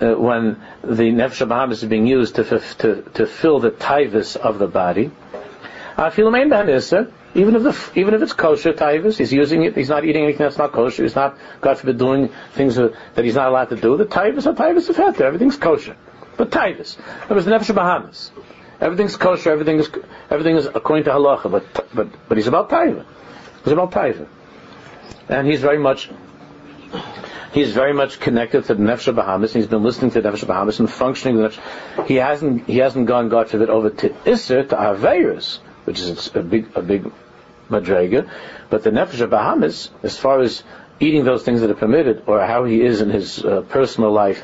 uh, 0.00 0.14
when 0.14 0.60
the 0.82 1.04
Nefesh 1.04 1.48
Bahamas 1.48 1.84
is 1.84 1.88
being 1.88 2.06
used 2.06 2.34
to, 2.34 2.44
to, 2.44 3.02
to 3.14 3.26
fill 3.26 3.60
the 3.60 3.70
taivis 3.70 4.36
of 4.36 4.58
the 4.58 4.66
body. 4.66 5.12
Even 7.36 7.54
if 7.54 7.62
the 7.62 8.00
even 8.00 8.14
if 8.14 8.22
it's 8.22 8.32
kosher 8.32 8.72
taivas, 8.72 9.18
he's 9.18 9.32
using 9.32 9.62
it. 9.64 9.76
He's 9.76 9.90
not 9.90 10.04
eating 10.04 10.24
anything 10.24 10.44
that's 10.44 10.56
not 10.56 10.72
kosher. 10.72 11.02
He's 11.02 11.14
not, 11.14 11.36
God 11.60 11.78
forbid, 11.78 11.98
doing 11.98 12.30
things 12.52 12.76
that 12.76 12.94
he's 13.16 13.34
not 13.34 13.48
allowed 13.48 13.68
to 13.68 13.76
do. 13.76 13.96
The 13.98 14.06
taivas 14.06 14.46
are 14.46 14.54
taivas 14.54 14.88
of 14.88 14.96
heter. 14.96 15.20
Everything's 15.20 15.56
kosher. 15.56 15.96
But 16.38 16.50
taivas, 16.50 16.98
it 17.30 17.34
was 17.34 17.44
nefesh 17.44 17.74
bahamas. 17.74 18.30
Everything's 18.80 19.16
kosher. 19.16 19.50
Everything 19.50 19.78
is 19.78 19.90
everything 20.30 20.56
is 20.56 20.66
according 20.66 21.04
to 21.04 21.10
halacha. 21.10 21.50
But 21.50 21.94
but 21.94 22.08
but 22.28 22.38
he's 22.38 22.46
about 22.46 22.70
taiva. 22.70 23.04
He's 23.64 23.72
about 23.72 23.90
taiva, 23.90 24.26
and 25.28 25.46
he's 25.46 25.60
very 25.60 25.78
much 25.78 26.10
he's 27.52 27.72
very 27.72 27.92
much 27.92 28.18
connected 28.18 28.64
to 28.64 28.74
the 28.74 28.82
Nefesh 28.82 29.14
Bahamas. 29.14 29.52
He's 29.52 29.66
been 29.66 29.82
listening 29.82 30.10
to 30.12 30.22
the 30.22 30.28
Nefesh 30.30 30.46
Bahamas 30.46 30.80
and 30.80 30.90
functioning. 30.90 31.36
The 31.36 31.48
Nefesh. 31.48 32.06
He 32.06 32.14
hasn't 32.16 32.66
he 32.66 32.78
hasn't 32.78 33.06
gone 33.06 33.28
God 33.28 33.50
forbid 33.50 33.68
over 33.68 33.90
to 33.90 34.08
Isser 34.08 34.68
to 34.68 34.76
Averis, 34.76 35.58
which 35.84 36.00
is 36.00 36.34
a 36.34 36.42
big 36.42 36.68
a 36.74 36.82
big 36.82 37.10
madrega, 37.70 38.28
but 38.70 38.82
the 38.82 38.90
nefesh 38.90 39.20
of 39.20 39.30
Bahamas, 39.30 39.90
as 40.02 40.18
far 40.18 40.40
as 40.40 40.62
eating 41.00 41.24
those 41.24 41.42
things 41.42 41.60
that 41.60 41.70
are 41.70 41.74
permitted, 41.74 42.22
or 42.26 42.44
how 42.44 42.64
he 42.64 42.82
is 42.82 43.00
in 43.00 43.10
his 43.10 43.44
uh, 43.44 43.62
personal 43.62 44.10
life, 44.12 44.42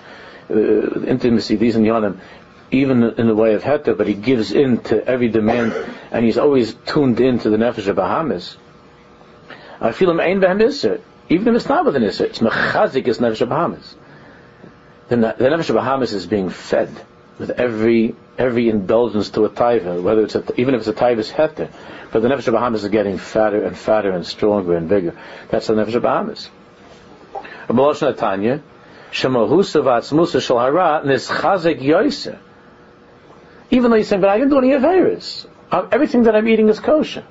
uh, 0.51 0.55
intimacy, 0.55 1.57
these 1.57 1.77
and 1.77 1.87
yonim, 1.87 2.19
even 2.71 3.03
in 3.03 3.27
the 3.27 3.35
way 3.35 3.55
of 3.55 3.63
heta, 3.63 3.97
but 3.97 4.07
he 4.07 4.15
gives 4.15 4.53
in 4.53 4.79
to 4.79 5.07
every 5.07 5.29
demand, 5.29 5.73
and 6.11 6.25
he's 6.25 6.39
always 6.39 6.75
tuned 6.87 7.21
in 7.21 7.39
to 7.39 7.51
the 7.51 7.57
nefesh 7.57 7.87
of 7.87 7.97
Bahamas. 7.97 8.57
I 9.81 9.93
feel 9.93 10.11
him 10.11 10.21
ein 10.21 10.41
behem 10.41 11.01
even 11.29 11.49
if 11.49 11.55
it's 11.57 11.69
not 11.69 11.85
with 11.85 11.97
an 11.97 12.03
isser, 12.03 12.23
it's 12.23 12.41
mechazik 12.41 13.07
is 13.07 13.19
nefesh 13.19 13.41
of 13.41 13.49
Bahamas. 13.49 13.95
The, 15.09 15.17
the 15.17 15.49
nefesh 15.49 15.71
of 15.71 15.77
Bahamas 15.77 16.13
is 16.13 16.27
being 16.27 16.51
fed 16.51 17.07
with 17.39 17.51
every 17.51 18.15
every 18.39 18.69
indulgence 18.69 19.31
to 19.31 19.45
a 19.45 19.51
taiva, 19.51 20.03
whether 20.03 20.23
it's 20.23 20.35
a, 20.35 20.45
even 20.57 20.75
if 20.75 20.81
it's 20.81 20.89
a 20.89 20.93
taiva's 20.93 21.31
heter, 21.31 21.71
but 22.11 22.23
the 22.23 22.29
nefesh 22.29 22.51
Bahamas 22.53 22.85
is 22.85 22.91
getting 22.91 23.19
fatter 23.19 23.65
and 23.65 23.77
fatter 23.77 24.11
and 24.11 24.27
stronger 24.27 24.77
and 24.77 24.89
bigger. 24.89 25.17
That's 25.51 25.67
the 25.67 25.75
nefesh 25.75 26.01
Bahamas. 26.01 26.49
Abolosh 27.69 28.15
Natanya, 28.15 28.63
Shemahusa 29.11 29.83
v'atzmusa 29.83 30.41
shel 30.41 30.57
nischazek 30.57 31.81
yoiser. 31.81 32.39
Even 33.71 33.91
though 33.91 33.97
you're 33.97 34.05
saying, 34.05 34.21
but 34.21 34.31
I 34.31 34.39
didn't 34.39 34.51
do 34.51 34.59
any 34.59 34.71
Averis. 34.71 35.47
Everything 35.91 36.25
that 36.25 36.37
I'm 36.37 36.47
eating 36.49 36.69
is 36.69 36.81
kosher. 36.81 37.25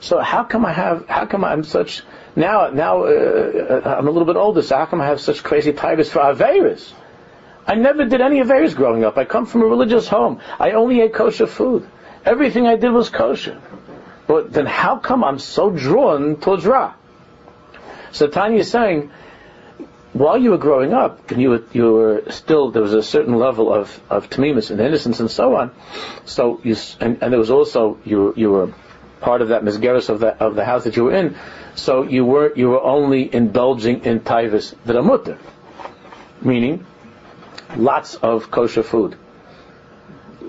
So 0.00 0.20
how 0.20 0.44
come 0.44 0.64
I 0.64 0.72
have, 0.72 1.08
how 1.08 1.26
come 1.26 1.44
I'm 1.44 1.64
such, 1.64 2.02
now, 2.36 2.70
now, 2.70 3.04
uh, 3.04 3.96
I'm 3.98 4.06
a 4.06 4.10
little 4.10 4.26
bit 4.26 4.36
older, 4.36 4.62
so 4.62 4.76
how 4.76 4.86
come 4.86 5.00
I 5.00 5.06
have 5.06 5.20
such 5.20 5.42
crazy 5.42 5.72
taivas 5.72 6.08
for 6.08 6.20
Averis? 6.20 6.92
I 7.66 7.74
never 7.74 8.04
did 8.04 8.20
any 8.20 8.40
Averis 8.40 8.74
growing 8.74 9.04
up. 9.04 9.16
I 9.18 9.24
come 9.24 9.46
from 9.46 9.62
a 9.62 9.66
religious 9.66 10.08
home. 10.08 10.40
I 10.58 10.72
only 10.72 11.00
ate 11.00 11.14
kosher 11.14 11.46
food. 11.46 11.88
Everything 12.24 12.66
I 12.66 12.76
did 12.76 12.90
was 12.90 13.08
kosher. 13.10 13.60
But 14.26 14.52
then 14.52 14.66
how 14.66 14.98
come 14.98 15.24
I'm 15.24 15.38
so 15.38 15.70
drawn 15.70 16.36
towards 16.36 16.66
Ra? 16.66 16.94
So 18.12 18.26
Tanya 18.26 18.60
is 18.60 18.70
saying, 18.70 19.10
while 20.12 20.36
you 20.36 20.50
were 20.50 20.58
growing 20.58 20.92
up, 20.92 21.30
and 21.30 21.40
you 21.40 21.50
were, 21.50 21.62
you 21.72 21.92
were 21.92 22.22
still, 22.30 22.70
there 22.70 22.82
was 22.82 22.94
a 22.94 23.02
certain 23.02 23.34
level 23.34 23.72
of, 23.72 24.00
of 24.10 24.28
tamimus 24.28 24.70
and 24.70 24.80
innocence 24.80 25.20
and 25.20 25.30
so 25.30 25.54
on, 25.56 25.70
so 26.24 26.60
you, 26.64 26.76
and, 27.00 27.22
and 27.22 27.32
there 27.32 27.38
was 27.38 27.50
also, 27.50 27.98
you, 28.04 28.34
you 28.36 28.50
were 28.50 28.74
part 29.20 29.42
of 29.42 29.48
that 29.48 29.62
misgeris 29.62 30.08
of 30.08 30.18
the, 30.18 30.36
of 30.42 30.56
the 30.56 30.64
house 30.64 30.84
that 30.84 30.96
you 30.96 31.04
were 31.04 31.14
in, 31.14 31.36
so 31.76 32.02
you 32.02 32.24
were, 32.24 32.52
you 32.56 32.68
were 32.68 32.82
only 32.82 33.32
indulging 33.32 34.04
in 34.04 34.20
taivas 34.20 34.74
that 34.84 34.96
are 34.96 35.02
mutter. 35.02 35.38
Meaning, 36.42 36.86
lots 37.76 38.14
of 38.16 38.50
kosher 38.50 38.82
food. 38.82 39.16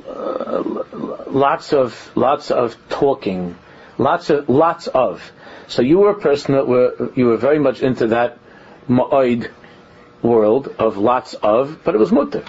Uh, 0.07 0.84
lots 1.27 1.73
of, 1.73 2.12
lots 2.15 2.51
of 2.51 2.75
talking, 2.89 3.55
Lots 4.01 4.31
of, 4.31 4.49
lots 4.49 4.88
of. 4.88 5.31
So 5.67 5.84
you 5.84 5.99
were 5.99 6.10
a 6.10 6.19
person 6.19 6.55
that 6.55 6.67
were, 6.67 7.12
you 7.15 7.27
were 7.27 7.38
very 7.38 7.60
much 7.60 7.84
into 7.84 8.07
that 8.07 8.39
ma'oid 8.89 9.51
world 10.23 10.73
of 10.79 10.97
lots 10.97 11.36
of, 11.36 11.84
but 11.84 11.93
it 11.93 11.99
was 11.99 12.12
mutter. 12.12 12.43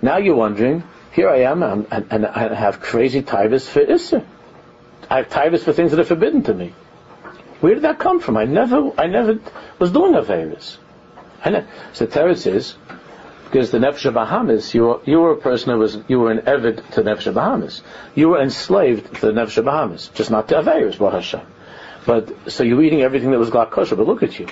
Now 0.00 0.16
you're 0.16 0.36
wondering, 0.36 0.84
here 1.12 1.28
I 1.28 1.42
am, 1.42 1.62
and, 1.62 1.86
and 1.90 2.26
I 2.26 2.54
have 2.54 2.80
crazy 2.80 3.20
tivus 3.20 3.68
for 3.68 3.80
Issa. 3.80 4.24
I 5.10 5.18
have 5.18 5.28
tivus 5.28 5.60
for 5.60 5.74
things 5.74 5.90
that 5.90 6.00
are 6.00 6.04
forbidden 6.04 6.42
to 6.44 6.54
me. 6.54 6.72
Where 7.60 7.74
did 7.74 7.84
that 7.84 7.98
come 7.98 8.20
from? 8.20 8.38
I 8.38 8.44
never, 8.44 8.90
I 8.98 9.06
never 9.06 9.38
was 9.78 9.92
doing 9.92 10.14
Averis. 10.14 10.78
So 11.92 12.06
Teretz 12.06 12.46
is, 12.46 12.74
because 13.46 13.70
the 13.70 13.78
Nefesh 13.78 14.12
Bahamas, 14.12 14.74
you 14.74 14.84
were, 14.84 15.00
you 15.04 15.20
were 15.20 15.32
a 15.32 15.36
person 15.36 15.70
who 15.70 15.78
was, 15.78 15.98
you 16.08 16.18
were 16.18 16.30
an 16.30 16.40
Evid 16.40 16.88
to 16.92 17.02
Nefesh 17.02 17.32
Bahamas. 17.32 17.82
You 18.14 18.28
were 18.30 18.40
enslaved 18.40 19.14
to 19.16 19.20
the 19.20 19.32
Nefesh 19.32 19.64
Bahamas, 19.64 20.10
just 20.14 20.30
not 20.30 20.48
to 20.48 20.56
Averis, 20.56 20.98
Hashem. 21.10 21.40
But, 22.04 22.52
so 22.52 22.64
you 22.64 22.76
were 22.76 22.82
eating 22.82 23.02
everything 23.02 23.30
that 23.30 23.38
was 23.38 23.50
Glatt 23.50 23.70
kosher, 23.70 23.96
but 23.96 24.06
look 24.06 24.22
at 24.22 24.38
you. 24.38 24.46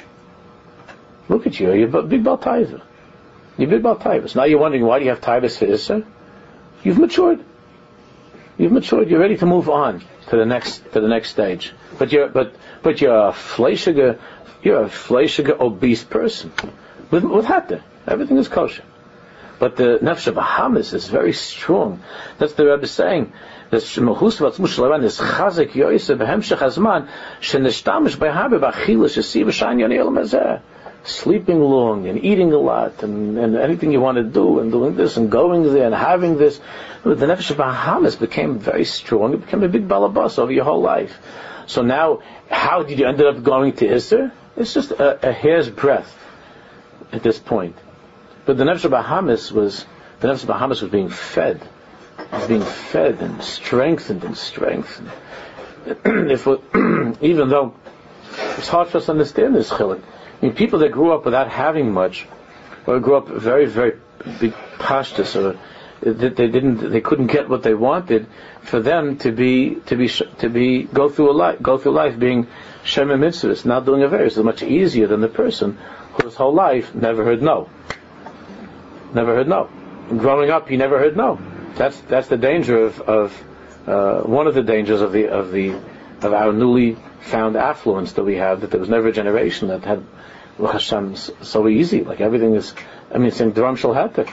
Look 1.29 1.47
at 1.47 1.59
you, 1.59 1.73
you're 1.73 1.97
a 1.97 2.03
big 2.03 2.25
Taiva. 2.25 2.83
You're 3.57 3.71
big 3.71 3.83
Taivas. 3.83 4.35
Now 4.35 4.45
you're 4.45 4.59
wondering 4.59 4.85
why 4.85 4.99
do 4.99 5.05
you 5.05 5.11
have 5.11 5.21
Taivas 5.21 5.59
for 5.59 5.67
Issa? 5.67 6.05
You've 6.83 6.99
matured. 6.99 7.45
You've 8.59 8.73
matured. 8.73 9.09
You're 9.09 9.21
ready 9.21 9.37
to 9.37 9.47
move 9.47 9.69
on 9.69 10.03
to 10.29 10.37
the 10.37 10.45
next 10.45 10.93
to 10.93 11.01
the 11.01 11.09
next 11.09 11.31
stage. 11.31 11.73
But 11.99 12.13
you're 12.13 12.29
but 12.29 12.55
but 12.83 13.01
you're 13.01 13.29
a 13.29 13.33
fleischiger, 13.33 14.19
you're 14.63 14.83
a 14.83 14.89
fleischiger 14.89 15.59
obese 15.59 16.05
person 16.05 16.53
with 17.11 17.25
with. 17.25 17.47
Everything 18.07 18.37
is 18.37 18.49
kosher. 18.49 18.85
But 19.59 19.77
the 19.77 19.99
nefesh 20.03 20.27
of 20.27 20.35
Bahamas 20.35 20.93
is 20.93 21.09
very 21.09 21.33
strong. 21.33 22.03
That's 22.39 22.55
the 22.55 22.67
Rebbe 22.67 22.87
saying. 22.87 23.33
that 23.71 23.83
Shemahus 23.83 24.39
v'atzmus 24.41 24.77
shalaran 24.77 25.05
is 25.05 25.19
chazek 25.19 25.71
yoyse 25.71 26.17
behemshech 26.17 26.59
hazman 26.59 27.09
shenishtamish 27.41 28.17
behabe 28.17 28.59
b'achila 28.59 29.09
shesi 29.09 29.45
v'shan 29.45 29.81
yoni 29.81 29.97
elam 29.97 30.17
hazeh. 30.17 30.61
sleeping 31.05 31.61
long 31.61 32.09
and 32.09 32.25
eating 32.25 32.53
a 32.53 32.59
lot 32.59 33.03
and, 33.03 33.39
and 33.39 33.57
anything 33.57 33.93
you 33.93 34.01
want 34.01 34.17
to 34.17 34.25
do 34.25 34.59
and 34.59 34.73
doing 34.73 34.97
this 34.97 35.17
and 35.17 35.31
going 35.31 35.63
there 35.73 35.87
and 35.87 35.95
having 35.95 36.37
this. 36.37 36.61
The 37.05 37.15
Nefesh 37.15 37.51
of 37.51 37.59
Bahamas 37.59 38.17
became 38.17 38.59
very 38.59 38.85
strong. 38.85 39.35
It 39.35 39.45
became 39.45 39.63
a 39.63 39.69
big 39.69 39.87
balabas 39.87 40.39
over 40.39 40.51
your 40.51 40.65
whole 40.65 40.81
life. 40.81 41.17
So 41.67 41.83
now, 41.83 42.23
how 42.51 42.83
did 42.83 42.99
you 42.99 43.07
end 43.07 43.23
up 43.23 43.43
going 43.43 43.75
to 43.75 43.87
Isser? 43.87 44.33
It's 44.57 44.75
just 44.75 44.91
a, 44.91 45.29
a 45.29 45.33
hair's 45.33 45.69
breadth 45.69 46.13
at 47.13 47.23
this 47.23 47.39
point. 47.39 47.77
But 48.45 48.59
the 48.59 48.65
Nefesh 48.65 48.91
Bahamas 48.91 49.51
was, 49.53 49.87
the 50.21 50.29
Nefesh 50.29 50.47
Bahamas 50.47 50.83
was 50.83 50.91
being 50.91 51.09
fed. 51.09 51.67
Was 52.33 52.47
being 52.47 52.63
fed 52.63 53.21
and 53.23 53.43
strengthened 53.43 54.25
and 54.25 54.37
strengthened. 54.37 55.11
if 55.87 56.47
we, 56.47 56.57
even 57.21 57.49
though 57.49 57.75
it's 58.59 58.69
hard 58.69 58.89
for 58.89 58.99
us 58.99 59.07
to 59.07 59.13
understand 59.13 59.55
this 59.55 59.71
chiluk. 59.71 60.03
I 60.41 60.47
mean, 60.47 60.55
people 60.55 60.81
that 60.81 60.93
grew 60.93 61.13
up 61.13 61.25
without 61.25 61.49
having 61.49 61.93
much, 61.93 62.27
or 62.87 63.01
grew 63.01 63.17
up 63.17 63.29
very, 63.29 63.67
very 63.67 63.99
big 64.41 64.53
pashtas, 64.79 65.37
or 65.37 65.59
that 66.01 66.37
they 66.37 66.49
didn't, 66.49 66.91
they 66.91 67.01
couldn't 67.01 67.29
get 67.29 67.49
what 67.49 67.63
they 67.63 67.75
wanted, 67.75 68.27
for 68.63 68.81
them 68.81 69.17
to 69.19 69.33
be, 69.33 69.77
to 69.87 69.97
be, 69.97 70.09
to 70.09 70.49
be, 70.51 70.83
go 70.83 71.09
through 71.09 71.31
a 71.31 71.33
life, 71.33 71.63
go 71.63 71.79
through 71.79 71.93
life 71.93 72.19
being 72.19 72.47
shema 72.85 73.15
mitzvahs, 73.15 73.65
not 73.65 73.87
doing 73.87 74.03
a 74.03 74.09
various, 74.09 74.37
is 74.37 74.45
much 74.45 74.63
easier 74.63 75.07
than 75.07 75.21
the 75.21 75.29
person 75.29 75.79
whose 76.21 76.35
whole 76.35 76.53
life 76.53 76.95
never 76.95 77.25
heard 77.25 77.41
no. 77.41 77.69
Never 79.15 79.35
heard 79.35 79.49
no. 79.49 79.71
Growing 80.09 80.51
up, 80.51 80.69
he 80.69 80.77
never 80.77 80.99
heard 80.99 81.17
no. 81.17 81.39
That's 81.77 81.99
that's 82.03 82.29
the 82.29 82.37
danger 82.37 82.79
of, 82.85 83.01
of 83.01 83.45
uh, 83.87 84.23
one 84.23 84.47
of 84.47 84.55
the 84.55 84.63
dangers 84.63 85.01
of 85.01 85.13
the 85.13 85.29
of 85.29 85.53
the 85.53 85.71
of 86.23 86.33
our 86.33 86.53
newly 86.53 86.97
found 87.21 87.57
affluence 87.57 88.15
that 88.15 88.25
we 88.25 88.37
have. 88.37 88.61
That 88.61 88.71
there 88.71 88.81
was 88.81 88.89
never 88.89 89.09
a 89.09 89.13
generation 89.13 89.69
that 89.69 89.85
had 89.85 90.05
Hashem 90.59 91.17
so 91.17 91.69
easy. 91.69 92.03
Like 92.03 92.21
everything 92.21 92.55
is. 92.55 92.75
I 93.13 93.19
mean, 93.19 93.31
saying 93.31 93.53
Dram 93.53 93.77
Shal 93.77 93.95
Hatter, 93.95 94.27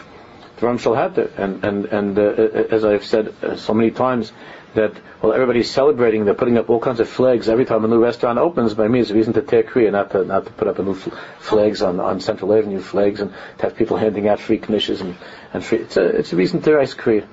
Dram 0.57 0.77
Shal 0.77 0.95
and 0.95 1.63
and 1.63 1.85
and 1.85 2.19
uh, 2.19 2.21
as 2.21 2.83
I've 2.83 3.05
said 3.05 3.33
uh, 3.43 3.55
so 3.55 3.73
many 3.73 3.91
times, 3.91 4.31
that 4.75 4.93
well 5.21 5.33
everybody's 5.33 5.69
celebrating, 5.69 6.25
they're 6.25 6.33
putting 6.33 6.57
up 6.57 6.69
all 6.69 6.79
kinds 6.79 6.99
of 6.99 7.09
flags 7.09 7.49
every 7.49 7.65
time 7.65 7.83
a 7.83 7.87
new 7.87 8.01
restaurant 8.01 8.39
opens. 8.39 8.73
By 8.73 8.87
me, 8.87 8.99
it's 8.99 9.09
a 9.09 9.13
reason 9.13 9.33
to 9.33 9.41
take 9.41 9.69
kriah, 9.69 9.91
not 9.91 10.11
to 10.11 10.23
not 10.23 10.45
to 10.45 10.51
put 10.51 10.67
up 10.67 10.79
a 10.79 10.83
new 10.83 10.95
fl- 10.95 11.11
flags 11.39 11.81
on, 11.81 11.99
on 11.99 12.19
Central 12.19 12.53
Avenue 12.53 12.79
flags 12.79 13.19
and 13.19 13.33
to 13.57 13.63
have 13.63 13.75
people 13.75 13.97
handing 13.97 14.27
out 14.27 14.39
free 14.39 14.59
knishes 14.59 15.01
and 15.01 15.15
and 15.53 15.63
free. 15.63 15.79
It's 15.79 15.97
a 15.97 16.05
it's 16.05 16.33
a 16.33 16.35
reason 16.35 16.61
to 16.61 16.75
rise 16.75 16.93
kriah. 16.93 17.27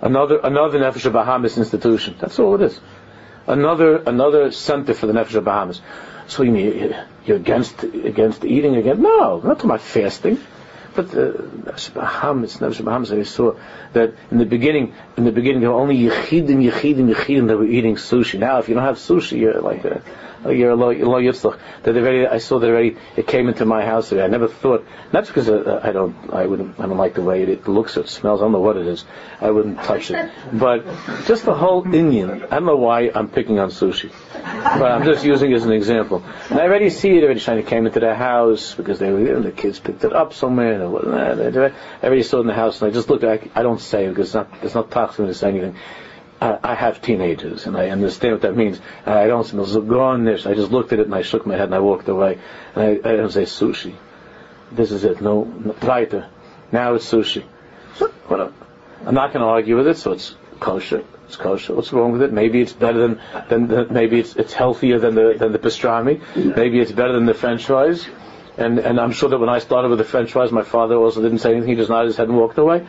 Another 0.00 0.38
another 0.42 0.78
Nefesh 0.78 1.12
Bahamas 1.12 1.58
institution. 1.58 2.16
That's 2.18 2.38
all 2.38 2.54
it 2.54 2.62
is. 2.62 2.80
Another 3.46 3.96
another 3.96 4.50
center 4.52 4.94
for 4.94 5.06
the 5.06 5.12
Nefesh 5.12 5.42
Bahamas. 5.42 5.80
So 6.26 6.42
you 6.42 6.52
mean 6.52 6.94
you're 7.24 7.36
against 7.36 7.82
against 7.82 8.44
eating 8.44 8.76
again? 8.76 9.02
No, 9.02 9.40
not 9.40 9.60
to 9.60 9.66
my 9.66 9.78
fasting. 9.78 10.38
But 10.94 11.14
uh, 11.14 11.32
Bahamas, 11.94 12.56
Nefesh 12.56 12.84
Bahamas, 12.84 13.12
I 13.12 13.22
saw 13.22 13.54
that 13.92 14.12
in 14.30 14.38
the 14.38 14.44
beginning, 14.44 14.94
in 15.16 15.24
the 15.24 15.32
beginning 15.32 15.60
there 15.60 15.70
were 15.70 15.80
only 15.80 15.96
Yechidim, 15.96 16.68
Yechidim, 16.68 17.14
Yechidim 17.14 17.46
that 17.48 17.56
were 17.56 17.64
eating 17.64 17.96
sushi. 17.96 18.38
Now, 18.38 18.58
if 18.58 18.68
you 18.68 18.74
don't 18.74 18.84
have 18.84 18.96
sushi, 18.96 19.38
you're 19.38 19.60
like 19.60 19.84
a, 19.84 20.02
you're 20.46 20.70
a 20.70 20.76
low, 20.76 20.90
low 20.90 21.20
yitzchak. 21.20 21.58
That 21.82 21.96
already, 21.96 22.26
I 22.26 22.38
saw 22.38 22.58
that 22.58 22.66
already. 22.66 22.96
It 23.16 23.26
came 23.26 23.48
into 23.48 23.64
my 23.64 23.84
house. 23.84 24.08
today. 24.08 24.22
I 24.22 24.28
never 24.28 24.48
thought. 24.48 24.86
Not 25.12 25.26
because 25.26 25.48
uh, 25.48 25.80
I 25.82 25.92
don't, 25.92 26.16
I 26.32 26.46
wouldn't, 26.46 26.80
I 26.80 26.86
don't 26.86 26.96
like 26.96 27.14
the 27.14 27.22
way 27.22 27.42
it, 27.42 27.68
looks 27.68 27.96
or 27.96 28.00
it 28.00 28.08
smells. 28.08 28.40
I 28.40 28.44
don't 28.44 28.52
know 28.52 28.60
what 28.60 28.76
it 28.76 28.86
is. 28.86 29.04
I 29.40 29.50
wouldn't 29.50 29.82
touch 29.82 30.10
it. 30.10 30.30
But 30.52 30.84
just 31.26 31.44
the 31.44 31.54
whole 31.54 31.84
Indian. 31.94 32.44
I 32.44 32.46
don't 32.46 32.66
know 32.66 32.76
why 32.76 33.10
I'm 33.14 33.28
picking 33.28 33.58
on 33.58 33.70
sushi, 33.70 34.10
but 34.32 34.90
I'm 34.90 35.04
just 35.04 35.24
using 35.24 35.50
it 35.52 35.56
as 35.56 35.64
an 35.64 35.72
example. 35.72 36.24
And 36.48 36.58
I 36.58 36.64
already 36.64 36.90
see 36.90 37.10
it. 37.10 37.24
Already 37.24 37.40
to 37.40 37.62
came 37.62 37.86
into 37.86 38.00
the 38.00 38.14
house 38.14 38.74
because 38.74 38.98
they 38.98 39.10
were, 39.10 39.20
you 39.20 39.32
know, 39.32 39.42
the 39.42 39.52
kids 39.52 39.78
picked 39.78 40.04
it 40.04 40.12
up 40.12 40.32
somewhere. 40.32 40.82
And 40.82 41.14
I 41.14 42.06
already 42.06 42.22
saw 42.22 42.38
it 42.38 42.42
in 42.42 42.46
the 42.46 42.54
house, 42.54 42.80
and 42.80 42.90
I 42.90 42.94
just 42.94 43.10
looked. 43.10 43.24
I, 43.24 43.40
I 43.54 43.62
don't 43.62 43.80
say 43.80 44.06
it 44.06 44.10
because 44.10 44.28
it's 44.28 44.34
not, 44.34 44.48
it's 44.62 44.74
not 44.74 44.90
toxic 44.90 45.26
to 45.26 45.34
say 45.34 45.48
anything. 45.48 45.76
I, 46.40 46.74
have 46.74 47.02
teenagers, 47.02 47.66
and 47.66 47.76
I 47.76 47.90
understand 47.90 48.32
what 48.32 48.42
that 48.42 48.56
means. 48.56 48.80
And 49.04 49.14
I 49.14 49.26
don't 49.26 49.44
smell 49.44 49.66
this. 50.24 50.46
I 50.46 50.54
just 50.54 50.70
looked 50.70 50.92
at 50.92 50.98
it 50.98 51.06
and 51.06 51.14
I 51.14 51.20
shook 51.22 51.46
my 51.46 51.54
head 51.54 51.64
and 51.64 51.74
I 51.74 51.80
walked 51.80 52.08
away. 52.08 52.38
And 52.74 52.82
I, 52.82 52.90
I 53.08 53.16
don't 53.16 53.30
say 53.30 53.42
sushi. 53.42 53.94
This 54.72 54.90
is 54.90 55.04
it. 55.04 55.20
No, 55.20 55.44
no 55.44 55.76
weiter. 55.82 56.30
Now 56.72 56.94
it's 56.94 57.10
sushi. 57.10 57.44
What 58.28 58.52
I'm 59.06 59.14
not 59.14 59.32
going 59.32 59.42
to 59.42 59.48
argue 59.48 59.76
with 59.76 59.86
it, 59.88 59.96
so 59.96 60.12
it's 60.12 60.34
kosher. 60.60 61.04
It's 61.26 61.36
kosher. 61.36 61.74
What's 61.74 61.92
wrong 61.92 62.12
with 62.12 62.22
it? 62.22 62.32
Maybe 62.32 62.60
it's 62.60 62.72
better 62.72 62.98
than, 62.98 63.20
than 63.48 63.66
the, 63.68 63.86
maybe 63.86 64.20
it's, 64.20 64.36
it's 64.36 64.52
healthier 64.52 64.98
than 64.98 65.14
the, 65.14 65.34
than 65.38 65.52
the 65.52 65.58
pastrami. 65.58 66.20
Maybe 66.56 66.80
it's 66.80 66.92
better 66.92 67.12
than 67.12 67.26
the 67.26 67.34
french 67.34 67.66
fries. 67.66 68.06
And, 68.56 68.78
and 68.78 68.98
I'm 68.98 69.12
sure 69.12 69.28
that 69.28 69.38
when 69.38 69.48
I 69.48 69.58
started 69.58 69.88
with 69.88 69.98
the 69.98 70.04
french 70.04 70.32
fries, 70.32 70.52
my 70.52 70.62
father 70.62 70.96
also 70.96 71.22
didn't 71.22 71.38
say 71.38 71.52
anything. 71.52 71.70
He 71.70 71.76
just 71.76 71.90
nodded 71.90 72.08
his 72.08 72.16
head 72.16 72.28
and 72.28 72.36
walked 72.36 72.58
away. 72.58 72.86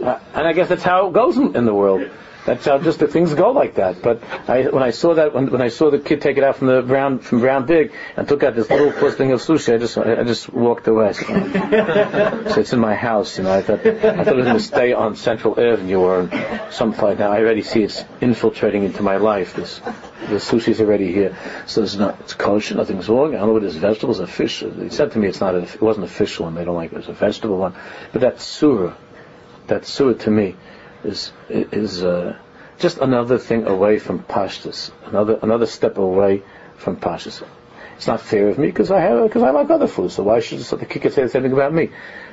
Uh, 0.00 0.18
and 0.34 0.46
I 0.46 0.52
guess 0.52 0.68
that's 0.68 0.82
how 0.82 1.08
it 1.08 1.12
goes 1.12 1.36
in, 1.36 1.56
in 1.56 1.64
the 1.64 1.74
world. 1.74 2.10
That's 2.46 2.64
how 2.64 2.78
just 2.78 2.98
the 2.98 3.06
things 3.06 3.34
go 3.34 3.50
like 3.52 3.74
that. 3.74 4.02
But 4.02 4.22
I, 4.48 4.62
when 4.68 4.82
I 4.82 4.90
saw 4.90 5.14
that, 5.14 5.34
when, 5.34 5.50
when 5.50 5.60
I 5.60 5.68
saw 5.68 5.90
the 5.90 5.98
kid 5.98 6.22
take 6.22 6.38
it 6.38 6.44
out 6.44 6.56
from 6.56 6.68
the 6.68 6.82
brown 6.82 7.18
from 7.18 7.40
Brown 7.40 7.66
Big 7.66 7.92
and 8.16 8.26
took 8.26 8.42
out 8.42 8.54
this 8.54 8.70
little 8.70 8.92
plus 8.92 9.14
thing 9.14 9.32
of 9.32 9.40
sushi, 9.40 9.74
I 9.74 9.78
just 9.78 9.98
I 9.98 10.24
just 10.24 10.50
walked 10.52 10.88
away. 10.88 11.12
So, 11.12 11.24
so 11.24 12.60
it's 12.60 12.72
in 12.72 12.80
my 12.80 12.94
house, 12.94 13.36
you 13.36 13.44
know. 13.44 13.52
I 13.52 13.62
thought 13.62 13.86
I 13.86 14.24
thought 14.24 14.28
it 14.28 14.36
was 14.36 14.44
going 14.46 14.56
to 14.56 14.62
stay 14.62 14.92
on 14.94 15.16
Central 15.16 15.60
Avenue 15.60 15.98
or 15.98 16.70
someplace. 16.70 17.18
Now 17.18 17.30
I 17.30 17.40
already 17.40 17.62
see 17.62 17.82
it's 17.82 18.04
infiltrating 18.22 18.84
into 18.84 19.02
my 19.02 19.18
life. 19.18 19.54
This 19.54 19.78
the 19.78 20.36
sushi's 20.36 20.80
already 20.80 21.12
here, 21.12 21.36
so 21.66 21.82
it's 21.82 21.96
not 21.96 22.20
it's 22.20 22.32
kosher. 22.32 22.74
Nothing's 22.74 23.08
wrong. 23.08 23.34
I 23.34 23.38
don't 23.38 23.48
know 23.48 23.52
what 23.54 23.64
it 23.64 23.66
is. 23.66 23.76
Vegetables, 23.76 24.18
a 24.18 24.26
fish. 24.26 24.60
He 24.60 24.88
said 24.88 25.12
to 25.12 25.18
me, 25.18 25.28
it's 25.28 25.40
not. 25.40 25.54
A, 25.54 25.62
it 25.62 25.82
wasn't 25.82 26.06
a 26.06 26.10
fish 26.10 26.40
one. 26.40 26.54
They 26.54 26.64
don't 26.64 26.76
like 26.76 26.92
it. 26.92 26.98
It's 26.98 27.08
a 27.08 27.12
vegetable 27.12 27.58
one. 27.58 27.74
But 28.12 28.22
that 28.22 28.40
surah, 28.40 28.94
that 29.66 29.84
surah 29.84 30.14
to 30.14 30.30
me 30.30 30.56
is 31.04 31.32
is 31.48 32.02
uh, 32.04 32.36
just 32.78 32.98
another 32.98 33.38
thing 33.38 33.66
away 33.66 33.98
from 33.98 34.20
pashtus, 34.20 34.90
another 35.06 35.38
another 35.42 35.66
step 35.66 35.98
away 35.98 36.42
from 36.76 36.96
pashtus. 36.96 37.42
It's 37.96 38.06
not 38.06 38.22
fair 38.22 38.48
of 38.48 38.58
me 38.58 38.66
because 38.68 38.90
I 38.90 39.00
have 39.00 39.22
because 39.24 39.42
I 39.42 39.50
like 39.50 39.68
other 39.68 39.86
foods. 39.86 40.14
So 40.14 40.22
why 40.22 40.40
should 40.40 40.60
the 40.60 40.86
kicker 40.86 41.10
say 41.10 41.22
the 41.22 41.28
same 41.28 41.42
thing 41.42 41.52
about 41.52 41.74
me? 41.74 41.90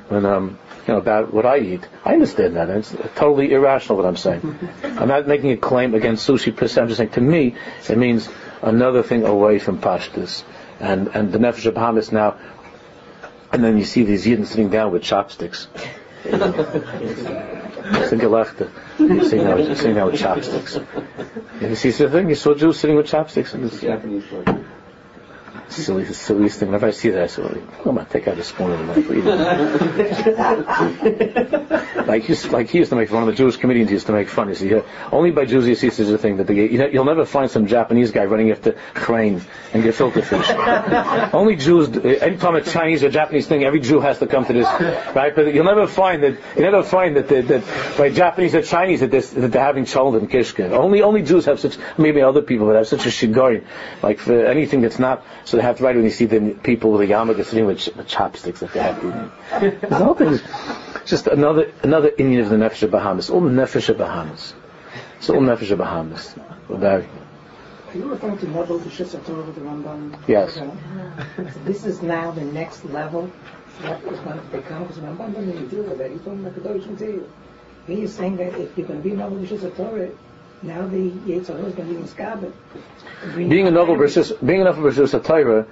When 0.08 0.24
um 0.24 0.58
you 0.86 0.94
know 0.94 0.98
about 0.98 1.32
what 1.32 1.44
I 1.44 1.58
eat, 1.58 1.86
I 2.04 2.14
understand 2.14 2.56
that. 2.56 2.70
And 2.70 2.78
It's 2.78 2.96
totally 3.16 3.52
irrational 3.52 3.98
what 3.98 4.06
I'm 4.06 4.16
saying. 4.16 4.58
I'm 4.82 5.08
not 5.08 5.28
making 5.28 5.50
a 5.50 5.58
claim 5.58 5.94
against 5.94 6.26
sushi 6.26 6.56
per 6.56 6.68
se. 6.68 6.80
I'm 6.80 6.88
just 6.88 6.96
saying 6.98 7.10
to 7.10 7.20
me 7.20 7.54
it 7.86 7.98
means 7.98 8.28
another 8.62 9.02
thing 9.02 9.24
away 9.24 9.58
from 9.58 9.78
pashtus. 9.78 10.42
And 10.80 11.08
and 11.08 11.32
the 11.32 11.38
nefesh 11.38 11.66
of 11.66 11.74
Bahamas 11.74 12.12
now, 12.12 12.38
and 13.52 13.62
then 13.62 13.76
you 13.76 13.84
see 13.84 14.04
these 14.04 14.24
Yidden 14.24 14.46
sitting 14.46 14.70
down 14.70 14.90
with 14.92 15.02
chopsticks. 15.02 15.68
Gelachte. 18.20 18.70
You 18.98 19.24
see 19.24 19.36
now, 19.36 19.56
you 19.56 19.74
see 19.74 19.92
now 19.92 20.06
with 20.06 20.20
chopsticks. 20.20 20.78
You 21.60 21.74
see 21.74 21.90
the 21.90 22.10
thing? 22.10 22.28
You 22.28 22.34
saw 22.34 22.54
Jews 22.54 22.78
sitting 22.78 22.96
with 22.96 23.06
chopsticks 23.06 23.54
in 23.54 23.62
this 23.62 23.80
Japanese 23.80 24.24
silly, 25.70 26.04
the 26.04 26.14
silliest 26.14 26.58
thing. 26.58 26.68
Whenever 26.68 26.86
I 26.86 26.90
see 26.90 27.10
that, 27.10 27.22
I 27.22 27.26
say, 27.26 27.42
well, 27.42 27.54
come 27.82 27.98
on, 27.98 28.06
take 28.06 28.28
out 28.28 28.38
a 28.38 28.44
spoon 28.44 28.72
and 28.72 28.88
like, 28.88 28.96
like, 32.08 32.22
he 32.22 32.28
used, 32.28 32.50
like 32.50 32.70
he 32.70 32.78
used 32.78 32.90
to 32.90 32.96
make 32.96 33.08
fun. 33.08 33.20
One 33.20 33.28
of 33.28 33.34
the 33.34 33.36
Jewish 33.36 33.56
comedians 33.56 33.90
He 33.90 33.94
used 33.94 34.06
to 34.06 34.12
make 34.12 34.28
fun. 34.28 34.48
You 34.48 34.54
see, 34.54 34.74
uh, 34.74 34.82
only 35.12 35.30
by 35.30 35.44
Jews 35.44 35.66
you 35.66 35.74
see 35.74 35.90
such 35.90 36.08
a 36.08 36.18
thing 36.18 36.38
that 36.38 36.46
they, 36.46 36.70
you 36.70 36.98
will 36.98 37.04
never 37.04 37.24
find 37.24 37.50
some 37.50 37.66
Japanese 37.66 38.10
guy 38.10 38.24
running 38.24 38.50
after 38.50 38.76
chrane 38.94 39.42
and 39.72 39.82
gefilte 39.82 40.22
fish. 40.22 41.30
only 41.34 41.56
Jews. 41.56 41.88
Anytime 41.98 42.56
a 42.56 42.62
Chinese 42.62 43.04
or 43.04 43.10
Japanese 43.10 43.46
thing, 43.46 43.64
every 43.64 43.80
Jew 43.80 44.00
has 44.00 44.18
to 44.20 44.26
come 44.26 44.44
to 44.46 44.52
this, 44.52 44.66
right? 45.14 45.34
But 45.34 45.54
you'll 45.54 45.64
never 45.64 45.86
find 45.86 46.22
that. 46.22 46.38
You 46.56 46.62
never 46.62 46.82
find 46.82 47.16
that 47.16 47.28
that, 47.28 47.48
that 47.48 47.98
by 47.98 48.10
Japanese 48.10 48.54
or 48.54 48.62
Chinese 48.62 49.00
that, 49.00 49.10
this, 49.10 49.30
that 49.30 49.52
they're 49.52 49.62
having 49.62 49.84
cholent 49.84 50.18
and 50.18 50.30
kishka. 50.30 50.70
Only 50.70 51.02
only 51.02 51.22
Jews 51.22 51.44
have 51.44 51.60
such. 51.60 51.76
Maybe 51.96 52.22
other 52.22 52.42
people 52.42 52.68
that 52.68 52.76
have 52.76 52.88
such 52.88 53.06
a 53.06 53.10
shigari. 53.10 53.64
Like 54.02 54.18
for 54.18 54.46
anything 54.46 54.80
that's 54.80 54.98
not. 54.98 55.24
So 55.44 55.57
they 55.58 55.62
have 55.62 55.78
to 55.78 55.84
write 55.84 55.96
when 55.96 56.04
you 56.04 56.10
see 56.10 56.26
the 56.26 56.54
people 56.62 56.92
with 56.92 57.06
the 57.06 57.12
yarmulke 57.12 57.44
sitting 57.44 57.66
with, 57.66 57.88
with 57.96 58.06
chopsticks 58.06 58.60
that 58.60 58.72
they 58.72 58.80
have 58.80 59.00
to. 59.00 59.86
The 59.88 59.96
whole 59.96 60.14
thing 60.14 60.28
is 60.28 60.42
just 61.04 61.26
another 61.26 61.72
another 61.82 62.10
Indian 62.16 62.42
of 62.42 62.50
the 62.50 62.56
Nefesh 62.56 62.82
of 62.82 62.90
Bahamas. 62.90 63.30
All 63.30 63.40
Nefesh 63.40 63.88
of 63.88 63.98
Bahamas. 63.98 64.54
It's 65.18 65.28
all 65.30 65.40
Nefesh 65.40 65.70
of 65.70 65.78
Bahamas. 65.78 66.34
Are 66.70 67.96
you 67.96 68.04
referring 68.10 68.38
to 68.38 68.46
level 68.48 68.78
the 68.78 68.90
Torah 68.90 69.42
with 69.42 69.54
the 69.54 69.62
Ramban? 69.62 70.18
Yes. 70.28 70.54
So 70.54 70.76
this 71.64 71.86
is 71.86 72.02
now 72.02 72.30
the 72.30 72.44
next 72.44 72.84
level. 72.84 73.26
What 73.80 74.02
is 74.12 74.20
going 74.20 74.38
to 74.38 74.46
become? 74.56 74.82
Because 74.82 74.98
Ramban 74.98 75.34
doesn't 75.34 75.50
even 75.50 75.68
deal 75.68 75.82
with 75.84 75.98
that. 75.98 76.10
He's 76.10 76.20
talking 76.20 76.40
about 76.40 76.54
the 76.54 76.60
Deutsch 76.60 76.84
and 76.84 76.98
Here 76.98 77.22
he's 77.86 78.12
saying 78.12 78.36
that 78.36 78.54
if 78.60 78.76
you're 78.76 78.86
going 78.86 79.02
to 79.02 79.08
be 79.08 79.16
level 79.16 79.38
the 79.38 79.70
Torah, 79.70 80.10
now 80.62 80.86
the 80.86 81.10
Yitzhak 81.10 81.64
is 81.66 81.74
going 81.74 81.74
to 81.74 81.82
be 81.84 81.94
misgabed. 81.94 82.52
Being 83.34 83.66
a 83.66 83.70
novel 83.70 83.96
versus 83.96 84.32
being 84.32 84.60
a 84.60 84.64
novel 84.64 84.82
versus 84.82 85.14
a 85.14 85.20
Torah, 85.20 85.66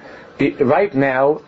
right 0.61 0.95
now, 0.95 1.43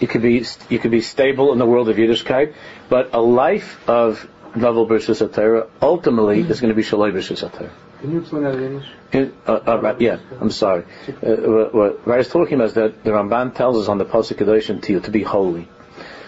you 0.00 0.08
could 0.08 0.22
be 0.22 0.44
you 0.68 0.78
could 0.78 0.90
be 0.90 1.00
stable 1.00 1.52
in 1.52 1.58
the 1.58 1.66
world 1.66 1.88
of 1.88 1.96
Yiddishkeit, 1.96 2.54
but 2.88 3.14
a 3.14 3.20
life 3.20 3.88
of 3.88 4.28
novel 4.54 4.86
versus 4.86 5.20
a 5.20 5.28
Torah 5.28 5.68
ultimately 5.80 6.40
is 6.40 6.60
going 6.60 6.72
to 6.72 6.76
be 6.76 6.82
shaloi 6.82 7.12
versus 7.12 7.42
a 7.42 7.48
Torah. 7.48 7.72
Can 8.00 8.12
you 8.12 8.20
explain 8.20 8.42
that 8.44 8.54
in 8.56 8.62
English? 8.64 8.88
In, 9.12 9.32
uh, 9.46 9.60
uh, 9.66 9.80
right, 9.80 10.00
yeah, 10.00 10.18
I'm 10.40 10.50
sorry. 10.50 10.84
Uh, 11.08 11.12
what, 11.22 11.74
what 11.74 12.06
Rai 12.06 12.20
is 12.20 12.28
talking 12.28 12.54
about 12.54 12.66
is 12.66 12.74
that 12.74 13.02
the 13.02 13.10
Ramban 13.10 13.54
tells 13.54 13.78
us 13.78 13.88
on 13.88 13.98
the 13.98 14.04
Pasuk 14.04 14.36
Kedoshim 14.36 14.82
to 14.82 14.92
you 14.92 15.00
to 15.00 15.10
be 15.10 15.22
holy. 15.22 15.68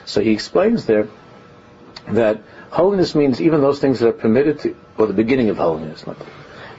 So 0.06 0.22
he 0.22 0.30
explains 0.30 0.86
there 0.86 1.08
that 2.08 2.40
holiness 2.70 3.14
means 3.14 3.42
even 3.42 3.60
those 3.60 3.80
things 3.80 4.00
that 4.00 4.08
are 4.08 4.12
permitted 4.12 4.60
to, 4.60 4.76
or 4.96 5.06
the 5.06 5.12
beginning 5.12 5.50
of 5.50 5.58
holiness. 5.58 6.06
Not, 6.06 6.16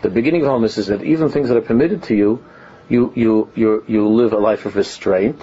the 0.01 0.09
beginning 0.09 0.41
of 0.41 0.47
holiness 0.47 0.77
is 0.77 0.87
that 0.87 1.03
even 1.03 1.29
things 1.29 1.49
that 1.49 1.57
are 1.57 1.61
permitted 1.61 2.03
to 2.03 2.15
you, 2.15 2.43
you 2.89 3.11
you 3.15 3.49
you 3.55 3.83
you 3.87 4.07
live 4.07 4.33
a 4.33 4.37
life 4.37 4.65
of 4.65 4.75
restraint, 4.75 5.41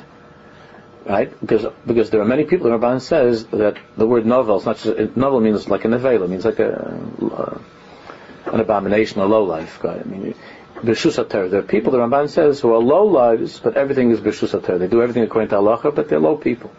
right? 1.05 1.29
Because 1.41 1.67
because 1.87 2.11
there 2.11 2.21
are 2.21 2.25
many 2.25 2.45
people. 2.45 2.71
The 2.71 2.79
Ramban 2.79 3.01
says 3.01 3.45
that 3.47 3.77
the 3.97 4.07
word 4.07 4.27
novel 4.27 4.57
is 4.57 4.65
not 4.65 4.79
just 4.79 5.17
novel 5.17 5.41
means 5.41 5.69
like 5.69 5.85
a 5.85 5.89
nevela, 5.89 6.29
means 6.29 6.45
like 6.45 6.61
a 6.61 7.01
uh, 7.23 7.59
an 8.47 8.61
abomination, 8.61 9.21
a 9.21 9.27
low 9.27 9.45
life. 9.45 9.85
I 9.85 10.03
mean, 10.05 10.35
b'shus 10.77 11.51
There 11.51 11.59
are 11.59 11.63
people. 11.63 11.93
The 11.93 11.99
Ramban 11.99 12.29
says 12.29 12.61
who 12.61 12.73
are 12.73 12.79
low 12.79 13.07
lives, 13.07 13.59
but 13.59 13.77
everything 13.77 14.11
is 14.11 14.21
b'shus 14.21 14.79
They 14.79 14.87
do 14.87 15.03
everything 15.03 15.25
according 15.25 15.51
to 15.51 15.57
halacha, 15.57 15.95
but 15.95 16.09
they're 16.09 16.21
low 16.21 16.37
people. 16.37 16.71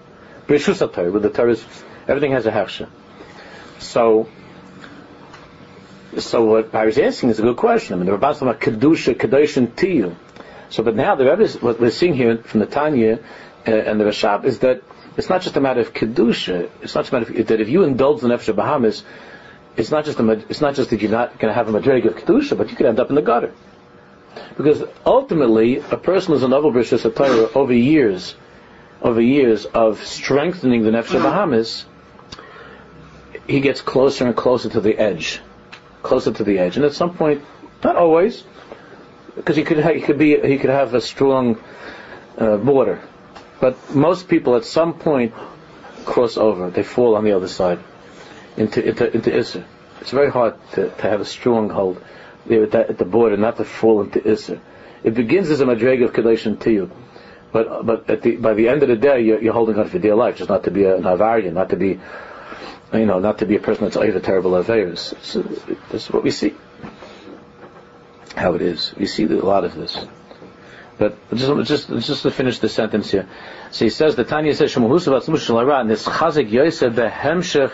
B'shus 0.47 1.11
with 1.11 1.23
the 1.23 1.29
Torah, 1.29 1.57
everything 2.07 2.31
has 2.31 2.45
a 2.45 2.51
hechsher. 2.51 2.87
So. 3.79 4.27
So 6.17 6.45
what 6.45 6.73
I 6.73 6.85
was 6.85 6.97
asking 6.97 7.29
is 7.29 7.39
a 7.39 7.41
good 7.41 7.57
question. 7.57 7.93
I 7.93 7.97
mean, 7.97 8.05
the 8.05 8.17
Ramban's 8.17 8.39
talking 8.39 8.47
about 8.49 8.61
kedusha, 8.61 9.15
kedushin 9.15 9.67
tiyu. 9.67 10.15
So, 10.69 10.83
but 10.83 10.95
now 10.95 11.15
the 11.15 11.25
Rebbe, 11.25 11.47
what 11.59 11.79
we're 11.79 11.91
seeing 11.91 12.13
here 12.13 12.37
from 12.37 12.61
the 12.61 12.65
Tanya 12.65 13.19
uh, 13.67 13.71
and 13.71 13.99
the 13.99 14.05
Rashab 14.05 14.45
is 14.45 14.59
that 14.59 14.81
it's 15.17 15.29
not 15.29 15.41
just 15.41 15.55
a 15.57 15.61
matter 15.61 15.81
of 15.81 15.93
kedusha. 15.93 16.69
It's 16.81 16.95
not 16.95 17.01
just 17.01 17.13
a 17.13 17.19
matter 17.19 17.39
of, 17.39 17.47
that 17.47 17.61
if 17.61 17.69
you 17.69 17.83
indulge 17.83 18.21
the 18.21 18.27
nefesh 18.27 18.55
Bahamas, 18.55 19.03
it's 19.77 19.91
not 19.91 20.05
just 20.05 20.19
a, 20.19 20.31
it's 20.49 20.61
not 20.61 20.75
just 20.75 20.89
that 20.89 21.01
you're 21.01 21.11
not 21.11 21.37
going 21.37 21.51
to 21.51 21.53
have 21.53 21.67
a 21.67 21.71
madrig 21.77 22.05
of 22.05 22.15
kedusha, 22.15 22.57
but 22.57 22.69
you 22.69 22.75
could 22.75 22.85
end 22.85 22.99
up 22.99 23.09
in 23.09 23.15
the 23.15 23.21
gutter. 23.21 23.53
Because 24.57 24.83
ultimately, 25.05 25.77
a 25.77 25.97
person 25.97 26.33
who's 26.33 26.43
a 26.43 26.47
novel 26.47 26.71
b'rishus 26.71 27.03
Torah 27.13 27.49
over 27.55 27.73
years, 27.73 28.35
over 29.01 29.21
years 29.21 29.65
of 29.65 30.03
strengthening 30.03 30.83
the 30.83 30.91
nefesh 30.91 31.21
Bahamas, 31.21 31.85
he 33.47 33.59
gets 33.59 33.81
closer 33.81 34.25
and 34.25 34.35
closer 34.35 34.69
to 34.69 34.81
the 34.81 34.97
edge, 34.97 35.41
closer 36.05 36.31
to 36.31 36.43
the 36.43 36.59
edge, 36.59 36.77
and 36.77 36.85
at 36.85 36.93
some 36.93 37.15
point, 37.15 37.43
not 37.83 37.95
always, 37.95 38.43
because 39.35 39.55
he 39.55 39.63
could 39.63 39.79
ha- 39.79 39.93
he 39.93 40.01
could 40.01 40.17
be 40.17 40.39
he 40.39 40.57
could 40.57 40.69
have 40.69 40.93
a 40.93 41.01
strong 41.01 41.57
uh, 42.37 42.57
border, 42.57 43.01
but 43.59 43.75
most 43.93 44.27
people 44.27 44.55
at 44.55 44.65
some 44.65 44.93
point 44.93 45.33
cross 46.05 46.37
over. 46.37 46.69
They 46.69 46.83
fall 46.83 47.15
on 47.15 47.23
the 47.23 47.33
other 47.33 47.47
side 47.47 47.79
into 48.57 48.87
into 48.87 49.13
into 49.13 49.31
Isser. 49.31 49.65
It's 50.01 50.11
very 50.11 50.31
hard 50.31 50.55
to, 50.73 50.89
to 50.89 51.09
have 51.09 51.21
a 51.21 51.25
strong 51.25 51.69
hold 51.69 52.03
there 52.45 52.63
at, 52.63 52.71
that, 52.71 52.89
at 52.91 52.97
the 52.97 53.05
border, 53.05 53.37
not 53.37 53.57
to 53.57 53.65
fall 53.65 54.01
into 54.01 54.19
Isser. 54.19 54.59
It 55.03 55.13
begins 55.13 55.49
as 55.49 55.61
a 55.61 55.65
madreg 55.65 56.03
of 56.03 56.13
Kadesh 56.13 56.43
to 56.43 56.71
you. 56.71 56.91
But 57.51 57.85
but 57.85 58.21
the, 58.21 58.35
by 58.35 58.53
the 58.53 58.67
end 58.67 58.83
of 58.83 58.89
the 58.89 58.97
day, 58.97 59.21
you're, 59.21 59.41
you're, 59.41 59.53
holding 59.53 59.79
on 59.79 59.87
for 59.87 59.97
dear 59.97 60.15
life, 60.15 60.35
just 60.37 60.49
not 60.49 60.65
to 60.65 60.71
be 60.71 60.83
a 60.83 60.97
Navarian, 60.99 61.53
not 61.53 61.69
to 61.69 61.77
be, 61.77 61.99
you 62.93 63.05
know, 63.05 63.19
not 63.19 63.39
to 63.39 63.45
be 63.45 63.55
a 63.55 63.59
person 63.59 63.85
that's 63.85 63.97
over 63.97 64.19
terrible 64.19 64.55
affairs. 64.55 65.13
So, 65.21 65.41
is 65.91 66.07
what 66.11 66.23
we 66.23 66.31
see 66.31 66.53
how 68.35 68.53
it 68.53 68.61
is. 68.61 68.93
We 68.97 69.05
see 69.05 69.23
a 69.23 69.27
lot 69.27 69.63
of 69.63 69.75
this. 69.75 69.97
But 70.97 71.17
just, 71.35 71.67
just, 71.67 72.07
just 72.07 72.23
to 72.23 72.31
finish 72.31 72.59
the 72.59 72.69
sentence 72.69 73.11
here. 73.11 73.27
So 73.71 73.85
he 73.85 73.89
says, 73.89 74.15
the 74.15 74.23
Tanya 74.23 74.55
says, 74.55 74.73
Shemahusav 74.73 75.21
Atzmush 75.21 75.45
Shalarat, 75.45 75.87
this 75.87 76.05
Chazik 76.05 76.49
Yosef 76.49 76.93
behemshech, 76.93 77.71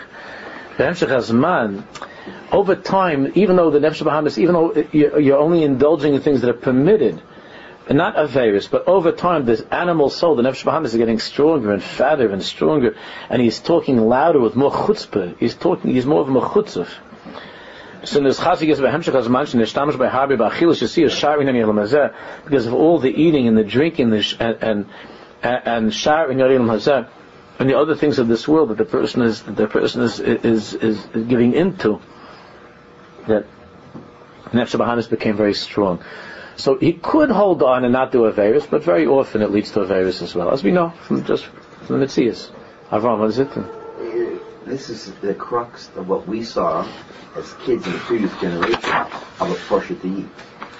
behemshech 0.76 1.08
azman. 1.08 1.84
Over 2.50 2.74
time, 2.74 3.32
even 3.34 3.56
though 3.56 3.70
the 3.70 3.78
Nefesh 3.78 4.04
Bahamas, 4.04 4.38
even 4.38 4.54
though 4.54 4.74
you're 4.92 5.38
only 5.38 5.62
indulging 5.62 6.14
in 6.14 6.20
things 6.20 6.40
that 6.40 6.50
are 6.50 6.54
permitted, 6.54 7.14
and 7.14 7.22
not 7.90 8.16
Averis, 8.16 8.70
but 8.70 8.86
over 8.86 9.12
time, 9.12 9.44
this 9.44 9.60
animal 9.70 10.10
soul, 10.10 10.36
the 10.36 10.42
Nefesh 10.42 10.64
Bahamas 10.64 10.94
is 10.94 10.98
getting 10.98 11.18
stronger 11.18 11.72
and 11.72 11.82
fatter 11.82 12.30
and 12.30 12.42
stronger, 12.42 12.96
and 13.28 13.42
he's 13.42 13.60
talking 13.60 13.98
louder 13.98 14.40
with 14.40 14.54
more 14.54 14.70
chutzpah. 14.70 15.36
He's 15.38 15.54
talking, 15.54 15.92
he's 15.92 16.06
more 16.06 16.20
of 16.20 16.28
a 16.28 16.32
chutzpah. 16.32 16.88
So 18.04 18.20
this 18.20 18.40
chasik 18.40 18.68
is 18.68 18.80
behemshach 18.80 19.14
as 19.14 19.28
manchen 19.28 19.60
nishtamish 19.60 19.96
by 19.96 20.08
harbi 20.08 20.36
ba'achilus 20.36 20.80
you 20.80 20.88
see 20.88 21.04
a 21.04 21.10
sharing 21.10 21.46
in 21.46 22.12
because 22.44 22.66
of 22.66 22.74
all 22.74 22.98
the 22.98 23.10
eating 23.10 23.46
and 23.46 23.56
the 23.56 23.62
drinking 23.62 24.12
and 24.12 24.58
and 24.60 24.86
and 25.42 25.94
sharing 25.94 26.40
in 26.40 26.50
and 26.50 27.70
the 27.70 27.78
other 27.78 27.94
things 27.94 28.18
of 28.18 28.26
this 28.26 28.48
world 28.48 28.70
that 28.70 28.78
the 28.78 28.84
person 28.84 29.22
is 29.22 29.42
the 29.42 29.68
person 29.68 30.02
is 30.02 30.18
is 30.18 30.74
is 30.74 30.98
giving 31.28 31.52
into 31.54 32.00
that 33.28 33.46
nefesh 34.46 34.76
bahamis 34.76 35.08
became 35.08 35.36
very 35.36 35.54
strong. 35.54 36.02
So 36.56 36.78
he 36.78 36.92
could 36.92 37.30
hold 37.30 37.62
on 37.62 37.84
and 37.84 37.92
not 37.92 38.12
do 38.12 38.24
a 38.24 38.32
virus, 38.32 38.66
but 38.66 38.82
very 38.84 39.06
often 39.06 39.42
it 39.42 39.50
leads 39.50 39.70
to 39.72 39.80
a 39.80 39.86
virus 39.86 40.22
as 40.22 40.34
well, 40.34 40.50
as 40.50 40.62
we 40.62 40.70
know 40.70 40.90
from 40.90 41.24
just 41.24 41.44
from 41.44 41.98
the 41.98 42.06
Mitzias. 42.06 42.50
Avram, 42.90 43.18
what 43.18 43.30
is 43.30 43.38
it? 43.38 43.50
This 44.66 44.90
is 44.90 45.12
the 45.14 45.34
crux 45.34 45.90
of 45.96 46.08
what 46.08 46.26
we 46.28 46.44
saw 46.44 46.86
as 47.36 47.52
kids 47.54 47.86
in 47.86 47.92
the 47.92 47.98
previous 47.98 48.32
generation 48.40 48.90
of 49.40 49.50
a 49.50 49.54
Pasha 49.68 49.94
to 49.94 50.06
eat. 50.06 50.26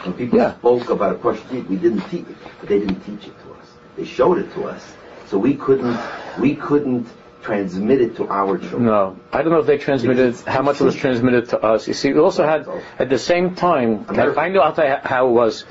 When 0.04 0.12
people 0.14 0.38
yeah. 0.38 0.54
spoke 0.58 0.90
about 0.90 1.16
a 1.16 1.18
Pasha 1.18 1.42
to 1.48 1.58
eat, 1.58 1.68
we 1.68 1.76
didn't 1.76 2.02
teach 2.02 2.26
it, 2.28 2.36
but 2.60 2.68
they 2.68 2.78
didn't 2.78 3.00
teach 3.00 3.26
it 3.26 3.34
to 3.42 3.52
us. 3.54 3.66
They 3.96 4.04
showed 4.04 4.38
it 4.38 4.52
to 4.54 4.64
us, 4.64 4.94
so 5.26 5.38
we 5.38 5.54
couldn't 5.54 5.98
we 6.38 6.54
couldn't 6.54 7.08
transmit 7.42 8.00
it 8.00 8.16
to 8.16 8.28
our 8.28 8.58
children. 8.58 8.84
No, 8.84 9.16
I 9.32 9.42
don't 9.42 9.52
know 9.52 9.60
if 9.60 9.66
they 9.66 9.78
transmitted 9.78 10.36
how 10.46 10.62
much 10.62 10.80
it 10.80 10.84
was 10.84 10.94
transmitted 10.94 11.48
to 11.50 11.60
us. 11.60 11.88
You 11.88 11.94
see, 11.94 12.12
we 12.12 12.20
also 12.20 12.44
had 12.44 12.68
at 12.98 13.08
the 13.08 13.18
same 13.18 13.54
time. 13.54 14.06
I 14.08 14.48
know 14.48 14.62
how 15.04 15.28
it 15.28 15.32
was. 15.32 15.64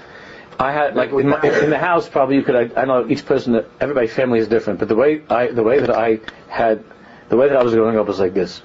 I 0.60 0.72
had 0.72 0.96
like 0.96 1.12
in, 1.12 1.30
my, 1.30 1.42
in, 1.42 1.72
the 1.72 1.80
house 1.80 2.08
probably 2.08 2.36
you 2.36 2.44
could 2.44 2.56
I, 2.56 2.82
I 2.82 2.86
know 2.86 3.08
each 3.08 3.26
person 3.26 3.66
everybody 3.80 4.06
family 4.06 4.38
is 4.38 4.48
different 4.48 4.78
but 4.78 4.90
the 4.90 4.96
way 4.96 5.24
I 5.28 5.48
the 5.48 5.64
way 5.64 5.80
that 5.80 5.90
I 5.90 6.20
had 6.50 6.84
the 7.30 7.38
way 7.38 7.48
that 7.48 7.58
I 7.58 7.64
was 7.64 7.74
growing 7.74 7.98
up 7.98 8.06
was 8.06 8.20
like 8.20 8.36
this 8.36 8.62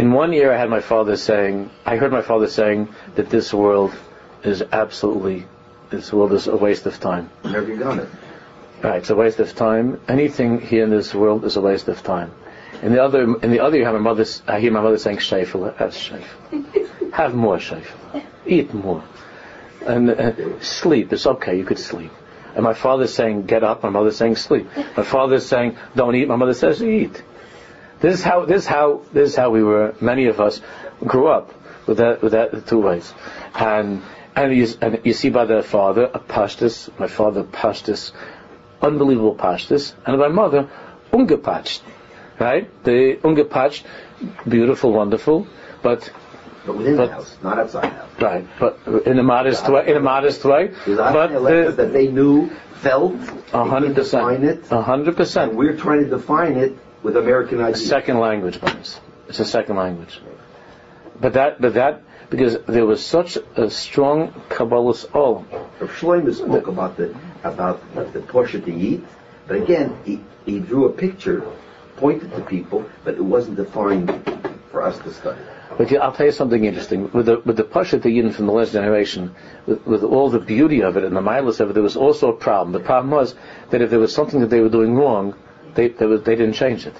in 0.00 0.12
one 0.12 0.32
year 0.32 0.52
I 0.52 0.56
had 0.56 0.70
my 0.70 0.80
father 0.80 1.16
saying, 1.16 1.70
I 1.84 1.96
heard 1.96 2.10
my 2.10 2.22
father 2.22 2.46
saying 2.46 2.88
that 3.16 3.28
this 3.28 3.52
world 3.52 3.92
is 4.42 4.62
absolutely, 4.72 5.46
this 5.90 6.10
world 6.12 6.32
is 6.32 6.46
a 6.46 6.56
waste 6.56 6.86
of 6.86 6.98
time. 7.00 7.28
Never 7.44 7.76
done 7.76 8.00
it. 8.00 8.08
Right, 8.82 8.96
it's 8.96 9.10
a 9.10 9.14
waste 9.14 9.38
of 9.40 9.54
time. 9.54 10.00
Anything 10.08 10.58
here 10.58 10.84
in 10.84 10.90
this 10.90 11.14
world 11.14 11.44
is 11.44 11.56
a 11.56 11.60
waste 11.60 11.88
of 11.88 12.02
time. 12.02 12.32
In 12.82 12.92
the 12.92 13.04
other, 13.04 13.22
in 13.22 13.50
the 13.50 13.60
other 13.60 13.76
year, 13.76 13.86
I, 13.86 13.92
my 13.92 13.98
mother, 13.98 14.24
I 14.48 14.58
hear 14.58 14.72
my 14.72 14.80
mother 14.80 14.96
saying, 14.96 15.18
"Shayfel, 15.18 15.76
have 15.76 15.90
shayfel, 15.90 17.12
have 17.12 17.34
more 17.34 17.58
shayfel, 17.58 18.22
eat 18.46 18.72
more, 18.72 19.04
and 19.86 20.08
uh, 20.08 20.60
sleep. 20.60 21.12
It's 21.12 21.26
okay, 21.26 21.58
you 21.58 21.64
could 21.64 21.78
sleep." 21.78 22.10
And 22.54 22.64
my 22.64 22.72
father's 22.72 23.12
saying, 23.12 23.44
"Get 23.44 23.62
up." 23.62 23.82
My 23.82 23.90
mother's 23.90 24.16
saying, 24.16 24.36
"Sleep." 24.36 24.66
My 24.96 25.02
father's 25.02 25.44
saying, 25.44 25.76
"Don't 25.94 26.14
eat." 26.14 26.26
My 26.26 26.36
mother 26.36 26.54
says, 26.54 26.82
"Eat." 26.82 27.22
This 28.00 28.14
is 28.14 28.22
how 28.22 28.46
this 28.46 28.62
is 28.62 28.66
how 28.66 29.02
this 29.12 29.28
is 29.30 29.36
how 29.36 29.50
we 29.50 29.62
were. 29.62 29.94
Many 30.00 30.24
of 30.24 30.40
us 30.40 30.62
grew 31.04 31.28
up 31.28 31.52
with 31.86 31.98
that 31.98 32.22
with 32.22 32.32
that 32.32 32.66
two 32.66 32.78
ways, 32.78 33.12
and 33.54 34.00
and 34.34 34.56
you, 34.56 34.68
and 34.80 35.00
you 35.04 35.12
see 35.12 35.28
by 35.28 35.44
their 35.44 35.62
father 35.62 36.04
a 36.04 36.18
pashtus, 36.18 36.88
my 36.98 37.08
father 37.08 37.44
pashtus, 37.44 38.12
unbelievable 38.82 39.34
pashtus, 39.34 39.94
and 40.06 40.18
my 40.18 40.28
mother 40.28 40.68
ungepatched, 41.12 41.80
right? 42.38 42.68
The 42.84 43.16
ungepatched, 43.22 43.84
beautiful, 44.48 44.92
wonderful, 44.92 45.46
but 45.82 46.10
but 46.66 46.76
within 46.76 46.96
but, 46.96 47.06
the 47.06 47.12
house, 47.12 47.38
not 47.42 47.58
outside 47.58 47.84
the 47.84 47.88
house. 47.88 48.20
Right, 48.20 48.46
but 48.58 49.06
in 49.06 49.18
a 49.18 49.22
modest 49.22 49.68
way. 49.68 49.86
In 49.88 49.96
a 49.96 50.00
modest 50.00 50.44
way. 50.44 50.72
But 50.86 51.28
the, 51.28 51.72
that 51.76 51.92
they 51.92 52.08
knew, 52.08 52.50
felt, 52.74 53.14
a 53.52 53.64
hundred 53.64 53.94
percent, 53.94 54.66
hundred 54.66 55.16
percent. 55.16 55.54
We're 55.54 55.76
trying 55.76 56.04
to 56.04 56.10
define 56.10 56.56
it 56.56 56.76
with 57.02 57.16
American 57.16 57.60
ideas. 57.60 57.86
Second 57.86 58.18
language, 58.18 58.60
Bones. 58.60 59.00
It's 59.28 59.40
a 59.40 59.44
second 59.44 59.76
language. 59.76 60.20
But 61.20 61.34
that, 61.34 61.60
but 61.60 61.74
that, 61.74 62.02
because 62.30 62.58
there 62.66 62.86
was 62.86 63.04
such 63.04 63.38
a 63.56 63.70
strong 63.70 64.32
Kabbalah's 64.48 65.04
all. 65.04 65.44
Shloimeh 65.80 66.34
spoke 66.34 66.66
about 66.66 66.96
the 66.96 67.14
about 67.44 67.80
the 67.94 68.20
portion 68.20 68.62
to 68.62 68.72
eat, 68.72 69.04
but 69.46 69.56
again, 69.56 69.96
he, 70.04 70.20
he 70.46 70.60
drew 70.60 70.86
a 70.86 70.92
picture, 70.92 71.44
pointed 71.96 72.30
to 72.32 72.40
people, 72.42 72.84
but 73.04 73.14
it 73.14 73.24
wasn't 73.24 73.56
defined 73.56 74.08
for 74.70 74.82
us 74.82 74.98
to 75.00 75.12
study. 75.12 75.40
But 75.76 75.92
I'll 75.96 76.12
tell 76.12 76.26
you 76.26 76.32
something 76.32 76.64
interesting. 76.64 77.10
With 77.12 77.26
the 77.26 77.40
with 77.40 77.56
the 77.56 77.64
Pasha 77.64 77.98
Yin 77.98 78.32
from 78.32 78.46
the 78.46 78.52
last 78.52 78.72
generation, 78.72 79.34
with, 79.66 79.86
with, 79.86 80.02
all 80.02 80.28
the 80.28 80.38
beauty 80.38 80.82
of 80.82 80.96
it 80.96 81.04
and 81.04 81.16
the 81.16 81.20
mindless 81.20 81.60
of 81.60 81.70
it, 81.70 81.72
there 81.72 81.82
was 81.82 81.96
also 81.96 82.28
a 82.28 82.36
problem. 82.36 82.72
The 82.72 82.80
problem 82.80 83.10
was 83.10 83.34
that 83.70 83.80
if 83.80 83.88
there 83.88 83.98
was 83.98 84.14
something 84.14 84.40
that 84.40 84.50
they 84.50 84.60
were 84.60 84.68
doing 84.68 84.94
wrong, 84.94 85.34
they, 85.74 85.88
they, 85.88 86.06
they 86.06 86.36
didn't 86.36 86.54
change 86.54 86.86
it. 86.86 86.94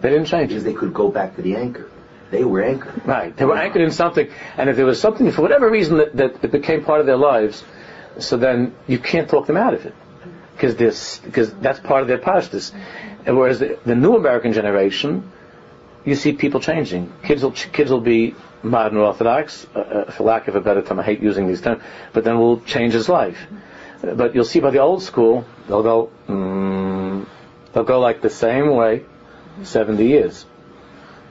They 0.00 0.10
didn't 0.10 0.26
change 0.26 0.48
because 0.48 0.64
it. 0.64 0.66
they 0.66 0.74
could 0.74 0.94
go 0.94 1.10
back 1.10 1.36
to 1.36 1.42
the 1.42 1.56
anchor. 1.56 1.90
They 2.30 2.44
were 2.44 2.62
anchored. 2.62 3.06
Right. 3.06 3.36
They 3.36 3.44
were 3.44 3.56
anchored 3.56 3.82
in 3.82 3.90
something, 3.90 4.28
and 4.56 4.68
if 4.68 4.76
there 4.76 4.86
was 4.86 5.00
something 5.00 5.30
for 5.30 5.42
whatever 5.42 5.70
reason 5.70 5.98
that, 5.98 6.16
that 6.16 6.44
it 6.44 6.50
became 6.50 6.84
part 6.84 7.00
of 7.00 7.06
their 7.06 7.16
lives, 7.16 7.64
so 8.18 8.36
then 8.36 8.74
you 8.86 8.98
can't 8.98 9.28
talk 9.28 9.46
them 9.46 9.56
out 9.56 9.74
of 9.74 9.86
it 9.86 9.94
because 10.54 10.76
this 10.76 11.18
because 11.18 11.52
that's 11.54 11.80
part 11.80 12.02
of 12.02 12.08
their 12.08 12.18
pashtus. 12.18 12.72
Whereas 13.24 13.58
the, 13.60 13.78
the, 13.84 13.94
new 13.94 14.16
American 14.16 14.52
generation, 14.52 15.30
you 16.04 16.14
see 16.14 16.32
people 16.32 16.60
changing. 16.60 17.12
Kids 17.22 17.42
will 17.42 17.52
kids 17.52 17.90
will 17.90 18.00
be 18.00 18.34
modern 18.62 18.98
Orthodox, 18.98 19.66
uh, 19.74 19.78
uh, 19.78 20.10
for 20.10 20.24
lack 20.24 20.48
of 20.48 20.56
a 20.56 20.60
better 20.60 20.82
term, 20.82 20.98
I 20.98 21.04
hate 21.04 21.20
using 21.20 21.46
these 21.46 21.60
terms, 21.60 21.82
but 22.12 22.24
then 22.24 22.38
will 22.38 22.60
change 22.60 22.92
his 22.92 23.08
life. 23.08 23.38
But 24.02 24.34
you'll 24.34 24.44
see 24.44 24.60
by 24.60 24.70
the 24.70 24.78
old 24.78 25.02
school, 25.02 25.44
they'll 25.66 25.82
go, 25.82 26.10
mm, 26.28 27.26
they'll 27.72 27.84
go 27.84 28.00
like 28.00 28.20
the 28.20 28.30
same 28.30 28.70
way, 28.74 29.04
70 29.62 30.04
years. 30.04 30.46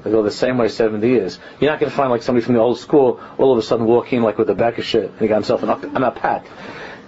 They 0.08 0.14
go 0.14 0.24
the 0.24 0.32
same 0.32 0.58
way 0.58 0.70
70 0.70 1.06
years. 1.06 1.38
You're 1.60 1.70
not 1.70 1.82
going 1.82 1.90
to 1.90 1.96
find 1.96 2.10
like 2.10 2.24
somebody 2.24 2.46
from 2.46 2.54
the 2.54 2.62
old 2.62 2.80
school 2.80 3.20
all 3.38 3.52
of 3.52 3.58
a 3.58 3.62
sudden 3.62 3.86
walking 3.86 4.22
like 4.22 4.38
with 4.38 4.50
a 4.50 4.56
back 4.56 4.78
of 4.78 4.86
shit 4.86 5.10
and 5.10 5.20
he 5.20 5.28
got 5.28 5.36
himself 5.36 5.64
an 5.64 5.70
up, 5.70 5.84
an 5.84 6.02
up 6.02 6.18
hat. 6.18 6.48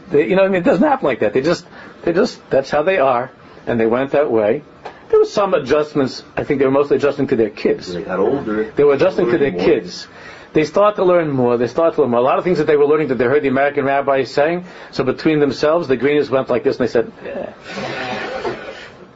They, 0.10 0.28
you 0.28 0.36
know, 0.36 0.42
what 0.42 0.50
I 0.50 0.52
mean, 0.52 0.62
it 0.62 0.66
doesn't 0.66 0.86
happen 0.86 1.06
like 1.06 1.22
that. 1.22 1.32
They 1.32 1.42
just, 1.42 1.66
they 2.02 2.12
just, 2.12 2.42
that's 2.50 2.70
how 2.70 2.84
they 2.84 2.98
are, 2.98 3.32
and 3.66 3.80
they 3.80 3.86
went 3.86 4.12
that 4.12 4.30
way. 4.30 4.64
There 5.10 5.20
were 5.20 5.26
some 5.26 5.54
adjustments. 5.54 6.24
I 6.36 6.44
think 6.44 6.60
they 6.60 6.66
were 6.66 6.72
mostly 6.72 6.98
adjusting 6.98 7.28
to 7.28 7.38
their 7.38 7.50
kids. 7.50 7.94
They 7.94 8.04
got 8.04 8.20
older. 8.20 8.70
They 8.72 8.84
were 8.84 8.96
adjusting 8.96 9.32
to 9.32 9.38
their 9.38 9.54
more. 9.54 9.64
kids. 9.64 10.08
They 10.52 10.66
start 10.66 10.98
to 10.98 11.06
learn 11.06 11.30
more. 11.30 11.58
They 11.58 11.68
start 11.68 11.96
to 11.96 12.02
learn 12.02 12.12
more. 12.12 12.20
A 12.20 12.24
lot 12.24 12.38
of 12.38 12.44
things 12.44 12.58
that 12.58 12.68
they 12.68 12.76
were 12.76 12.86
learning 12.86 13.08
that 13.08 13.16
they 13.16 13.24
heard 13.26 13.44
the 13.44 13.48
American 13.48 13.86
rabbis 13.86 14.32
saying. 14.34 14.66
So 14.92 15.06
between 15.06 15.40
themselves, 15.40 15.88
the 15.88 15.96
greenies 15.96 16.30
went 16.30 16.50
like 16.50 16.64
this 16.64 16.80
and 16.80 16.88
they 16.88 16.92
said, 16.92 17.14
"Eh." 17.24 17.54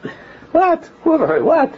"What? 0.52 0.88
Whoever 1.02 1.26
heard 1.26 1.42
what? 1.42 1.74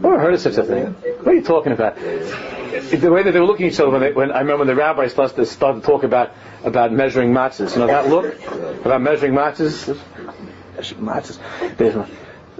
Whoever 0.00 0.18
heard 0.18 0.34
of 0.34 0.40
such 0.40 0.56
a 0.56 0.64
thing? 0.64 0.86
What 0.92 1.28
are 1.28 1.34
you 1.34 1.42
talking 1.42 1.72
about?" 1.72 1.96
The 1.96 3.10
way 3.10 3.22
that 3.22 3.32
they 3.32 3.40
were 3.40 3.46
looking 3.46 3.66
at 3.66 3.72
each 3.72 3.80
other 3.80 3.90
when, 3.90 4.00
they, 4.00 4.12
when 4.12 4.32
I 4.32 4.40
remember 4.40 4.58
when 4.58 4.66
the 4.66 4.74
rabbis 4.74 5.12
started 5.12 5.36
to, 5.36 5.46
started 5.46 5.82
to 5.82 5.86
talk 5.86 6.02
about 6.02 6.32
about 6.64 6.92
measuring 6.92 7.32
matzahs. 7.32 7.74
You 7.74 7.80
know 7.80 7.86
that 7.86 8.08
look 8.08 8.34
about 8.84 9.00
measuring 9.00 9.32
matzahs. 9.32 9.96
Matzahs. 10.76 12.08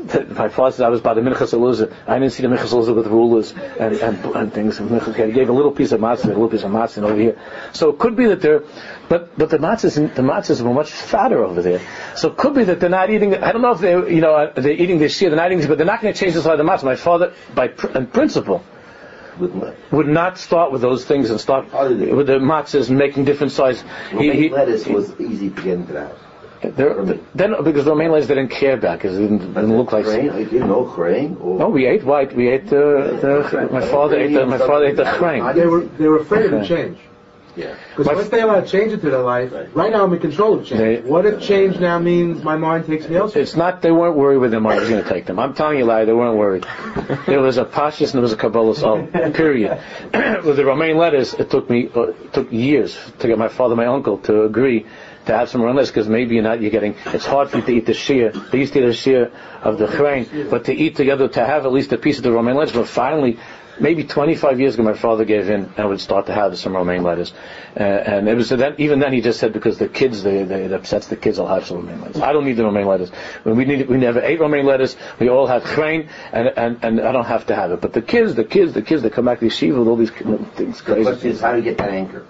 My 0.04 0.50
father 0.50 0.72
said 0.72 0.86
I 0.86 0.90
was 0.90 1.00
by 1.00 1.14
the 1.14 1.22
Minchas 1.22 1.54
Elazar. 1.54 1.90
I 2.06 2.18
didn't 2.18 2.32
see 2.32 2.42
the 2.42 2.48
Minchas 2.48 2.72
Elazar 2.72 2.94
with 2.94 3.06
rulers 3.06 3.52
and, 3.52 3.96
and, 3.96 4.24
and 4.36 4.52
things. 4.52 4.78
And 4.78 5.02
he 5.02 5.32
gave 5.32 5.48
a 5.48 5.52
little 5.52 5.72
piece 5.72 5.92
of 5.92 6.00
matzah, 6.00 6.26
a 6.26 6.28
little 6.28 6.48
piece 6.48 6.62
of 6.62 6.70
matzah 6.70 7.02
over 7.02 7.18
here. 7.18 7.40
So 7.72 7.88
it 7.90 7.98
could 7.98 8.14
be 8.14 8.26
that 8.26 8.42
they're, 8.42 8.62
but 9.08 9.36
but 9.38 9.48
the 9.48 9.58
matzahs 9.58 9.94
the 10.14 10.22
matzahs 10.22 10.60
were 10.60 10.74
much 10.74 10.90
fatter 10.90 11.42
over 11.42 11.62
there. 11.62 11.80
So 12.16 12.30
it 12.30 12.36
could 12.36 12.54
be 12.54 12.64
that 12.64 12.80
they're 12.80 12.90
not 12.90 13.08
eating. 13.08 13.34
I 13.34 13.52
don't 13.52 13.62
know 13.62 13.72
if 13.72 13.80
they 13.80 13.92
you 13.92 14.20
know 14.20 14.34
uh, 14.34 14.52
they're 14.60 14.72
eating 14.72 14.98
this 14.98 15.20
year. 15.22 15.30
They're 15.30 15.38
not 15.38 15.46
eating, 15.46 15.58
this, 15.58 15.68
but 15.68 15.78
they're 15.78 15.86
not 15.86 16.02
going 16.02 16.12
to 16.12 16.20
change 16.20 16.34
the 16.34 16.42
size 16.42 16.58
of 16.58 16.58
the 16.58 16.70
matzah. 16.70 16.84
My 16.84 16.96
father, 16.96 17.32
by 17.54 17.68
pr- 17.68 17.96
in 17.96 18.06
principle, 18.06 18.62
would 19.38 20.06
not 20.06 20.38
start 20.38 20.70
with 20.70 20.80
those 20.80 21.04
things 21.04 21.30
and 21.30 21.40
start 21.40 21.68
How 21.70 21.88
did 21.88 22.00
they- 22.00 22.12
with 22.12 22.26
the 22.26 22.38
matzahs 22.38 22.88
and 22.88 22.98
making 22.98 23.24
different 23.24 23.52
size. 23.52 23.82
He, 24.10 24.32
he, 24.32 24.48
lettuce 24.50 24.86
was 24.86 25.18
easy 25.18 25.50
to 25.50 25.62
get 25.62 25.74
into 25.74 25.92
that. 25.94 26.12
They're, 26.70 27.04
then 27.34 27.54
because 27.62 27.84
the 27.84 27.90
Romaine 27.90 28.12
lettuce 28.12 28.28
they 28.28 28.34
didn't 28.34 28.50
care 28.50 28.74
about 28.74 28.98
because 28.98 29.16
it 29.18 29.22
didn't, 29.22 29.54
didn't 29.54 29.76
look 29.76 29.92
like. 29.92 30.04
Chrane? 30.04 30.24
You 30.24 30.44
didn't 30.44 30.68
know 30.68 30.84
chrane? 30.84 31.36
Or 31.40 31.58
No, 31.58 31.68
we 31.68 31.86
ate 31.86 32.04
white. 32.04 32.34
We 32.34 32.48
ate 32.48 32.68
the, 32.68 33.18
the 33.20 33.68
my 33.72 33.86
father 33.86 34.18
ate 34.18 34.32
the 34.32 34.46
my 34.46 34.58
father 34.58 34.86
ate 34.86 34.96
the 34.96 35.04
chrane. 35.04 35.54
They 35.54 35.66
were 35.66 35.84
they 35.84 36.08
were 36.08 36.18
afraid 36.18 36.46
of 36.46 36.54
Okay. 36.54 36.68
change. 36.68 36.98
Yeah. 37.56 37.76
Because 37.96 38.16
once 38.16 38.28
they 38.30 38.40
allow 38.40 38.62
change 38.62 38.92
into 38.92 39.10
their 39.10 39.20
life, 39.20 39.52
right 39.74 39.92
now 39.92 40.04
I'm 40.04 40.12
in 40.12 40.18
control 40.18 40.58
of 40.58 40.66
change. 40.66 40.80
They- 40.80 41.08
what 41.08 41.24
if 41.24 41.40
change 41.40 41.78
now 41.78 41.98
means 42.00 42.42
my 42.42 42.56
mind 42.56 42.86
takes 42.86 43.08
me 43.08 43.16
elsewhere? 43.16 43.42
It's 43.42 43.54
not 43.54 43.80
they 43.80 43.92
weren't 43.92 44.16
worried 44.16 44.38
with 44.38 44.50
them 44.50 44.66
I 44.66 44.78
was 44.78 44.88
going 44.88 45.02
to 45.02 45.08
take 45.08 45.26
them. 45.26 45.38
I'm 45.38 45.54
telling 45.54 45.78
you, 45.78 45.84
lie. 45.84 46.04
They 46.04 46.12
weren't 46.12 46.36
worried. 46.36 46.66
There 47.26 47.40
was 47.40 47.58
a 47.58 47.64
pashas 47.64 48.06
and 48.06 48.14
there 48.14 48.22
was 48.22 48.32
a 48.32 48.36
kabbalah 48.36 48.74
oh, 48.82 49.30
period. 49.32 49.80
with 50.44 50.56
the 50.56 50.64
romaine 50.64 50.96
letters, 50.96 51.34
it 51.34 51.50
took 51.50 51.70
me 51.70 51.90
uh, 51.94 52.08
it 52.08 52.32
took 52.32 52.50
years 52.50 52.98
to 53.20 53.28
get 53.28 53.38
my 53.38 53.48
father, 53.48 53.76
my 53.76 53.86
uncle, 53.86 54.18
to 54.18 54.42
agree 54.42 54.86
to 55.26 55.36
have 55.36 55.48
some 55.48 55.60
romaine 55.62 55.76
lettuce 55.76 55.90
because 55.90 56.08
maybe 56.08 56.34
you're 56.34 56.44
not 56.44 56.60
you're 56.60 56.70
getting. 56.70 56.94
It's 57.06 57.26
hard 57.26 57.50
for 57.50 57.58
you 57.58 57.62
to 57.64 57.72
eat 57.72 57.86
the 57.86 57.94
shear. 57.94 58.30
They 58.30 58.58
used 58.58 58.72
to 58.74 58.80
eat 58.82 58.86
the 58.86 58.92
shear 58.94 59.32
of 59.62 59.78
the 59.78 59.86
chrane, 59.88 60.48
but 60.50 60.64
to 60.66 60.74
eat 60.74 60.96
together 60.96 61.28
to 61.28 61.44
have 61.44 61.66
at 61.66 61.72
least 61.72 61.92
a 61.92 61.98
piece 61.98 62.18
of 62.18 62.24
the 62.24 62.32
romaine 62.32 62.56
lettuce. 62.56 62.74
But 62.74 62.88
finally. 62.88 63.38
Maybe 63.80 64.04
25 64.04 64.60
years 64.60 64.74
ago, 64.74 64.84
my 64.84 64.94
father 64.94 65.24
gave 65.24 65.50
in 65.50 65.68
and 65.76 65.88
would 65.88 66.00
start 66.00 66.26
to 66.26 66.32
have 66.32 66.56
some 66.56 66.76
romaine 66.76 67.02
lettuce, 67.02 67.32
uh, 67.76 67.80
and 67.82 68.28
it 68.28 68.36
was 68.36 68.50
then, 68.50 68.76
even 68.78 69.00
then 69.00 69.12
he 69.12 69.20
just 69.20 69.40
said 69.40 69.52
because 69.52 69.78
the 69.78 69.88
kids, 69.88 70.22
they, 70.22 70.44
they, 70.44 70.66
it 70.66 70.72
upsets 70.72 71.08
the 71.08 71.16
kids, 71.16 71.40
I'll 71.40 71.48
have 71.48 71.66
some 71.66 71.78
romaine 71.78 72.00
lettuce. 72.00 72.22
I 72.22 72.32
don't 72.32 72.44
need 72.44 72.52
the 72.52 72.62
romaine 72.62 72.86
lettuce. 72.86 73.10
When 73.42 73.56
we 73.56 73.64
need, 73.64 73.88
we 73.88 73.96
never 73.96 74.20
ate 74.20 74.38
romaine 74.38 74.64
lettuce. 74.64 74.94
We 75.18 75.28
all 75.28 75.48
had 75.48 75.64
chrane, 75.64 76.08
and, 76.32 76.52
and 76.56 76.78
and 76.84 77.00
I 77.00 77.10
don't 77.10 77.24
have 77.24 77.46
to 77.46 77.56
have 77.56 77.72
it. 77.72 77.80
But 77.80 77.92
the 77.94 78.02
kids, 78.02 78.36
the 78.36 78.44
kids, 78.44 78.74
the 78.74 78.82
kids, 78.82 79.02
they 79.02 79.10
come 79.10 79.24
back 79.24 79.40
to 79.40 79.46
yeshiva 79.46 79.76
with 79.80 79.88
all 79.88 79.96
these 79.96 80.12
things 80.12 80.78
The 80.78 80.84
crazy. 80.84 81.02
question 81.02 81.30
is, 81.32 81.40
how 81.40 81.50
do 81.50 81.58
you 81.58 81.64
get 81.64 81.78
that 81.78 81.90
anchor 81.90 82.24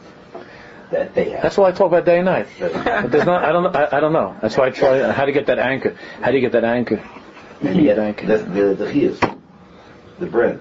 that 0.91 1.14
they 1.14 1.30
have? 1.30 1.43
That's 1.43 1.57
why 1.57 1.68
I 1.68 1.72
talk 1.72 1.89
about 1.89 2.05
day 2.05 2.16
and 2.18 2.26
night. 2.26 2.47
But 2.59 3.11
there's 3.11 3.24
not. 3.26 3.45
I 3.45 3.53
don't. 3.53 3.62
know- 3.64 3.70
I, 3.78 3.97
I 3.97 4.01
don't 4.01 4.12
know. 4.12 4.37
That's 4.43 4.57
why 4.57 4.66
I 4.66 4.70
try. 4.70 5.11
How 5.12 5.24
to 5.24 5.32
get 5.32 5.47
that 5.47 5.59
anchor? 5.59 5.97
How 6.20 6.30
do 6.30 6.37
you 6.37 6.41
get 6.41 6.53
that 6.53 6.64
anchor? 6.64 7.03
You 7.62 7.82
get 7.82 7.99
anchor? 7.99 8.26
That's 8.26 8.43
the 8.45 8.74
the 8.74 8.87
chiyas, 8.87 9.39
the 10.18 10.26
bread. 10.26 10.61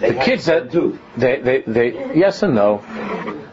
They 0.00 0.10
The 0.12 0.20
kids 0.24 0.46
that 0.46 0.70
do. 0.70 0.98
they, 1.16 1.40
they, 1.40 1.60
they, 1.62 2.16
yes 2.16 2.42
and 2.42 2.54
no. 2.54 2.82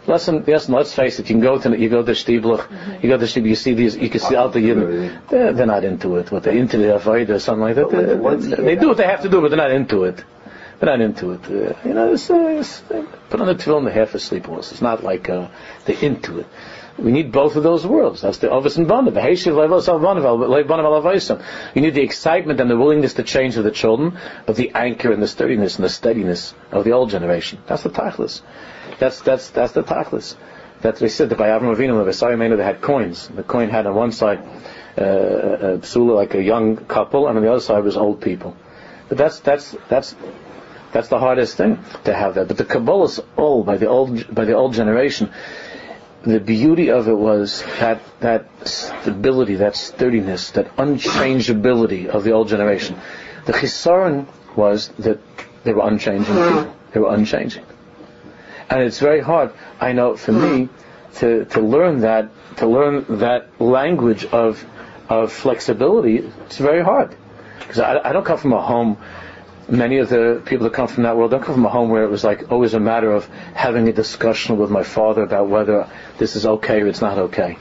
Listen, 0.07 0.43
yes, 0.47 0.65
and 0.65 0.75
let's 0.75 0.93
face 0.93 1.19
it. 1.19 1.29
You 1.29 1.35
can 1.35 1.41
go 1.41 1.59
to 1.59 1.77
you 1.79 1.87
go 1.89 2.01
to 2.03 2.11
Stieblich, 2.13 3.03
you 3.03 3.09
go 3.09 3.17
to 3.17 3.25
Stieblich, 3.25 3.49
you 3.49 3.55
see 3.55 3.73
these, 3.75 3.95
you 3.95 4.09
can 4.09 4.19
see 4.19 4.35
out 4.35 4.51
the 4.51 4.59
Yidden. 4.59 5.21
They're, 5.29 5.53
they're 5.53 5.67
not 5.67 5.83
into 5.83 6.15
it. 6.17 6.31
What 6.31 6.41
they 6.43 6.57
into 6.57 6.77
the 6.77 6.85
Avodah 6.97 7.29
or 7.29 7.39
something 7.39 7.61
like 7.61 7.75
that. 7.75 7.89
They, 7.91 8.63
they 8.63 8.75
do 8.75 8.87
what 8.87 8.97
they 8.97 9.05
have 9.05 9.21
to 9.21 9.29
do, 9.29 9.39
but 9.41 9.49
they're 9.49 9.57
not 9.57 9.69
into 9.71 10.05
it. 10.05 10.23
They're 10.81 10.97
not 10.97 11.01
into 11.01 11.31
it. 11.33 11.45
Uh, 11.45 11.75
you 11.87 11.93
know, 11.93 12.11
it's, 12.11 12.27
uh, 12.31 12.57
it's, 12.59 12.81
uh, 12.89 13.05
put 13.29 13.39
on 13.39 13.45
the 13.45 13.53
tefillin, 13.53 13.85
they 13.85 13.91
half 13.91 14.15
asleep 14.15 14.49
almost. 14.49 14.71
It's 14.71 14.81
not 14.81 15.03
like 15.03 15.29
uh, 15.29 15.49
they're 15.85 16.03
into 16.03 16.39
it. 16.39 16.47
We 16.97 17.11
need 17.11 17.31
both 17.31 17.55
of 17.55 17.61
those 17.61 17.85
worlds. 17.85 18.21
That's 18.21 18.39
the 18.39 18.49
Ovis 18.49 18.77
and 18.77 18.87
Banav. 18.87 19.13
You 21.75 21.81
need 21.81 21.93
the 21.93 22.01
excitement 22.01 22.59
and 22.59 22.69
the 22.69 22.77
willingness 22.77 23.13
to 23.13 23.21
change 23.23 23.57
of 23.57 23.63
the 23.63 23.69
children, 23.69 24.17
but 24.47 24.55
the 24.55 24.71
anchor 24.71 25.11
and 25.11 25.21
the 25.21 25.27
sturdiness 25.27 25.75
and 25.75 25.85
the 25.85 25.89
steadiness 25.89 26.55
of 26.71 26.83
the 26.83 26.93
old 26.93 27.11
generation. 27.11 27.59
That's 27.67 27.83
the 27.83 27.91
tachlis. 27.91 28.41
That's 28.97 29.21
that's 29.21 29.51
that's 29.51 29.73
the 29.73 29.83
tachlis. 29.83 30.35
That's 30.81 30.99
they 30.99 31.09
said 31.09 31.29
that 31.29 31.37
by 31.37 31.49
Avram 31.49 31.75
Avinu, 31.75 31.99
the 31.99 32.05
Messiah 32.05 32.37
they 32.37 32.63
had 32.63 32.81
coins. 32.81 33.27
The 33.27 33.43
coin 33.43 33.69
had 33.69 33.85
on 33.85 33.93
one 33.93 34.11
side 34.11 34.39
uh, 34.97 35.03
a 35.03 35.77
psula 35.77 36.15
like 36.15 36.33
a 36.33 36.41
young 36.41 36.77
couple, 36.77 37.27
and 37.27 37.37
on 37.37 37.43
the 37.43 37.51
other 37.51 37.61
side 37.61 37.83
was 37.83 37.97
old 37.97 38.19
people. 38.19 38.57
But 39.09 39.19
that's 39.19 39.39
that's 39.41 39.75
that's 39.89 40.15
that's 40.91 41.07
the 41.07 41.19
hardest 41.19 41.57
thing 41.57 41.79
to 42.03 42.13
have 42.13 42.35
that. 42.35 42.47
But 42.47 42.57
the 42.57 42.65
Kabbalah's 42.65 43.19
old 43.37 43.65
by 43.65 43.77
the 43.77 43.87
old 43.87 44.33
by 44.33 44.45
the 44.45 44.53
old 44.53 44.73
generation. 44.73 45.31
The 46.23 46.39
beauty 46.39 46.91
of 46.91 47.07
it 47.07 47.17
was 47.17 47.63
that 47.79 47.99
that 48.19 48.45
stability, 48.67 49.55
that 49.55 49.75
sturdiness, 49.75 50.51
that 50.51 50.75
unchangeability 50.75 52.07
of 52.07 52.23
the 52.23 52.31
old 52.31 52.47
generation. 52.47 52.99
The 53.45 53.53
chisaron 53.53 54.27
was 54.55 54.89
that 54.99 55.19
they 55.63 55.73
were 55.73 55.87
unchanging. 55.87 56.35
They 56.93 56.99
were 56.99 57.13
unchanging. 57.13 57.65
And 58.69 58.83
it's 58.83 58.99
very 58.99 59.19
hard, 59.19 59.51
I 59.79 59.93
know, 59.93 60.15
for 60.15 60.31
me, 60.31 60.69
to, 61.15 61.45
to 61.45 61.61
learn 61.61 62.01
that, 62.01 62.29
to 62.57 62.67
learn 62.67 63.19
that 63.19 63.59
language 63.59 64.25
of, 64.25 64.63
of 65.09 65.31
flexibility. 65.33 66.17
It's 66.45 66.57
very 66.57 66.81
hard. 66.83 67.15
Because 67.59 67.79
I, 67.79 68.09
I 68.09 68.13
don't 68.13 68.25
come 68.25 68.37
from 68.37 68.53
a 68.53 68.61
home, 68.61 68.97
many 69.69 69.97
of 69.97 70.09
the 70.09 70.41
people 70.45 70.65
that 70.65 70.73
come 70.73 70.87
from 70.87 71.03
that 71.03 71.15
world 71.15 71.31
don't 71.31 71.43
come 71.43 71.55
from 71.55 71.65
a 71.65 71.69
home 71.69 71.89
where 71.89 72.03
it 72.03 72.09
was 72.09 72.23
like 72.23 72.51
always 72.51 72.73
a 72.73 72.79
matter 72.79 73.11
of 73.11 73.27
having 73.53 73.87
a 73.87 73.93
discussion 73.93 74.57
with 74.57 74.69
my 74.69 74.83
father 74.83 75.23
about 75.23 75.47
whether 75.47 75.87
this 76.17 76.35
is 76.35 76.45
okay 76.45 76.81
or 76.81 76.87
it's 76.87 77.01
not 77.01 77.17
okay. 77.17 77.57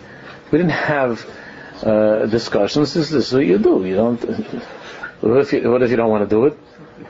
We 0.51 0.59
didn't 0.59 0.73
have 0.73 1.29
uh, 1.83 2.27
discussions. 2.27 2.95
This, 2.95 3.11
this 3.11 3.29
is 3.29 3.33
what 3.33 3.47
you 3.47 3.59
do. 3.59 3.85
You 3.85 3.97
don't. 3.97 4.21
What 5.21 5.41
if 5.41 5.53
you, 5.53 5.71
what 5.71 5.83
if 5.83 5.91
you 5.91 5.97
don't 5.97 6.11
want 6.11 6.29
to 6.29 6.35
do 6.35 6.47
it? 6.47 6.59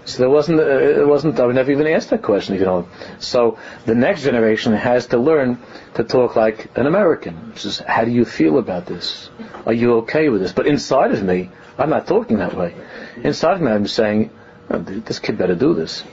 So 0.04 0.18
there 0.18 0.30
wasn't, 0.30 0.60
uh, 0.60 0.78
it 0.78 1.06
wasn't, 1.06 1.38
I 1.38 1.46
would 1.46 1.54
never 1.54 1.70
even 1.70 1.86
ask 1.86 2.08
that 2.08 2.22
question 2.22 2.54
if 2.54 2.60
you 2.60 2.66
don't. 2.66 2.88
So 3.18 3.58
the 3.86 3.94
next 3.94 4.22
generation 4.22 4.72
has 4.72 5.06
to 5.06 5.18
learn 5.18 5.58
to 5.94 6.04
talk 6.04 6.36
like 6.36 6.76
an 6.76 6.86
American. 6.86 7.34
Which 7.50 7.64
is, 7.64 7.78
how 7.78 8.04
do 8.04 8.10
you 8.10 8.24
feel 8.24 8.58
about 8.58 8.86
this? 8.86 9.30
Are 9.66 9.72
you 9.72 9.94
okay 9.98 10.28
with 10.28 10.40
this? 10.40 10.52
But 10.52 10.66
inside 10.66 11.12
of 11.12 11.22
me, 11.22 11.50
I'm 11.78 11.90
not 11.90 12.06
talking 12.06 12.38
that 12.38 12.54
way. 12.54 12.74
Inside 13.22 13.54
of 13.54 13.60
me, 13.60 13.70
I'm 13.70 13.86
saying, 13.86 14.30
Oh, 14.70 14.78
this 14.78 15.18
kid 15.18 15.36
better 15.36 15.56
do 15.56 15.74
this. 15.74 16.04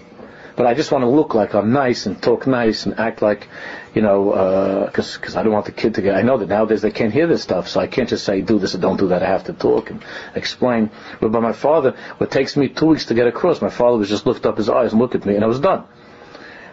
But 0.55 0.65
I 0.65 0.73
just 0.73 0.91
want 0.91 1.03
to 1.03 1.07
look 1.07 1.35
like 1.35 1.53
I'm 1.53 1.71
nice 1.71 2.07
and 2.07 2.19
talk 2.19 2.47
nice 2.47 2.87
and 2.87 2.99
act 2.99 3.21
like, 3.21 3.47
you 3.93 4.01
know, 4.01 4.31
uh, 4.31 4.85
because 4.87 5.15
because 5.15 5.35
I 5.35 5.43
don't 5.43 5.53
want 5.53 5.67
the 5.67 5.71
kid 5.71 5.93
to 5.95 6.01
get. 6.01 6.15
I 6.15 6.23
know 6.23 6.37
that 6.37 6.49
nowadays 6.49 6.81
they 6.81 6.89
can't 6.89 7.13
hear 7.13 7.27
this 7.27 7.43
stuff, 7.43 7.67
so 7.67 7.79
I 7.79 7.85
can't 7.85 8.09
just 8.09 8.25
say 8.25 8.41
do 8.41 8.57
this 8.57 8.73
or 8.73 8.79
don't 8.79 8.97
do 8.97 9.09
that. 9.09 9.21
I 9.21 9.27
have 9.27 9.43
to 9.43 9.53
talk 9.53 9.91
and 9.91 10.03
explain. 10.33 10.89
But 11.21 11.31
by 11.31 11.41
my 11.41 11.51
father, 11.51 11.95
what 12.17 12.31
takes 12.31 12.57
me 12.57 12.69
two 12.69 12.87
weeks 12.87 13.05
to 13.05 13.13
get 13.13 13.27
across, 13.27 13.61
my 13.61 13.69
father 13.69 13.99
was 13.99 14.09
just 14.09 14.25
lift 14.25 14.47
up 14.47 14.57
his 14.57 14.67
eyes 14.67 14.93
and 14.93 14.99
look 14.99 15.13
at 15.13 15.27
me, 15.27 15.35
and 15.35 15.43
I 15.43 15.47
was 15.47 15.59
done. 15.59 15.83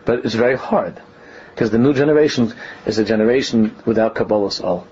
But 0.06 0.24
it's 0.24 0.34
very 0.34 0.56
hard 0.56 1.02
because 1.50 1.70
the 1.70 1.78
new 1.78 1.92
generation 1.92 2.54
is 2.86 2.96
a 2.96 3.04
generation 3.04 3.76
without 3.84 4.14
Kabbalah 4.14 4.50
soul, 4.50 4.86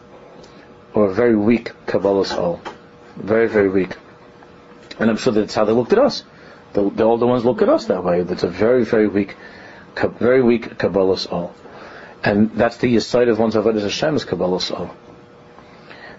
or 0.93 1.07
a 1.07 1.15
very 1.15 1.35
weak 1.35 1.73
Kabbalah 1.87 2.27
soul, 2.27 2.61
very 3.17 3.49
very 3.49 3.71
weak. 3.71 3.97
And 4.99 5.09
I'm 5.09 5.17
sure 5.17 5.33
that's 5.33 5.55
how 5.55 5.65
they 5.65 5.73
looked 5.73 5.95
at 5.95 5.99
us. 5.99 6.25
The, 6.73 6.91
the 6.91 7.05
older 7.05 7.27
ones 7.27 7.45
look 7.45 7.63
at 7.63 7.69
us 7.69 7.87
that 7.87 8.03
way. 8.03 8.23
That's 8.23 8.43
a 8.43 8.49
very, 8.49 8.85
very 8.85 9.09
weak, 9.09 9.37
very 9.97 10.43
weak 10.43 10.79
Kabbalah 10.79 11.19
soul. 11.19 11.55
And 12.25 12.53
that's 12.53 12.77
the 12.79 12.99
side 13.01 13.29
of 13.29 13.39
one's 13.39 13.55
Avodah 13.55 13.83
Hashem's 13.83 14.25
Kabbalah 14.25 14.61
soul. 14.61 14.91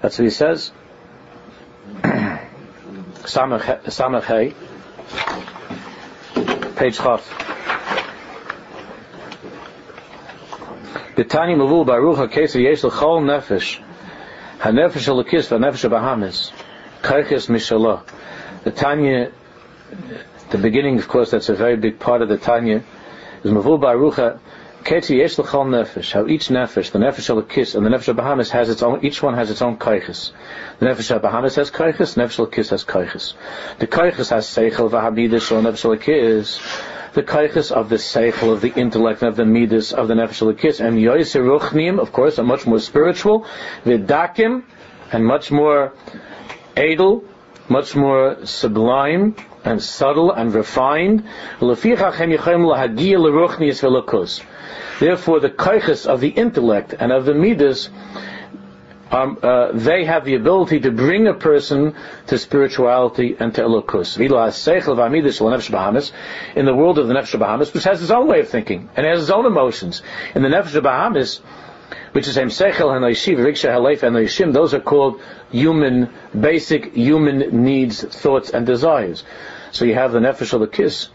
That's 0.02 0.20
what 0.20 0.26
he 0.26 0.30
says. 0.30 0.72
Page 6.76 6.98
Chaf. 6.98 7.24
B'tani 11.16 11.56
mavu 11.56 11.86
baruch 11.86 12.36
yesh 12.36 12.84
l'chol 12.84 13.22
nefesh. 13.24 13.80
Mishalah. 17.50 18.04
The 20.54 20.58
beginning, 20.58 20.98
of 20.98 21.08
course, 21.10 21.32
that's 21.32 21.50
a 21.50 21.56
very 21.56 21.76
big 21.76 22.00
part 22.00 22.22
of 22.22 22.30
the 22.30 22.38
Tanya, 22.38 22.84
is 23.44 23.52
mavu 23.52 23.82
baruch 23.82 24.40
Keti 24.84 25.18
yesh 25.20 25.38
l'chol 25.40 25.68
nefesh. 25.68 26.12
How 26.12 26.28
each 26.28 26.50
nefesh, 26.50 26.92
the 26.92 27.00
nefesh 27.00 27.28
ha'lekis 27.28 27.76
and 27.76 27.86
the 27.86 27.90
nefesh 27.90 28.14
ha'bahamis 28.14 28.50
has 28.50 28.70
its 28.70 28.84
own, 28.84 29.00
each 29.06 29.24
one 29.24 29.34
has 29.34 29.50
its 29.50 29.62
own 29.62 29.78
kaiches. 29.78 30.32
The 30.80 30.88
nefesh 30.88 31.10
ha'bahamis 31.10 31.56
has 31.56 31.72
kaiches, 31.72 32.18
nefesh 32.18 32.36
ha'lekis 32.36 32.70
has 32.72 32.84
kaiches. 32.84 33.34
The 33.80 33.88
kaiches 33.88 34.30
has 34.32 34.46
seichel 34.46 34.90
v'habidus, 34.90 35.52
or 35.54 35.62
nefesh 35.62 35.84
ha'lekis 35.84 36.60
the 37.14 37.24
kaiches 37.24 37.72
of 37.72 37.90
the 37.90 37.96
seichel, 37.96 38.52
of 38.52 38.60
the 38.60 38.74
intellect, 38.74 39.22
of 39.22 39.38
the 39.38 39.46
midas, 39.46 39.94
of 39.94 40.10
the 40.10 40.16
nefesh 40.16 40.42
lekis, 40.54 40.86
and 40.86 40.98
yoyse 40.98 41.40
ruchnim, 41.40 42.00
of 42.00 42.12
course, 42.12 42.38
are 42.38 42.44
much 42.44 42.66
more 42.66 42.80
spiritual, 42.80 43.46
vidakim, 43.86 44.64
and 45.12 45.26
much 45.26 45.50
more 45.50 45.94
edel, 46.76 47.24
much 47.78 47.96
more 47.96 48.46
sublime, 48.46 49.36
and 49.66 49.82
subtle, 49.82 50.32
and 50.32 50.54
refined. 50.54 51.24
Therefore, 55.00 55.40
the 55.40 55.54
kaiches 55.66 56.06
of 56.06 56.20
the 56.22 56.30
intellect 56.30 56.94
and 57.00 57.12
of 57.12 57.26
the 57.26 57.34
midas 57.34 57.90
um, 59.14 59.38
uh, 59.44 59.72
they 59.74 60.06
have 60.06 60.26
the 60.26 60.34
ability 60.34 60.80
to 60.82 60.92
bring 60.92 61.28
a 61.28 61.36
person 61.36 61.96
to 62.28 62.38
spirituality 62.40 63.36
and 63.40 63.54
to 63.54 63.62
elokus. 63.62 64.18
In 66.56 66.66
the 66.66 66.74
world 66.74 66.98
of 66.98 67.08
the 67.08 67.14
Nefesh 67.14 67.38
Bahamas, 67.38 67.74
which 67.74 67.84
has 67.84 68.02
its 68.02 68.10
own 68.10 68.28
way 68.28 68.40
of 68.40 68.50
thinking 68.50 68.90
and 68.96 69.06
has 69.06 69.22
its 69.22 69.30
own 69.30 69.46
emotions. 69.46 70.02
In 70.34 70.42
the 70.42 70.50
Nefesh 70.50 70.82
Bahamas, 70.82 71.42
which 72.14 72.28
is 72.28 72.38
Seichel 72.38 72.96
and 72.96 73.04
Yeshiv, 73.06 73.38
Riksha 73.38 73.70
Halef 73.70 74.04
and 74.04 74.16
Yeshim, 74.16 74.54
those 74.54 74.74
are 74.74 74.80
called 74.80 75.22
human, 75.52 76.10
basic 76.40 76.94
human 76.94 77.64
needs, 77.64 78.04
thoughts, 78.04 78.52
and 78.52 78.66
desires. 78.66 79.24
So 79.72 79.86
you 79.86 79.96
have 79.96 80.12
the 80.12 80.20
Nefesh 80.20 80.54
of 80.54 80.62
the 80.62 80.68
Kiss, 80.68 81.10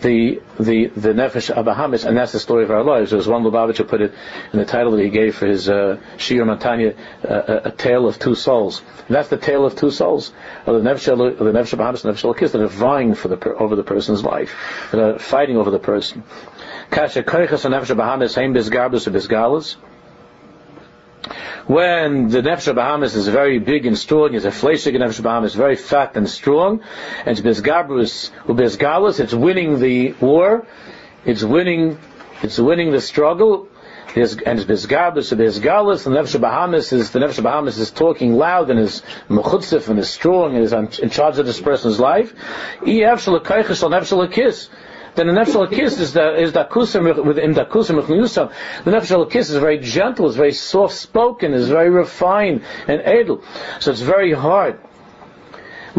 the 0.00 0.40
the 0.60 0.86
the 0.86 1.08
nefesh 1.08 1.52
abahamis, 1.52 2.04
and 2.04 2.16
that's 2.16 2.32
the 2.32 2.38
story 2.38 2.62
of 2.62 2.70
our 2.70 2.84
lives. 2.84 3.12
Was 3.12 3.26
one 3.26 3.42
Lubavitcher 3.42 3.86
put 3.86 4.00
it 4.00 4.14
in 4.52 4.58
the 4.58 4.64
title 4.64 4.92
that 4.92 5.02
he 5.02 5.10
gave 5.10 5.34
for 5.34 5.46
his 5.46 5.68
uh, 5.68 5.98
Shir 6.16 6.44
Matanya, 6.44 6.96
uh, 7.28 7.34
a, 7.34 7.68
a, 7.68 7.70
tale 7.72 8.06
of 8.06 8.18
two 8.18 8.36
souls. 8.36 8.80
And 9.08 9.16
that's 9.16 9.28
the 9.28 9.36
tale 9.36 9.64
of 9.66 9.74
two 9.74 9.90
souls 9.90 10.32
of 10.66 10.80
the 10.80 10.88
nefesh 10.88 11.08
of 11.08 11.38
the 11.38 11.52
nefesh 11.52 11.76
abahamis 11.76 12.04
and 12.04 12.14
nefesh 12.14 12.38
kiss 12.38 12.52
that 12.52 12.62
are 12.62 12.68
vying 12.68 13.14
for 13.14 13.26
the 13.26 13.54
over 13.54 13.74
the 13.74 13.82
person's 13.82 14.22
life, 14.22 14.54
that 14.92 15.00
are 15.00 15.18
fighting 15.18 15.56
over 15.56 15.70
the 15.72 15.80
person. 15.80 16.22
Kasha 16.90 17.18
and 17.18 17.26
nefesh 17.26 18.34
heim 18.36 18.54
bisgarbus 18.54 19.08
or 19.08 19.10
bisgalas. 19.10 19.76
When 21.66 22.28
the 22.28 22.42
Nefesh 22.42 22.74
Bahamas 22.74 23.14
is 23.14 23.28
very 23.28 23.58
big 23.58 23.86
and 23.86 23.98
strong, 23.98 24.34
it's 24.34 24.44
a 24.44 24.50
fleshig 24.50 24.94
Nefesh 24.94 25.22
Bahamas, 25.22 25.54
very 25.54 25.76
fat 25.76 26.16
and 26.16 26.28
strong, 26.28 26.80
and 27.24 27.38
it's 27.38 27.40
Bezgabrus, 27.40 28.30
Ubezgalus, 28.46 29.20
it's 29.20 29.34
winning 29.34 29.78
the 29.78 30.12
war, 30.20 30.66
it's 31.24 31.42
winning, 31.42 31.98
it's 32.42 32.58
winning 32.58 32.90
the 32.90 33.00
struggle, 33.00 33.68
and 34.14 34.16
it's 34.16 34.34
Bezgabrus, 34.64 35.36
Bezgalus, 35.36 36.06
and 36.06 36.16
Nefesh 36.16 36.40
Bahamas 36.40 36.92
is, 36.92 37.10
the 37.10 37.18
Nefesh 37.18 37.42
Bahamas 37.42 37.78
is 37.78 37.90
talking 37.90 38.34
loud 38.34 38.70
and 38.70 38.80
is 38.80 39.02
mechutzif 39.28 39.88
and 39.88 39.98
is 39.98 40.08
strong 40.08 40.54
and 40.54 40.64
is 40.64 40.72
in 40.72 41.10
charge 41.10 41.38
of 41.38 41.46
this 41.46 41.60
person's 41.60 42.00
life. 42.00 42.32
Shal 42.80 43.40
Nefesh 43.40 44.32
Kiss 44.32 44.70
then 45.18 45.26
the 45.26 45.32
nefesh 45.32 45.70
kiss 45.72 45.98
is 45.98 46.12
the 46.12 46.40
is 46.40 46.52
the 46.52 46.64
kusim 46.64 47.24
within 47.24 47.52
the 47.52 47.64
kusim 47.64 47.96
The 48.84 48.90
nefesh 48.90 49.36
is 49.36 49.50
very 49.56 49.78
gentle, 49.78 50.28
is 50.28 50.36
very 50.36 50.52
soft 50.52 50.94
spoken, 50.94 51.54
is 51.54 51.68
very 51.68 51.90
refined 51.90 52.62
and 52.86 53.00
edel. 53.00 53.42
So 53.80 53.90
it's 53.90 54.00
very 54.00 54.32
hard. 54.32 54.78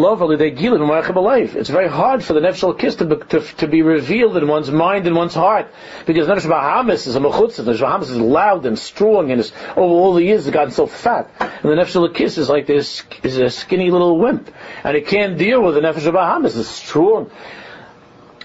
It's 0.02 1.70
very 1.70 1.90
hard 1.90 2.24
for 2.24 2.34
the 2.34 2.40
nefesh 2.40 2.80
kiss 2.80 2.96
to 2.96 3.06
be, 3.06 3.16
to, 3.18 3.42
to, 3.58 3.68
be 3.68 3.82
revealed 3.82 4.38
in 4.38 4.48
one's 4.48 4.72
mind 4.72 5.08
and 5.08 5.16
one's 5.16 5.34
heart 5.34 5.68
because 6.06 6.28
nefesh 6.28 6.50
bahamis 6.50 7.06
is 7.08 7.18
a 7.18 7.20
mechutzah. 7.20 7.66
Nefesh 7.66 7.80
bahamis 7.80 8.12
is 8.12 8.16
loud 8.16 8.66
and 8.66 8.80
strong 8.80 9.32
and 9.32 9.42
is 9.42 9.52
over 9.72 9.94
all 9.94 10.14
the 10.14 10.24
years 10.24 10.46
has 10.46 10.54
gotten 10.54 10.72
so 10.72 10.88
fat. 10.88 11.30
And 11.42 11.64
the 11.64 11.76
nefesh 11.76 12.16
kiss 12.16 12.38
is 12.38 12.48
like 12.48 12.66
this 12.68 13.04
is 13.24 13.38
a 13.38 13.50
skinny 13.50 13.92
little 13.92 14.18
wimp 14.18 14.50
and 14.86 14.96
it 14.96 15.08
can't 15.08 15.38
deal 15.38 15.62
with 15.62 15.76
the 15.76 15.82
nefesh 15.82 16.10
bahamis. 16.14 16.58
It's 16.58 16.70
strong 16.70 17.30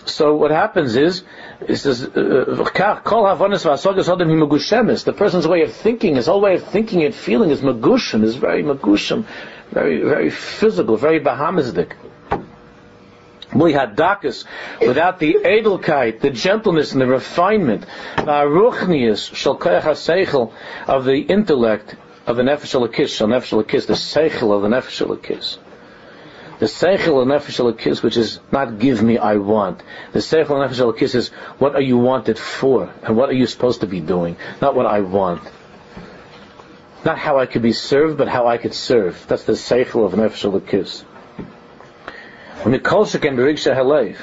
so 0.06 0.34
what 0.36 0.50
happens 0.50 0.96
is, 0.96 1.22
it 1.60 1.76
says, 1.76 2.02
the 2.02 2.72
person's 5.16 5.46
way 5.46 5.62
of 5.62 5.72
thinking, 5.72 6.16
his 6.16 6.26
whole 6.26 6.40
way 6.40 6.54
of 6.54 6.64
thinking 6.64 7.04
and 7.04 7.14
feeling 7.14 7.50
is 7.50 7.60
magushim, 7.60 8.24
is 8.24 8.36
very 8.36 8.62
magushim, 8.62 9.24
very, 9.70 10.02
very 10.02 10.30
physical, 10.30 10.96
very 10.96 11.20
bahamistic. 11.20 11.92
Dakas, 13.52 14.44
without 14.80 15.18
the 15.20 15.34
edelkeit, 15.44 16.20
the 16.20 16.30
gentleness 16.30 16.92
and 16.92 17.00
the 17.00 17.06
refinement, 17.06 17.86
the 18.16 18.42
of 20.88 21.04
the 21.04 21.20
intellect 21.20 21.96
of 22.26 22.36
the 22.36 22.42
nefesh 22.42 22.74
alakis, 22.74 23.24
nefesh 23.26 23.86
the 23.86 23.94
seichel 23.94 24.54
of 24.54 24.62
the 24.62 24.68
nefesh 24.68 25.06
alakis. 25.06 25.58
The 26.64 26.70
Seichel 26.70 27.20
of 27.20 27.28
Nefesh 27.28 28.02
which 28.02 28.16
is 28.16 28.40
not 28.50 28.78
give 28.78 29.02
me, 29.02 29.18
I 29.18 29.36
want. 29.36 29.82
The 30.12 30.20
Seichel 30.20 30.64
of 30.64 30.70
Nefesh 30.70 31.14
is 31.14 31.28
what 31.58 31.74
are 31.74 31.82
you 31.82 31.98
wanted 31.98 32.38
for, 32.38 32.90
and 33.02 33.18
what 33.18 33.28
are 33.28 33.34
you 33.34 33.46
supposed 33.46 33.82
to 33.82 33.86
be 33.86 34.00
doing, 34.00 34.38
not 34.62 34.74
what 34.74 34.86
I 34.86 35.00
want. 35.00 35.42
Not 37.04 37.18
how 37.18 37.38
I 37.38 37.44
could 37.44 37.60
be 37.60 37.74
served, 37.74 38.16
but 38.16 38.28
how 38.28 38.46
I 38.46 38.56
could 38.56 38.72
serve. 38.72 39.26
That's 39.28 39.44
the 39.44 39.52
Seichel 39.52 40.06
of 40.06 40.14
Nefesh 40.14 40.50
Elokis. 40.50 41.02
When 42.62 42.72
the 42.72 42.78
Kolshik 42.78 43.28
and 43.28 43.36
Beriksha 43.36 43.76
Halev, 43.76 44.16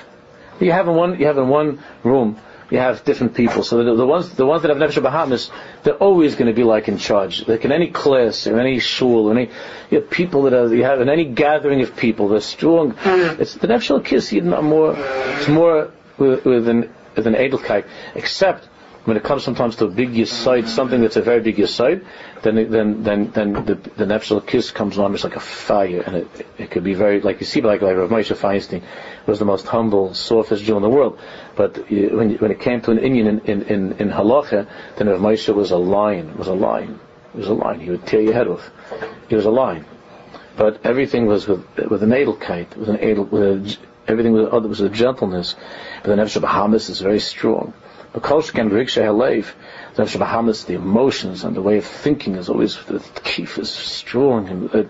you 0.59 0.71
have 0.71 0.87
in 0.87 0.95
one, 0.95 1.19
you 1.19 1.27
have 1.27 1.37
in 1.37 1.47
one 1.47 1.77
room, 2.03 2.39
you 2.71 2.79
have 2.79 3.03
different 3.03 3.35
people. 3.35 3.63
So 3.63 3.83
the, 3.83 3.95
the 3.95 4.05
ones 4.05 4.33
the 4.33 4.45
ones 4.45 4.63
that 4.63 4.69
have 4.69 4.77
Nefesh 4.77 5.03
Bahamas, 5.03 5.51
they're 5.83 5.93
always 5.93 6.35
going 6.35 6.47
to 6.47 6.53
be 6.53 6.63
like 6.63 6.87
in 6.87 6.97
charge. 6.97 7.47
Like 7.47 7.65
in 7.65 7.71
any 7.71 7.91
class 7.91 8.47
or 8.47 8.59
any 8.59 8.79
shul 8.79 9.27
or 9.27 9.37
any 9.37 9.51
you 9.91 9.99
have 9.99 10.09
people 10.09 10.43
that 10.43 10.53
are, 10.53 10.73
you 10.73 10.83
have 10.83 11.01
in 11.01 11.09
any 11.09 11.25
gathering 11.25 11.81
of 11.81 11.95
people, 11.95 12.29
they're 12.29 12.41
strong. 12.41 12.93
Mm-hmm. 12.93 13.41
It's 13.41 13.55
the 13.55 13.67
Nefesh 13.67 14.03
Kiss 14.05 14.31
You 14.31 14.41
know, 14.41 14.61
more 14.61 14.95
it's 14.97 15.47
more 15.47 15.91
with, 16.17 16.45
with 16.45 16.67
an 16.67 16.93
with 17.15 17.27
an 17.27 17.33
Edelkeit, 17.33 17.85
except 18.15 18.67
when 19.05 19.17
it 19.17 19.23
comes 19.23 19.43
sometimes 19.43 19.75
to 19.77 19.85
a 19.85 19.87
big 19.87 20.13
yisoid, 20.13 20.67
something 20.67 21.01
that's 21.01 21.15
a 21.15 21.21
very 21.21 21.41
big 21.41 21.57
yisoid, 21.57 22.05
then 22.43 22.69
then 22.69 23.03
then 23.03 23.31
then 23.31 23.53
the 23.53 23.75
the 23.75 24.05
nefesh 24.05 24.45
kiss 24.45 24.69
comes 24.69 24.99
on 24.99 25.13
it's 25.13 25.23
like 25.23 25.35
a 25.35 25.39
fire, 25.39 26.01
and 26.01 26.17
it 26.17 26.27
it 26.59 26.71
could 26.71 26.83
be 26.83 26.93
very 26.93 27.19
like 27.19 27.39
you 27.39 27.45
see 27.45 27.61
like 27.61 27.81
like 27.81 27.95
Rav 27.95 28.09
Moshe 28.09 28.35
Feinstein 28.35 28.83
was 29.25 29.39
the 29.39 29.45
most 29.45 29.65
humble, 29.65 30.13
softest 30.13 30.63
Jew 30.63 30.75
in 30.75 30.83
the 30.83 30.89
world, 30.89 31.19
but 31.55 31.79
uh, 31.79 31.83
when 31.87 32.35
when 32.35 32.51
it 32.51 32.59
came 32.59 32.81
to 32.81 32.91
an 32.91 32.99
Indian 32.99 33.27
in 33.27 33.39
in 33.39 33.61
in, 33.63 33.91
in 33.93 34.09
halacha, 34.09 34.67
then 34.97 35.09
Rav 35.09 35.19
Moshe 35.19 35.53
was 35.53 35.71
a 35.71 35.77
lion, 35.77 36.37
was 36.37 36.47
a 36.47 36.53
lion, 36.53 36.99
was 37.33 37.47
a 37.47 37.53
lion. 37.53 37.79
He 37.79 37.89
would 37.89 38.05
tear 38.05 38.21
your 38.21 38.33
head 38.33 38.47
off. 38.47 38.69
He 39.29 39.35
was 39.35 39.45
a 39.45 39.51
lion, 39.51 39.85
but 40.57 40.85
everything 40.85 41.25
was 41.25 41.47
with 41.47 41.65
with 41.89 42.03
an 42.03 42.11
edelkeit, 42.11 42.75
with 42.75 42.89
an 42.89 42.99
edel, 42.99 43.25
with 43.25 43.41
a, 43.41 43.77
everything 44.07 44.33
was, 44.33 44.47
other 44.51 44.67
was 44.67 44.81
a 44.81 44.89
gentleness. 44.89 45.55
But 46.03 46.15
the 46.15 46.21
nefesh 46.21 46.39
Bahamas 46.39 46.89
is 46.89 47.01
very 47.01 47.19
strong. 47.19 47.73
But 48.13 48.23
Kolshkan 48.23 48.69
Riksha 48.69 49.03
Halev, 49.03 49.53
the 49.95 50.17
Bahamas, 50.17 50.65
the 50.65 50.73
emotions 50.73 51.43
and 51.43 51.55
the 51.55 51.61
way 51.61 51.77
of 51.77 51.85
thinking 51.85 52.35
is 52.35 52.49
always, 52.49 52.77
the 52.85 52.99
keef 53.23 53.57
is 53.57 53.71
strong. 53.71 54.49
And, 54.49 54.75
uh, 54.75 54.83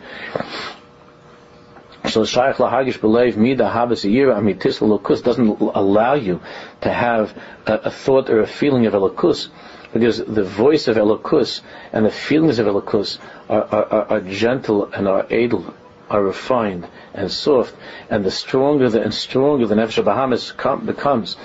so 2.09 2.26
Shaykh 2.26 2.55
Lahagish 2.55 2.99
believe 2.99 3.38
Mida 3.38 3.69
Habas 3.69 4.09
Yira 4.09 4.36
Amitis 4.36 4.80
Elokus 4.80 5.24
doesn't 5.24 5.47
allow 5.47 6.15
you 6.15 6.41
to 6.82 6.91
have 6.91 7.38
a, 7.67 7.74
a, 7.74 7.91
thought 7.91 8.30
or 8.30 8.41
a 8.41 8.47
feeling 8.47 8.88
of 8.88 8.93
Elokus 8.93 9.49
because 9.93 10.17
the 10.17 10.43
voice 10.43 10.88
of 10.88 10.97
Elokus 10.97 11.61
and 11.93 12.05
the 12.05 12.11
feelings 12.11 12.57
of 12.57 12.65
Elokus 12.65 13.19
are, 13.49 13.63
are, 13.63 14.11
are, 14.13 14.22
gentle 14.22 14.91
and 14.91 15.07
are 15.07 15.28
edel, 15.30 15.76
are 16.09 16.24
refined 16.24 16.88
and 17.13 17.32
soft, 17.32 17.76
and 18.09 18.26
the 18.26 18.32
stronger 18.32 18.89
the, 18.89 19.01
and 19.01 19.13
stronger 19.13 19.67
the 19.67 19.76
Nefesh 19.76 20.03
Bahamas 20.03 20.53
becomes, 20.86 21.38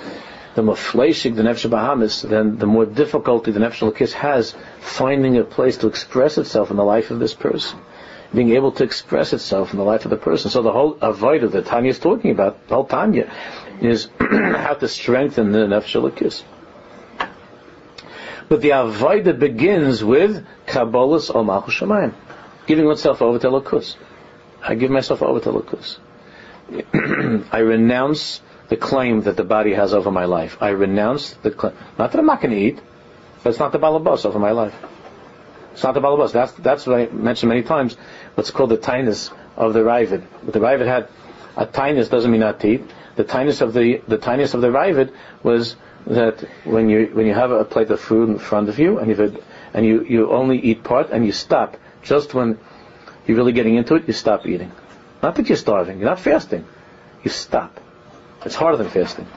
the 0.57 0.63
more 0.63 0.73
fleshig 0.73 1.35
the 1.35 1.43
Nefesh 1.43 1.69
Bahamas, 1.69 2.23
then 2.23 2.57
the 2.57 2.65
more 2.65 2.87
difficulty 2.87 3.51
the 3.51 3.59
Nefesh 3.59 3.87
Lakis 3.87 4.11
has 4.13 4.55
finding 4.79 5.37
a 5.37 5.43
place 5.43 5.77
to 5.77 5.87
express 5.87 6.39
itself 6.39 6.71
in 6.71 6.77
the 6.77 6.83
life 6.83 7.11
of 7.11 7.19
this 7.19 7.35
person. 7.35 7.79
Being 8.33 8.49
able 8.53 8.71
to 8.71 8.83
express 8.83 9.33
itself 9.33 9.71
in 9.71 9.77
the 9.77 9.85
life 9.85 10.05
of 10.05 10.09
the 10.09 10.17
person. 10.17 10.49
So 10.49 10.63
the 10.63 10.71
whole 10.71 10.95
avodah 10.95 11.51
that 11.51 11.67
Tanya 11.67 11.91
is 11.91 11.99
talking 11.99 12.31
about, 12.31 12.67
the 12.69 12.73
whole 12.73 12.85
Tanya, 12.85 13.31
is 13.81 14.09
how 14.19 14.73
to 14.73 14.87
strengthen 14.87 15.51
the 15.51 15.59
Nefesh 15.59 16.01
Lakis. 16.01 16.41
But 18.49 18.61
the 18.61 18.69
avodah 18.69 19.37
begins 19.37 20.03
with 20.03 20.43
Kabbalah's 20.65 21.29
Al 21.29 21.43
Malchus 21.43 21.83
giving 22.65 22.85
oneself 22.85 23.21
over 23.21 23.37
to 23.37 23.47
Lakus. 23.49 23.95
I 24.63 24.73
give 24.73 24.89
myself 24.89 25.21
over 25.21 25.39
to 25.39 25.51
Lakus. 25.51 25.99
I 27.51 27.59
renounce 27.59 28.41
the 28.69 28.77
claim 28.77 29.21
that 29.21 29.37
the 29.37 29.43
body 29.43 29.73
has 29.73 29.93
over 29.93 30.11
my 30.11 30.25
life. 30.25 30.57
I 30.59 30.69
renounce 30.69 31.33
the 31.33 31.51
claim. 31.51 31.73
Not 31.97 32.11
that 32.11 32.19
I'm 32.19 32.25
not 32.25 32.41
going 32.41 32.53
to 32.53 32.61
eat. 32.61 32.79
but 33.43 33.51
it's 33.51 33.59
not 33.59 33.71
the 33.71 33.79
balabas 33.79 34.25
over 34.25 34.39
my 34.39 34.51
life. 34.51 34.75
It's 35.73 35.83
not 35.83 35.93
the 35.93 36.01
balabas. 36.01 36.31
That's 36.31 36.51
that's 36.53 36.87
what 36.87 36.99
I 36.99 37.05
mentioned 37.07 37.49
many 37.49 37.63
times. 37.63 37.95
What's 38.35 38.51
called 38.51 38.71
the 38.71 38.77
tinus 38.77 39.31
of 39.55 39.73
the 39.73 39.79
ravid. 39.81 40.23
The 40.43 40.59
ravid 40.59 40.87
had 40.87 41.09
a 41.55 41.65
tinus 41.65 42.09
doesn't 42.09 42.31
mean 42.31 42.41
not 42.41 42.59
teeth. 42.59 42.89
The 43.15 43.23
tinus 43.23 43.61
of 43.61 43.73
the 43.73 44.01
the 44.07 44.15
of 44.15 44.61
the 44.61 44.69
ravid 44.69 45.13
was 45.43 45.75
that 46.07 46.41
when 46.63 46.89
you 46.89 47.07
when 47.13 47.25
you 47.25 47.33
have 47.33 47.51
a 47.51 47.65
plate 47.65 47.91
of 47.91 47.99
food 47.99 48.29
in 48.29 48.39
front 48.39 48.69
of 48.69 48.79
you 48.79 48.97
and 48.99 49.09
you 49.09 49.43
and 49.73 49.85
you, 49.85 50.03
you 50.03 50.31
only 50.31 50.59
eat 50.59 50.83
part 50.83 51.09
and 51.11 51.25
you 51.25 51.31
stop 51.31 51.77
just 52.01 52.33
when 52.33 52.57
you're 53.25 53.37
really 53.37 53.51
getting 53.51 53.75
into 53.75 53.95
it, 53.95 54.07
you 54.07 54.13
stop 54.13 54.45
eating. 54.45 54.71
Not 55.21 55.35
that 55.35 55.49
you're 55.49 55.57
starving, 55.57 55.99
you're 55.99 56.09
not 56.09 56.19
fasting. 56.19 56.65
You 57.23 57.29
stop. 57.29 57.79
It's 58.45 58.55
harder 58.55 58.77
than 58.77 58.89
fasting. 58.89 59.27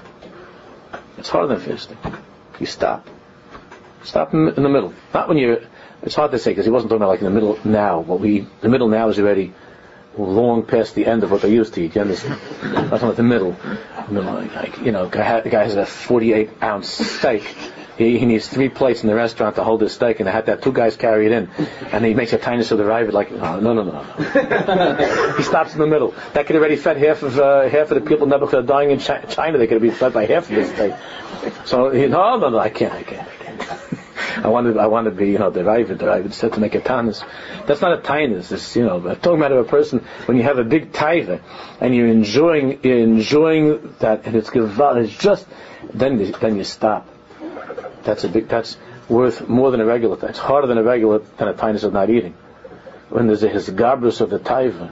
It's 1.18 1.28
harder 1.28 1.48
than 1.48 1.60
fasting. 1.60 1.98
You 2.58 2.66
stop. 2.66 3.06
Stop 4.02 4.32
in, 4.32 4.46
the 4.46 4.68
middle. 4.68 4.94
Not 5.12 5.28
when 5.28 5.38
you're. 5.38 5.60
It's 6.02 6.14
hard 6.14 6.30
to 6.30 6.38
say 6.38 6.52
because 6.52 6.64
he 6.64 6.70
wasn't 6.70 6.90
talking 6.90 7.02
about 7.02 7.10
like 7.10 7.20
in 7.20 7.26
the 7.26 7.30
middle 7.30 7.58
now. 7.64 8.00
What 8.00 8.20
we 8.20 8.46
the 8.60 8.68
middle 8.68 8.88
now 8.88 9.08
is 9.08 9.18
already 9.18 9.52
long 10.16 10.64
past 10.64 10.94
the 10.94 11.06
end 11.06 11.22
of 11.22 11.30
what 11.30 11.42
they 11.42 11.52
used 11.52 11.74
to 11.74 11.82
eat. 11.82 11.94
You 11.94 12.00
understand? 12.02 12.40
I'm 12.62 12.88
talking 12.88 13.04
about 13.04 13.16
the 13.16 13.22
middle. 13.22 13.56
Like, 14.10 14.78
you 14.78 14.92
know, 14.92 15.06
the 15.08 15.18
guy 15.50 15.62
has 15.62 15.76
a 15.76 15.86
48 15.86 16.62
ounce 16.62 16.88
steak 16.88 17.54
he, 18.00 18.18
he, 18.18 18.26
needs 18.26 18.48
three 18.48 18.68
plates 18.68 19.02
in 19.02 19.08
the 19.08 19.14
restaurant 19.14 19.56
to 19.56 19.64
hold 19.64 19.82
his 19.82 19.92
steak, 19.92 20.20
and 20.20 20.26
they 20.26 20.32
had 20.32 20.46
to 20.46 20.52
have 20.52 20.62
two 20.62 20.72
guys 20.72 20.96
carry 20.96 21.26
it 21.26 21.32
in. 21.32 21.50
And 21.92 22.04
he 22.04 22.14
makes 22.14 22.32
a 22.32 22.38
tiny 22.38 22.62
sort 22.62 22.80
of 22.80 22.86
arrive 22.86 23.12
like, 23.12 23.30
oh, 23.32 23.60
no, 23.60 23.74
no, 23.74 23.82
no, 23.82 23.92
no. 23.92 25.34
he 25.36 25.42
stops 25.42 25.74
in 25.74 25.80
the 25.80 25.86
middle. 25.86 26.14
That 26.32 26.46
could 26.46 26.56
already 26.56 26.76
fed 26.76 26.96
half 26.96 27.22
of 27.22 27.38
uh, 27.38 27.68
half 27.68 27.90
of 27.90 28.02
the 28.02 28.08
people 28.08 28.24
in 28.24 28.30
Nebuchadnezzar 28.30 28.62
dying 28.62 28.90
in 28.90 28.98
China. 28.98 29.58
They 29.58 29.66
could 29.66 29.74
have 29.74 29.82
been 29.82 29.92
fed 29.92 30.12
by 30.12 30.26
half 30.26 30.48
of 30.48 30.56
this 30.56 30.70
steak. 30.72 30.94
So 31.66 31.90
he, 31.90 32.06
no, 32.06 32.38
no, 32.38 32.48
no, 32.48 32.58
I 32.58 32.70
can't, 32.70 32.92
I 32.92 33.02
can't, 33.02 33.28
I 33.28 33.34
can't. 33.34 34.00
I 34.44 34.48
wanted, 34.48 34.76
I 34.76 34.86
wanted 34.86 35.10
to 35.10 35.16
be, 35.16 35.30
you 35.30 35.38
know, 35.38 35.50
the 35.50 35.60
Ravid 35.60 36.32
said 36.32 36.52
to 36.54 36.60
make 36.60 36.74
a 36.74 36.80
tanis. 36.80 37.24
That's 37.66 37.80
not 37.80 37.98
a 37.98 38.00
tanis. 38.00 38.52
It's, 38.52 38.76
you 38.76 38.84
know, 38.84 38.96
I'm 38.96 39.16
talking 39.16 39.38
about 39.38 39.52
a 39.52 39.64
person 39.64 40.00
when 40.26 40.36
you 40.36 40.44
have 40.44 40.58
a 40.58 40.64
big 40.64 40.92
taiva 40.92 41.42
and 41.80 41.94
you're 41.94 42.06
enjoying, 42.06 42.80
you're 42.82 42.98
enjoying 42.98 43.94
that, 43.98 44.26
and 44.26 44.36
it's 44.36 44.50
gival, 44.50 44.96
it's 45.02 45.16
just, 45.16 45.46
then, 45.92 46.32
then 46.40 46.56
you 46.56 46.64
stop. 46.64 47.08
That's 48.04 48.24
a 48.24 48.28
big. 48.28 48.48
That's 48.48 48.76
worth 49.08 49.48
more 49.48 49.70
than 49.70 49.80
a 49.80 49.84
regular. 49.84 50.18
It's 50.28 50.38
harder 50.38 50.66
than 50.66 50.78
a 50.78 50.82
regular 50.82 51.18
than 51.38 51.48
a 51.48 51.54
tinus 51.54 51.84
of 51.84 51.92
not 51.92 52.10
eating. 52.10 52.34
When 53.08 53.26
there's 53.26 53.42
a 53.42 53.48
hisgabrus 53.48 54.20
of 54.20 54.30
the 54.30 54.38
taiva, 54.38 54.90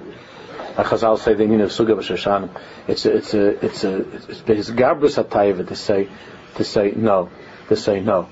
Chazal 0.77 1.19
say 1.19 1.35
the 1.35 1.45
meaning 1.45 1.63
of 1.63 1.71
suga 1.71 1.97
b'shoshanim. 1.97 2.51
It's 2.87 3.05
a, 3.05 3.17
it's 3.17 3.35
a, 3.35 3.65
it's 3.65 3.85
a, 3.85 3.99
it's 4.47 4.69
of 4.69 4.77
taiva 4.77 5.67
to 5.69 5.77
say, 5.77 6.09
to 6.57 6.65
say 6.65 6.93
no, 6.95 7.31
to 7.69 7.77
say 7.77 8.01
no. 8.01 8.29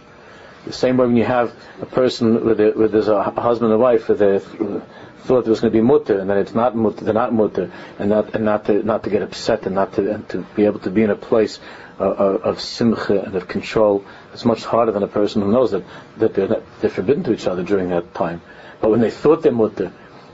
The 0.65 0.73
same 0.73 0.97
way 0.97 1.07
when 1.07 1.17
you 1.17 1.25
have 1.25 1.55
a 1.81 1.87
person 1.87 2.45
with 2.45 2.61
a, 2.61 2.73
with 2.73 2.93
there's 2.93 3.09
a 3.09 3.23
husband 3.23 3.73
and 3.73 3.81
wife 3.81 4.09
with 4.09 4.21
a 4.21 4.41
thought 5.19 5.47
it 5.47 5.51
was 5.51 5.61
going 5.61 5.73
to 5.73 5.77
be 5.77 5.83
mutter 5.83 6.19
and 6.19 6.31
then 6.31 6.39
it's 6.39 6.55
not 6.55 6.77
mutter, 6.77 7.05
they're 7.05 7.15
not 7.15 7.33
mutter, 7.33 7.71
and 7.99 8.11
not 8.11 8.35
and 8.35 8.45
not 8.45 8.65
to 8.67 8.83
not 8.83 9.05
to 9.05 9.11
get 9.11 9.23
upset 9.23 9.67
and 9.67 9.75
not 9.75 9.93
to 9.95 10.15
and 10.15 10.29
to 10.29 10.39
be 10.55 10.65
able 10.65 10.81
to 10.81 10.91
be 10.91 11.03
in 11.03 11.11
a 11.11 11.17
place 11.17 11.59
of, 11.99 12.43
of 12.43 12.61
simcha 12.61 13.21
and 13.21 13.35
of 13.35 13.49
control. 13.49 14.05
It's 14.37 14.45
much 14.45 14.67
harder 14.67 14.93
than 14.93 15.03
a 15.03 15.09
person 15.09 15.41
who 15.41 15.51
knows 15.51 15.71
that, 15.71 15.83
that 16.19 16.35
they're, 16.35 16.63
they're 16.83 16.91
forbidden 16.91 17.25
to 17.25 17.33
each 17.33 17.47
other 17.47 17.63
during 17.63 17.89
that 17.89 18.13
time. 18.13 18.43
But 18.83 18.91
when 18.91 19.01
they 19.01 19.11
thought 19.11 19.43
they're 19.43 19.51
mutter, 19.51 19.93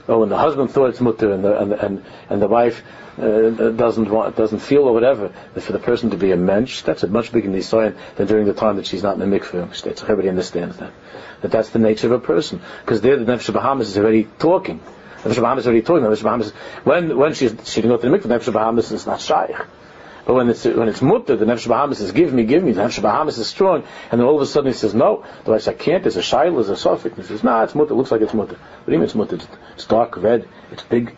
or 0.09 0.19
when 0.19 0.27
the 0.27 0.37
husband 0.37 0.71
thought 0.71 0.89
it's 0.89 0.99
mutter 0.99 1.31
and 1.31 1.41
the, 1.41 1.57
and, 1.57 1.71
and, 1.71 2.05
and 2.29 2.41
the 2.41 2.49
wife 2.49 2.83
uh, 3.17 3.69
doesn't 3.69 4.09
want, 4.09 4.35
doesn't 4.35 4.59
feel 4.59 4.81
or 4.81 4.91
whatever, 4.91 5.31
for 5.57 5.71
the 5.71 5.79
person 5.79 6.09
to 6.09 6.17
be 6.17 6.31
a 6.31 6.35
mensch, 6.35 6.81
that's 6.81 7.03
a 7.03 7.07
much 7.07 7.31
bigger 7.31 7.47
nisayan 7.47 7.95
than 8.17 8.27
during 8.27 8.45
the 8.45 8.53
time 8.53 8.75
that 8.75 8.85
she's 8.85 9.03
not 9.03 9.17
in 9.17 9.21
the 9.21 9.39
mikveh. 9.39 10.01
Everybody 10.01 10.27
understands 10.27 10.75
that. 10.79 10.91
That 11.39 11.51
that's 11.51 11.69
the 11.69 11.79
nature 11.79 12.07
of 12.07 12.11
a 12.11 12.19
person. 12.19 12.59
Because 12.81 12.99
there 12.99 13.15
the 13.15 13.23
Nefesh 13.23 13.53
Bahamas 13.53 13.87
is 13.87 13.97
already 13.97 14.25
talking. 14.37 14.81
Nefesh 15.19 15.39
Bahamas 15.39 15.63
is 15.63 15.67
already 15.67 15.83
talking. 15.83 16.03
Nefesh 16.03 16.23
Bahamas, 16.23 16.51
when, 16.83 17.17
when 17.17 17.35
she's, 17.35 17.55
she 17.63 17.81
didn't 17.81 17.95
go 17.95 18.01
to 18.01 18.09
the 18.09 18.17
mikveh, 18.17 18.37
Nefesh 18.37 18.51
Bahamas 18.51 18.91
is 18.91 19.07
not 19.07 19.21
shaykh. 19.21 19.55
But 20.25 20.35
when 20.35 20.49
it's 20.49 20.63
when 20.63 20.87
it's 20.87 21.01
mutter, 21.01 21.35
the 21.35 21.45
nefesh 21.45 21.67
Bahamas 21.67 21.97
says, 21.97 22.11
"Give 22.11 22.33
me, 22.33 22.45
give 22.45 22.63
me." 22.63 22.71
The 22.71 22.81
nefesh 22.81 23.01
Bahamas 23.01 23.37
is 23.37 23.47
strong, 23.47 23.83
and 24.09 24.19
then 24.19 24.27
all 24.27 24.35
of 24.35 24.41
a 24.41 24.45
sudden 24.45 24.71
he 24.71 24.77
says, 24.77 24.93
"No." 24.93 25.25
The 25.43 25.51
wife 25.51 25.63
says, 25.63 25.73
"I 25.73 25.77
can't." 25.77 26.03
There's 26.03 26.15
a 26.15 26.21
shaila, 26.21 26.55
there's 26.55 26.69
a 26.69 26.77
suffix. 26.77 27.17
He 27.17 27.23
says, 27.23 27.43
"Nah, 27.43 27.63
it's 27.63 27.75
mutter. 27.75 27.93
It 27.93 27.95
looks 27.95 28.11
like 28.11 28.21
it's 28.21 28.33
mutter." 28.33 28.57
You 28.87 28.93
mean 28.93 29.03
it's 29.03 29.15
mutter? 29.15 29.37
It's 29.73 29.85
dark 29.85 30.15
red. 30.17 30.47
It's 30.71 30.83
big. 30.83 31.13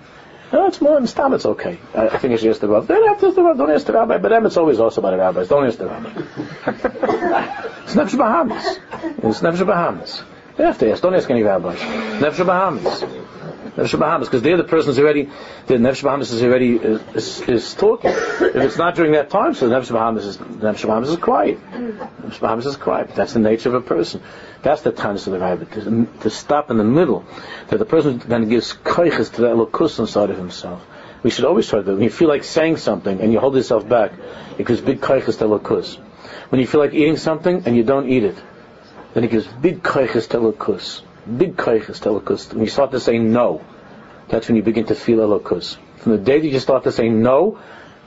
No, 0.52 0.68
it's 0.68 0.82
more 0.82 0.96
than 0.96 1.08
stam. 1.08 1.34
It's 1.34 1.46
okay. 1.46 1.80
I, 1.94 2.10
I 2.10 2.18
think 2.18 2.34
I 2.34 2.38
should 2.38 2.50
ask 2.50 2.62
the 2.62 2.68
rabbi. 2.68 2.88
To 2.88 2.94
ask 2.94 3.36
the 3.36 3.44
rabbi. 3.44 3.58
Don't 3.58 3.72
ask 3.72 3.86
the 3.86 3.94
rabbi. 3.94 4.18
But 4.18 4.30
them, 4.30 4.46
it's 4.46 4.58
always 4.58 4.80
also 4.80 5.02
by 5.02 5.12
the 5.12 5.18
rabbis. 5.18 5.50
Don't 5.50 5.68
ask 5.68 5.78
the 5.78 5.88
rabbi. 5.88 6.10
it's 7.84 7.96
nefesh 7.96 8.18
Bahamas. 8.18 8.80
It's 9.24 9.42
nefesh 9.42 9.66
Bahamas. 9.66 10.24
You 10.58 10.66
have 10.66 10.80
to 10.80 10.92
ask. 10.92 11.02
Don't 11.02 11.14
ask 11.14 11.30
any 11.30 11.44
rabbis. 11.44 11.78
Nefesh 11.80 12.46
Bahamas. 12.46 13.25
Nefesh 13.76 14.00
Bahamas, 14.00 14.30
because 14.30 14.42
there 14.42 14.56
the 14.56 14.64
person 14.64 14.92
is 14.92 15.00
already, 15.00 15.30
the 15.68 15.74
Nefesh 15.74 16.02
Bahamas 16.02 16.32
is 16.32 16.42
already 16.42 16.80
uh, 16.80 17.00
is, 17.14 17.42
is, 17.42 17.74
talking. 17.74 18.10
If 18.10 18.56
it's 18.56 18.78
not 18.78 18.96
during 18.96 19.12
that 19.14 19.30
time, 19.30 19.54
so 19.54 19.68
the 19.68 19.76
Nefesh 19.76 19.92
Bahamas 19.92 20.26
is 20.26 20.38
Nefesh 20.38 20.88
Bahamas 20.88 21.10
is 21.10 21.18
quiet. 21.18 21.60
Nefesh 21.72 22.40
Bahamas 22.40 22.66
is 22.68 22.78
quiet. 22.78 23.14
That's 23.16 23.34
the 23.34 23.40
nature 23.40 23.70
of 23.70 23.76
a 23.76 23.82
person. 23.82 24.22
That's 24.62 24.82
the 24.82 24.94
tanis 24.94 25.28
of 25.28 25.34
the 25.34 25.40
rabbit 25.40 25.74
to, 25.74 26.08
to, 26.22 26.30
stop 26.30 26.72
in 26.72 26.78
the 26.78 26.86
middle, 26.86 27.26
that 27.68 27.78
the 27.78 27.86
person 27.86 28.20
then 28.20 28.48
gives 28.48 28.74
koiches 28.74 29.34
to 29.34 29.42
the 29.42 29.48
elokus 29.48 30.00
inside 30.00 30.30
of 30.30 30.38
himself. 30.38 30.82
We 31.22 31.30
should 31.30 31.46
always 31.46 31.68
try 31.68 31.82
that. 31.82 31.92
When 31.92 32.02
you 32.02 32.10
feel 32.10 32.30
like 32.30 32.46
saying 32.46 32.78
something 32.78 33.20
and 33.20 33.34
you 33.34 33.40
hold 33.40 33.56
yourself 33.56 33.90
back, 33.90 34.14
it 34.58 34.66
gives 34.66 34.80
big 34.80 35.02
koiches 35.02 35.38
to 35.40 35.46
elokus. 35.46 35.98
When 36.50 36.62
you 36.62 36.68
feel 36.68 36.80
like 36.80 36.94
eating 36.94 37.18
something 37.18 37.64
and 37.66 37.76
you 37.76 37.84
don't 37.84 38.10
eat 38.10 38.24
it, 38.24 38.42
then 39.14 39.26
it 39.26 39.32
gives 39.32 39.48
big 39.48 39.84
koiches 39.84 40.30
to 40.30 40.38
elokus 40.38 41.02
big 41.26 41.56
kaiches 41.56 42.02
to 42.02 42.10
elokus. 42.10 42.54
When 42.54 42.62
you 42.64 42.70
start 42.70 42.92
to 42.92 43.00
say 43.00 43.18
no, 43.20 43.62
that's 44.30 44.48
when 44.48 44.58
you 44.58 44.64
begin 44.64 44.86
to 44.86 44.96
feel 44.96 45.20
elokus. 45.20 45.78
From 45.98 46.14
the 46.14 46.18
day 46.18 46.40
that 46.40 46.48
you 46.48 46.60
start 46.60 46.84
to 46.84 46.92
say 46.92 47.10
no 47.10 47.60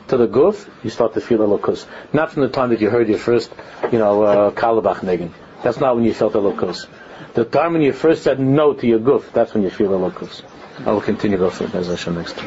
to 0.09 0.16
the 0.16 0.29
guf, 0.29 0.69
you 0.83 0.91
start 0.91 1.14
to 1.14 1.21
feel 1.21 1.39
elokus. 1.39 1.87
Not 2.12 2.33
from 2.33 2.43
the 2.43 2.49
time 2.49 2.71
that 2.71 2.81
you 2.81 2.91
heard 2.91 3.09
your 3.09 3.19
first, 3.19 3.53
you 3.93 3.99
know, 3.99 4.23
uh, 4.23 4.51
kalabach 4.53 5.01
negin. 5.01 5.33
That's 5.62 5.81
not 5.81 5.97
when 5.97 6.05
you 6.05 6.14
felt 6.14 6.35
elokus. 6.35 6.87
The 7.35 7.45
time 7.45 7.73
when 7.73 7.83
you 7.83 7.93
first 7.93 8.23
said 8.23 8.41
no 8.41 8.73
to 8.75 8.87
your 8.87 9.01
guf, 9.01 9.33
that's 9.33 9.53
when 9.55 9.62
you 9.62 9.71
feel 9.71 9.91
elokus. 9.91 10.43
I 10.87 10.93
will 10.93 11.01
continue 11.01 11.39
those 11.39 11.61
next 11.61 12.37
time. 12.37 12.47